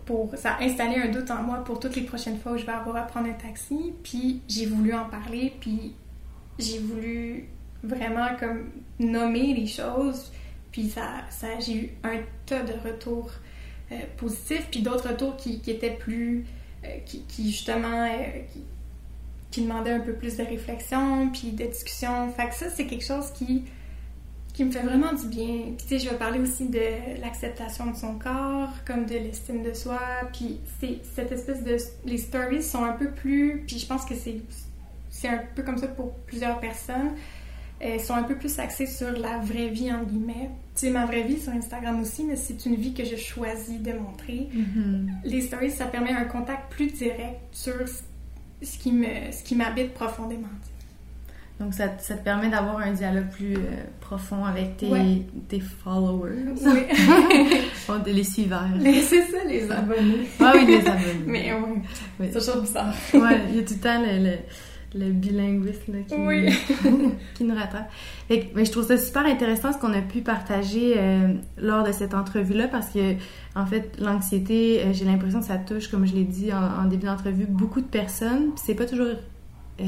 pour, 0.05 0.35
ça 0.37 0.55
a 0.55 0.63
installé 0.63 0.97
un 0.97 1.09
doute 1.09 1.31
en 1.31 1.43
moi 1.43 1.65
pour 1.65 1.81
toutes 1.81 1.97
les 1.97 2.03
prochaines 2.03 2.39
fois 2.39 2.53
où 2.53 2.59
je 2.59 2.67
vais 2.67 2.73
avoir 2.73 2.97
à 2.97 3.03
prendre 3.03 3.29
un 3.29 3.33
taxi, 3.33 3.95
puis 4.03 4.43
j'ai 4.49 4.67
voulu 4.67 4.93
en 4.93 5.07
parler, 5.07 5.55
puis 5.61 5.95
j'ai 6.59 6.79
voulu 6.79 7.49
vraiment 7.83 8.29
comme 8.39 8.71
nommer 8.99 9.55
les 9.55 9.67
choses, 9.67 10.33
puis 10.71 10.89
ça, 10.89 11.23
ça 11.31 11.59
j'ai 11.61 11.77
eu 11.77 11.91
un 12.05 12.19
tas 12.45 12.63
de 12.63 12.75
retours 12.85 13.31
euh, 13.93 13.97
positifs, 14.17 14.69
puis 14.71 14.83
d'autres 14.83 15.09
retours 15.09 15.37
qui, 15.37 15.61
qui 15.61 15.71
étaient 15.71 15.97
plus 15.97 16.45
euh, 16.85 16.99
qui, 17.07 17.53
justement 17.53 18.07
euh, 18.07 18.41
qui, 18.53 18.65
qui 19.53 19.63
demandait 19.63 19.93
un 19.93 20.01
peu 20.01 20.15
plus 20.15 20.37
de 20.37 20.43
réflexion 20.43 21.31
puis 21.31 21.53
de 21.53 21.65
discussion. 21.65 22.33
Fait 22.33 22.49
que 22.49 22.55
ça, 22.55 22.71
c'est 22.71 22.87
quelque 22.87 23.05
chose 23.05 23.31
qui, 23.33 23.65
qui 24.53 24.65
me 24.65 24.71
fait 24.71 24.83
vraiment 24.83 25.13
du 25.15 25.27
bien. 25.29 25.73
Puis 25.77 25.87
tu 25.87 25.89
sais, 25.89 25.99
je 25.99 26.11
vais 26.11 26.17
parler 26.17 26.39
aussi 26.39 26.69
de 26.69 27.21
l'acceptation 27.23 27.91
de 27.91 27.97
son 27.97 28.19
corps, 28.19 28.71
comme 28.87 29.07
de 29.07 29.15
l'estime 29.15 29.63
de 29.63 29.73
soi. 29.73 29.99
Puis 30.33 30.59
c'est 30.81 30.99
cette 31.15 31.33
espèce 31.33 31.63
de... 31.65 31.77
Les 32.05 32.19
stories 32.19 32.63
sont 32.63 32.85
un 32.85 32.93
peu 32.93 33.11
plus... 33.11 33.65
Puis 33.67 33.79
je 33.79 33.87
pense 33.87 34.05
que 34.05 34.15
c'est 34.15 34.37
c'est 35.11 35.29
un 35.29 35.41
peu 35.55 35.63
comme 35.63 35.77
ça 35.79 35.89
pour 35.89 36.13
plusieurs 36.27 36.59
personnes. 36.59 37.13
Elles 37.81 38.01
sont 38.01 38.15
un 38.15 38.23
peu 38.23 38.37
plus 38.37 38.59
axées 38.59 38.87
sur 38.87 39.11
la 39.13 39.39
vraie 39.39 39.69
vie, 39.69 39.93
entre 39.93 40.07
guillemets. 40.07 40.51
Tu 40.75 40.87
sais, 40.87 40.91
ma 40.91 41.05
vraie 41.05 41.23
vie 41.23 41.39
sur 41.41 41.53
Instagram 41.53 42.01
aussi, 42.01 42.25
mais 42.25 42.37
c'est 42.37 42.65
une 42.65 42.77
vie 42.77 42.95
que 42.95 43.05
je 43.05 43.17
choisis 43.17 43.79
de 43.81 43.93
montrer 43.93 44.49
Mhm. 44.53 45.11
les 45.25 45.41
stories, 45.43 45.71
ça 45.71 45.85
permet 45.87 46.13
un 46.13 46.25
contact 46.25 46.73
plus 46.73 46.87
direct 46.87 47.41
sur 47.53 47.75
ce 48.63 48.79
qui 48.79 48.93
me, 48.93 49.07
ce 49.33 49.43
qui 49.43 49.55
m'habite 49.57 49.93
profondément. 49.95 50.49
Donc, 51.63 51.75
ça, 51.75 51.85
ça 51.99 52.15
te 52.17 52.25
permet 52.25 52.49
d'avoir 52.49 52.79
un 52.79 52.91
dialogue 52.93 53.29
plus 53.31 53.55
euh, 53.57 53.61
profond 54.01 54.45
avec 54.45 54.77
tes, 54.79 54.89
Ouais. 54.89 55.23
tes 55.49 55.61
followers. 55.61 56.55
Oui, 56.65 56.81
Oh, 57.89 57.93
les 58.05 58.25
suiveurs. 58.25 58.65
c'est 58.81 59.23
ça, 59.23 59.45
les 59.49 59.71
abonnés. 59.71 60.27
Ah 60.41 60.53
oui, 60.57 60.67
les 60.67 60.79
abonnés. 60.87 61.25
Mais 61.27 61.53
oui, 61.55 61.83
Oui. 62.21 62.29
c'est 62.33 62.39
toujours 62.41 62.63
bizarre. 62.63 62.93
Ouais, 63.15 63.41
il 63.51 63.57
y 63.57 63.59
a 63.61 63.63
tout 63.63 63.75
le 63.75 63.81
temps 63.81 64.01
le, 64.03 64.31
le, 64.31 65.07
le 65.07 65.13
bilinguisme 65.13 65.93
là, 65.93 65.99
qui, 66.09 66.15
Oui. 66.15 66.49
qui 67.35 67.45
nous 67.45 67.55
rattrape. 67.55 67.91
Fait 68.29 68.51
mais 68.55 68.65
je 68.65 68.73
trouve 68.73 68.87
ça 68.87 68.97
super 68.99 69.25
intéressant 69.25 69.73
ce 69.73 69.79
qu'on 69.79 69.93
a 69.93 70.01
pu 70.03 70.21
partager 70.21 70.95
euh, 70.97 71.35
lors 71.59 71.85
de 71.85 71.93
cette 71.93 72.15
entrevue-là 72.15 72.69
parce 72.69 72.89
que, 72.91 73.15
en 73.55 73.67
fait, 73.67 73.97
l'anxiété, 74.01 74.81
euh, 74.83 74.93
j'ai 74.93 75.05
l'impression 75.05 75.41
que 75.41 75.47
ça 75.47 75.59
touche, 75.59 75.89
comme 75.89 76.07
je 76.07 76.15
l'ai 76.15 76.25
dit 76.25 76.53
en, 76.53 76.83
en 76.83 76.85
début 76.87 77.07
d'entrevue, 77.07 77.47
beaucoup 77.47 77.81
de 77.81 77.87
personnes. 77.87 78.51
Puis 78.55 78.63
c'est 78.67 78.75
pas 78.75 78.87
toujours 78.87 79.07
euh, 79.81 79.85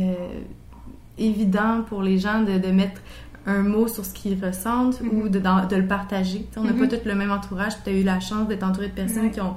évident 1.18 1.82
pour 1.88 2.02
les 2.02 2.18
gens 2.18 2.42
de, 2.42 2.58
de 2.58 2.68
mettre 2.72 3.00
un 3.46 3.62
mot 3.62 3.88
sur 3.88 4.04
ce 4.04 4.12
qu'ils 4.14 4.42
ressentent 4.42 5.00
Mhm. 5.02 5.10
ou 5.20 5.28
de, 5.28 5.38
d'en- 5.38 5.66
de 5.66 5.76
le 5.76 5.86
partager. 5.86 6.46
On 6.56 6.62
n'a 6.64 6.72
Mhm. 6.72 6.88
pas 6.88 6.96
tous 6.96 7.04
le 7.06 7.14
même 7.14 7.30
entourage, 7.30 7.72
tu 7.84 7.90
as 7.90 7.92
eu 7.92 8.02
la 8.02 8.18
chance 8.20 8.48
d'être 8.48 8.62
entouré 8.62 8.88
de 8.88 8.94
personnes 8.94 9.30
qui 9.30 9.40
ont 9.40 9.54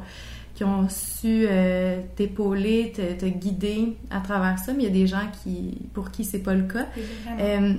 qui 0.55 0.63
ont 0.63 0.89
su 0.89 1.45
euh, 1.47 2.01
t'épauler, 2.15 2.91
te, 2.95 3.13
te 3.13 3.25
guider 3.27 3.95
à 4.09 4.19
travers 4.21 4.57
ça, 4.57 4.73
mais 4.73 4.79
il 4.79 4.85
y 4.85 4.89
a 4.89 4.91
des 4.91 5.05
gens 5.05 5.21
qui 5.43 5.77
pour 5.93 6.09
qui 6.09 6.25
c'est 6.25 6.39
pas 6.39 6.55
le 6.55 6.63
cas. 6.63 6.87
Euh, 7.39 7.73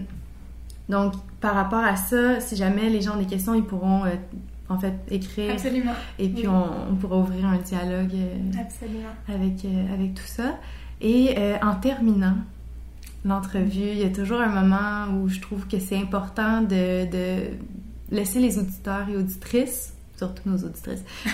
donc, 0.88 1.14
par 1.40 1.54
rapport 1.56 1.82
à 1.82 1.96
ça, 1.96 2.38
si 2.38 2.54
jamais 2.54 2.88
les 2.88 3.00
gens 3.02 3.14
ont 3.16 3.18
des 3.18 3.26
questions, 3.26 3.52
ils 3.54 3.64
pourront 3.64 4.04
euh, 4.04 4.10
en 4.68 4.78
fait 4.78 4.94
écrire 5.10 5.52
Absolument. 5.54 5.90
et 6.20 6.28
puis 6.28 6.46
Oui. 6.46 6.54
on, 6.54 6.92
on 6.92 6.94
pourra 6.94 7.18
ouvrir 7.18 7.46
un 7.46 7.56
dialogue 7.58 8.14
Absolument. 8.58 9.10
avec, 9.28 9.66
avec 9.92 10.14
tout 10.14 10.22
ça. 10.26 10.56
Et 11.00 11.34
en 11.62 11.74
terminant 11.74 12.36
l'entrevue, 13.24 13.90
il 13.92 13.98
y 13.98 14.04
a 14.04 14.10
toujours 14.10 14.40
un 14.40 14.48
moment 14.48 15.12
où 15.18 15.28
je 15.28 15.40
trouve 15.40 15.66
que 15.66 15.78
c'est 15.78 15.96
important 15.96 16.62
de, 16.62 17.10
de 17.10 17.50
laisser 18.10 18.38
les 18.38 18.58
auditeurs 18.58 19.08
et 19.08 19.16
auditrices 19.16 19.94
surtout 20.16 20.48
nos 20.50 20.58
auditrices, 20.64 21.04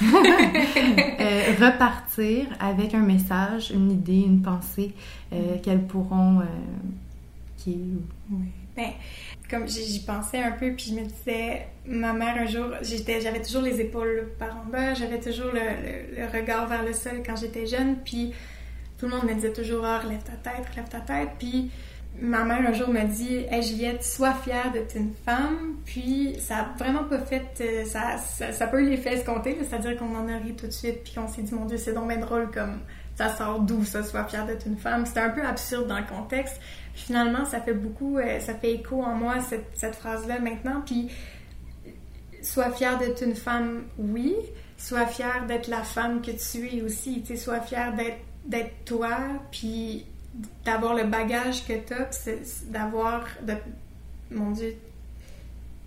repartir 1.58 2.46
avec 2.60 2.94
un 2.94 3.00
message, 3.00 3.70
une 3.70 3.90
idée, 3.90 4.20
une 4.26 4.42
pensée 4.42 4.92
qu'elles 5.62 5.86
pourront... 5.86 6.42
qui 7.56 7.78
oui. 8.30 8.48
Ben, 8.76 8.90
comme 9.48 9.68
j'y 9.68 10.00
pensais 10.00 10.42
un 10.42 10.50
peu, 10.50 10.72
puis 10.72 10.86
je 10.88 10.94
me 10.94 11.04
disais, 11.04 11.68
ma 11.86 12.12
mère 12.12 12.36
un 12.36 12.46
jour, 12.46 12.66
j'étais, 12.82 13.20
j'avais 13.20 13.40
toujours 13.40 13.62
les 13.62 13.80
épaules 13.80 14.30
par 14.38 14.56
en 14.56 14.64
bas, 14.70 14.94
j'avais 14.94 15.20
toujours 15.20 15.50
le, 15.52 16.26
regard 16.36 16.66
vers 16.66 16.82
le 16.82 16.92
sol 16.92 17.22
quand 17.24 17.36
j'étais 17.36 17.66
jeune, 17.66 17.96
puis 18.04 18.32
tout 18.98 19.06
le 19.06 19.12
monde 19.12 19.24
me 19.24 19.34
disait 19.34 19.52
toujours, 19.52 19.84
oh, 19.84 20.04
relève 20.04 20.22
ta 20.22 20.50
tête, 20.50 20.66
relève 20.70 20.88
ta 20.88 21.00
tête, 21.00 21.30
puis 21.38 21.70
ma 22.20 22.44
mère 22.44 22.68
un 22.68 22.72
jour 22.72 22.88
m'a 22.88 23.04
dit, 23.04 23.44
hey 23.50 23.62
Juliette, 23.62 24.04
sois 24.04 24.34
fière 24.34 24.70
d'être 24.72 24.96
une 24.96 25.12
femme, 25.24 25.76
puis 25.84 26.36
ça 26.38 26.58
a 26.58 26.78
vraiment 26.78 27.04
pas 27.04 27.18
fait, 27.18 27.46
euh, 27.60 27.84
ça, 27.84 28.18
ça, 28.18 28.52
ça 28.52 28.66
peut 28.66 28.80
l'effet 28.80 29.14
escompté, 29.14 29.58
c'est-à-dire 29.60 29.96
qu'on 29.96 30.14
en 30.14 30.28
a 30.28 30.36
ri 30.36 30.54
tout 30.54 30.66
de 30.66 30.72
suite, 30.72 31.02
puis 31.04 31.14
on 31.18 31.28
s'est 31.28 31.42
dit, 31.42 31.54
mon 31.54 31.64
Dieu, 31.64 31.76
c'est 31.76 31.92
donc 31.92 32.08
bien 32.08 32.18
drôle 32.18 32.50
comme 32.50 32.80
ça 33.16 33.34
sort 33.36 33.60
d'où 33.60 33.84
ça, 33.84 34.02
sois 34.02 34.24
fière 34.24 34.44
d'être 34.46 34.66
une 34.66 34.76
femme. 34.76 35.06
C'était 35.06 35.20
un 35.20 35.30
peu 35.30 35.44
absurde 35.44 35.86
dans 35.86 35.98
le 35.98 36.06
contexte, 36.06 36.60
finalement, 36.94 37.44
ça 37.44 37.60
fait 37.60 37.74
beaucoup, 37.74 38.18
euh, 38.18 38.40
ça 38.40 38.54
fait 38.54 38.72
écho 38.72 39.02
en 39.02 39.14
moi, 39.14 39.40
cette, 39.40 39.66
cette 39.74 39.96
phrase-là 39.96 40.38
maintenant. 40.40 40.82
Puis, 40.84 41.08
sois 42.42 42.70
fière 42.70 42.98
d'être 42.98 43.22
une 43.22 43.34
femme, 43.34 43.84
oui. 43.98 44.34
Sois 44.76 45.06
fière 45.06 45.46
d'être 45.46 45.68
la 45.68 45.82
femme 45.82 46.20
que 46.20 46.32
tu 46.32 46.76
es 46.76 46.82
aussi. 46.82 47.22
Tu 47.22 47.36
sois 47.36 47.60
fière 47.60 47.94
d'être 47.94 48.18
toi, 48.84 49.18
puis 49.50 50.06
d'avoir 50.64 50.94
le 50.94 51.04
bagage 51.04 51.66
que 51.66 51.74
tu 51.74 51.92
as, 51.94 52.64
d'avoir, 52.68 53.26
mon 54.30 54.50
Dieu, 54.50 54.76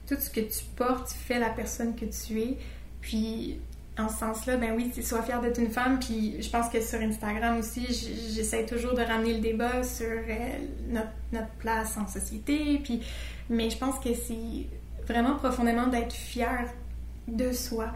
tout 0.08 0.16
ce 0.20 0.30
que 0.30 0.40
tu 0.40 0.64
portes 0.76 1.12
fait 1.12 1.40
la 1.40 1.50
personne 1.50 1.96
que 1.96 2.06
tu 2.06 2.42
es. 2.42 2.58
Puis 3.02 3.60
en 3.98 4.10
ce 4.10 4.18
sens-là, 4.20 4.58
ben 4.58 4.74
oui, 4.76 4.92
sois 5.04 5.24
fière 5.24 5.42
d'être 5.42 5.60
une 5.60 5.70
femme. 5.72 6.00
Puis 6.00 6.42
je 6.42 6.50
pense 6.50 6.70
que 6.70 6.82
sur 6.82 7.00
Instagram 7.00 7.58
aussi, 7.60 7.86
j'essaie 8.34 8.66
toujours 8.66 8.94
de 8.94 9.02
ramener 9.02 9.34
le 9.34 9.40
débat 9.40 9.84
sur 9.84 10.08
euh, 10.08 10.50
notre, 10.90 11.50
place 11.60 11.98
en 11.98 12.08
société. 12.08 12.80
Puis, 12.84 13.02
mais 13.50 13.70
je 13.70 13.78
pense 13.78 14.00
que 14.00 14.14
c'est 14.14 14.68
vraiment 15.06 15.36
profondément 15.36 15.88
d'être 15.88 16.14
fière 16.14 16.70
de 17.28 17.52
soi, 17.52 17.92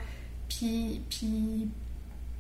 puis, 0.50 1.02
puis 1.10 1.70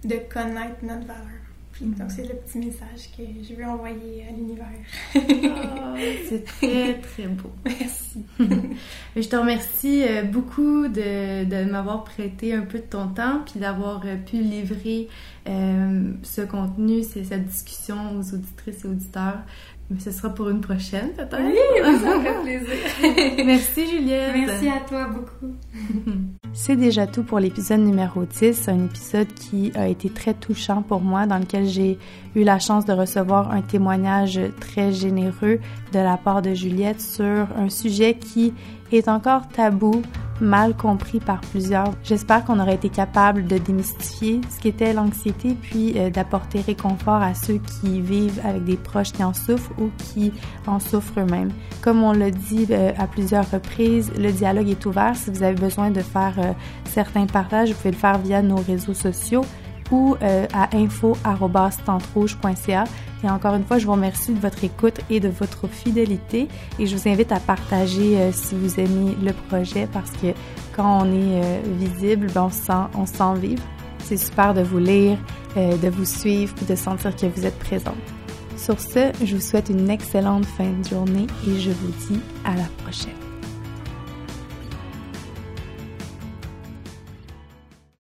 de 0.03 0.15
connaître 0.31 0.83
notre 0.83 1.05
valeur. 1.05 1.50
Donc, 1.79 2.07
mm. 2.07 2.09
c'est 2.09 2.23
le 2.23 2.35
petit 2.35 2.59
message 2.59 3.09
que 3.17 3.23
je 3.41 3.55
veux 3.55 3.65
envoyer 3.65 4.25
à 4.27 4.31
l'univers. 4.31 4.67
Ah, 5.15 5.95
c'est 6.27 6.43
très, 6.45 6.99
très 6.99 7.27
beau. 7.27 7.51
Merci. 7.65 8.23
je 9.15 9.27
te 9.27 9.35
remercie 9.35 10.03
euh, 10.03 10.23
beaucoup 10.23 10.87
de, 10.87 11.45
de 11.45 11.69
m'avoir 11.69 12.03
prêté 12.03 12.53
un 12.53 12.61
peu 12.61 12.79
de 12.79 12.83
ton 12.83 13.07
temps 13.07 13.41
puis 13.45 13.59
d'avoir 13.59 14.01
euh, 14.05 14.15
pu 14.17 14.37
livrer 14.37 15.07
euh, 15.47 16.11
ce 16.23 16.41
contenu, 16.41 17.03
cette 17.03 17.45
discussion 17.45 18.17
aux 18.17 18.33
auditrices 18.33 18.85
et 18.85 18.87
auditeurs. 18.87 19.39
Mais 19.91 19.99
ce 19.99 20.11
sera 20.11 20.29
pour 20.29 20.47
une 20.47 20.61
prochaine, 20.61 21.09
peut-être. 21.17 21.37
Oui, 21.41 21.99
ça 21.99 22.17
me 22.17 22.23
fait 22.23 22.41
plaisir. 22.43 23.45
Merci, 23.45 23.89
Juliette. 23.89 24.31
Merci 24.33 24.69
à 24.69 24.79
toi 24.87 25.07
beaucoup. 25.07 25.53
C'est 26.53 26.77
déjà 26.77 27.07
tout 27.07 27.23
pour 27.23 27.39
l'épisode 27.39 27.81
numéro 27.81 28.23
10, 28.23 28.69
un 28.69 28.85
épisode 28.85 29.27
qui 29.33 29.71
a 29.75 29.89
été 29.89 30.09
très 30.09 30.33
touchant 30.33 30.81
pour 30.81 31.01
moi, 31.01 31.25
dans 31.25 31.39
lequel 31.39 31.65
j'ai 31.65 31.99
eu 32.35 32.43
la 32.43 32.59
chance 32.59 32.85
de 32.85 32.93
recevoir 32.93 33.51
un 33.51 33.61
témoignage 33.61 34.39
très 34.61 34.93
généreux 34.93 35.59
de 35.91 35.99
la 35.99 36.15
part 36.15 36.41
de 36.41 36.53
Juliette 36.53 37.01
sur 37.01 37.47
un 37.57 37.69
sujet 37.69 38.13
qui 38.13 38.53
est 38.93 39.09
encore 39.09 39.49
tabou, 39.49 40.01
mal 40.41 40.75
compris 40.75 41.19
par 41.19 41.39
plusieurs. 41.39 41.91
J'espère 42.03 42.43
qu'on 42.43 42.59
aurait 42.59 42.75
été 42.75 42.89
capable 42.89 43.45
de 43.45 43.57
démystifier 43.57 44.41
ce 44.49 44.59
qu'était 44.59 44.93
l'anxiété, 44.93 45.55
puis 45.61 45.93
euh, 45.95 46.09
d'apporter 46.09 46.61
réconfort 46.61 47.21
à 47.21 47.33
ceux 47.33 47.59
qui 47.59 48.01
vivent 48.01 48.41
avec 48.43 48.63
des 48.65 48.75
proches 48.75 49.11
qui 49.11 49.23
en 49.23 49.33
souffrent 49.33 49.71
ou 49.79 49.91
qui 49.97 50.33
en 50.67 50.79
souffrent 50.79 51.19
eux-mêmes. 51.19 51.51
Comme 51.81 52.03
on 52.03 52.11
l'a 52.11 52.31
dit 52.31 52.67
euh, 52.71 52.91
à 52.97 53.07
plusieurs 53.07 53.49
reprises, 53.49 54.11
le 54.17 54.31
dialogue 54.31 54.69
est 54.69 54.85
ouvert. 54.85 55.15
Si 55.15 55.29
vous 55.29 55.43
avez 55.43 55.55
besoin 55.55 55.91
de 55.91 56.01
faire 56.01 56.33
euh, 56.39 56.51
certains 56.85 57.27
partages, 57.27 57.69
vous 57.69 57.75
pouvez 57.75 57.91
le 57.91 57.97
faire 57.97 58.17
via 58.17 58.41
nos 58.41 58.57
réseaux 58.57 58.93
sociaux 58.93 59.45
ou 59.91 60.15
à 60.21 60.75
info.tentrouge.ca. 60.75 62.85
Et 63.23 63.29
encore 63.29 63.55
une 63.55 63.63
fois, 63.63 63.77
je 63.77 63.85
vous 63.85 63.91
remercie 63.91 64.33
de 64.33 64.39
votre 64.39 64.63
écoute 64.63 64.99
et 65.09 65.19
de 65.19 65.29
votre 65.29 65.67
fidélité 65.67 66.47
et 66.79 66.87
je 66.87 66.95
vous 66.95 67.07
invite 67.07 67.31
à 67.31 67.39
partager 67.39 68.17
euh, 68.17 68.31
si 68.31 68.55
vous 68.55 68.79
aimez 68.79 69.15
le 69.21 69.33
projet 69.33 69.87
parce 69.91 70.11
que 70.11 70.27
quand 70.75 71.03
on 71.03 71.05
est 71.05 71.43
euh, 71.43 71.61
visible, 71.77 72.27
ben 72.33 72.43
on, 72.43 72.49
se 72.49 72.63
sent, 72.63 72.83
on 72.95 73.05
sent 73.05 73.39
vivre. 73.39 73.63
C'est 73.99 74.17
super 74.17 74.53
de 74.53 74.61
vous 74.61 74.79
lire, 74.79 75.17
euh, 75.57 75.77
de 75.77 75.89
vous 75.89 76.05
suivre 76.05 76.53
et 76.61 76.65
de 76.65 76.75
sentir 76.75 77.15
que 77.15 77.27
vous 77.27 77.45
êtes 77.45 77.59
présente. 77.59 77.95
Sur 78.57 78.79
ce, 78.79 79.11
je 79.23 79.35
vous 79.35 79.41
souhaite 79.41 79.69
une 79.69 79.89
excellente 79.89 80.45
fin 80.45 80.69
de 80.69 80.87
journée 80.87 81.27
et 81.47 81.59
je 81.59 81.71
vous 81.71 81.91
dis 82.07 82.19
à 82.43 82.55
la 82.55 82.65
prochaine. 82.83 83.20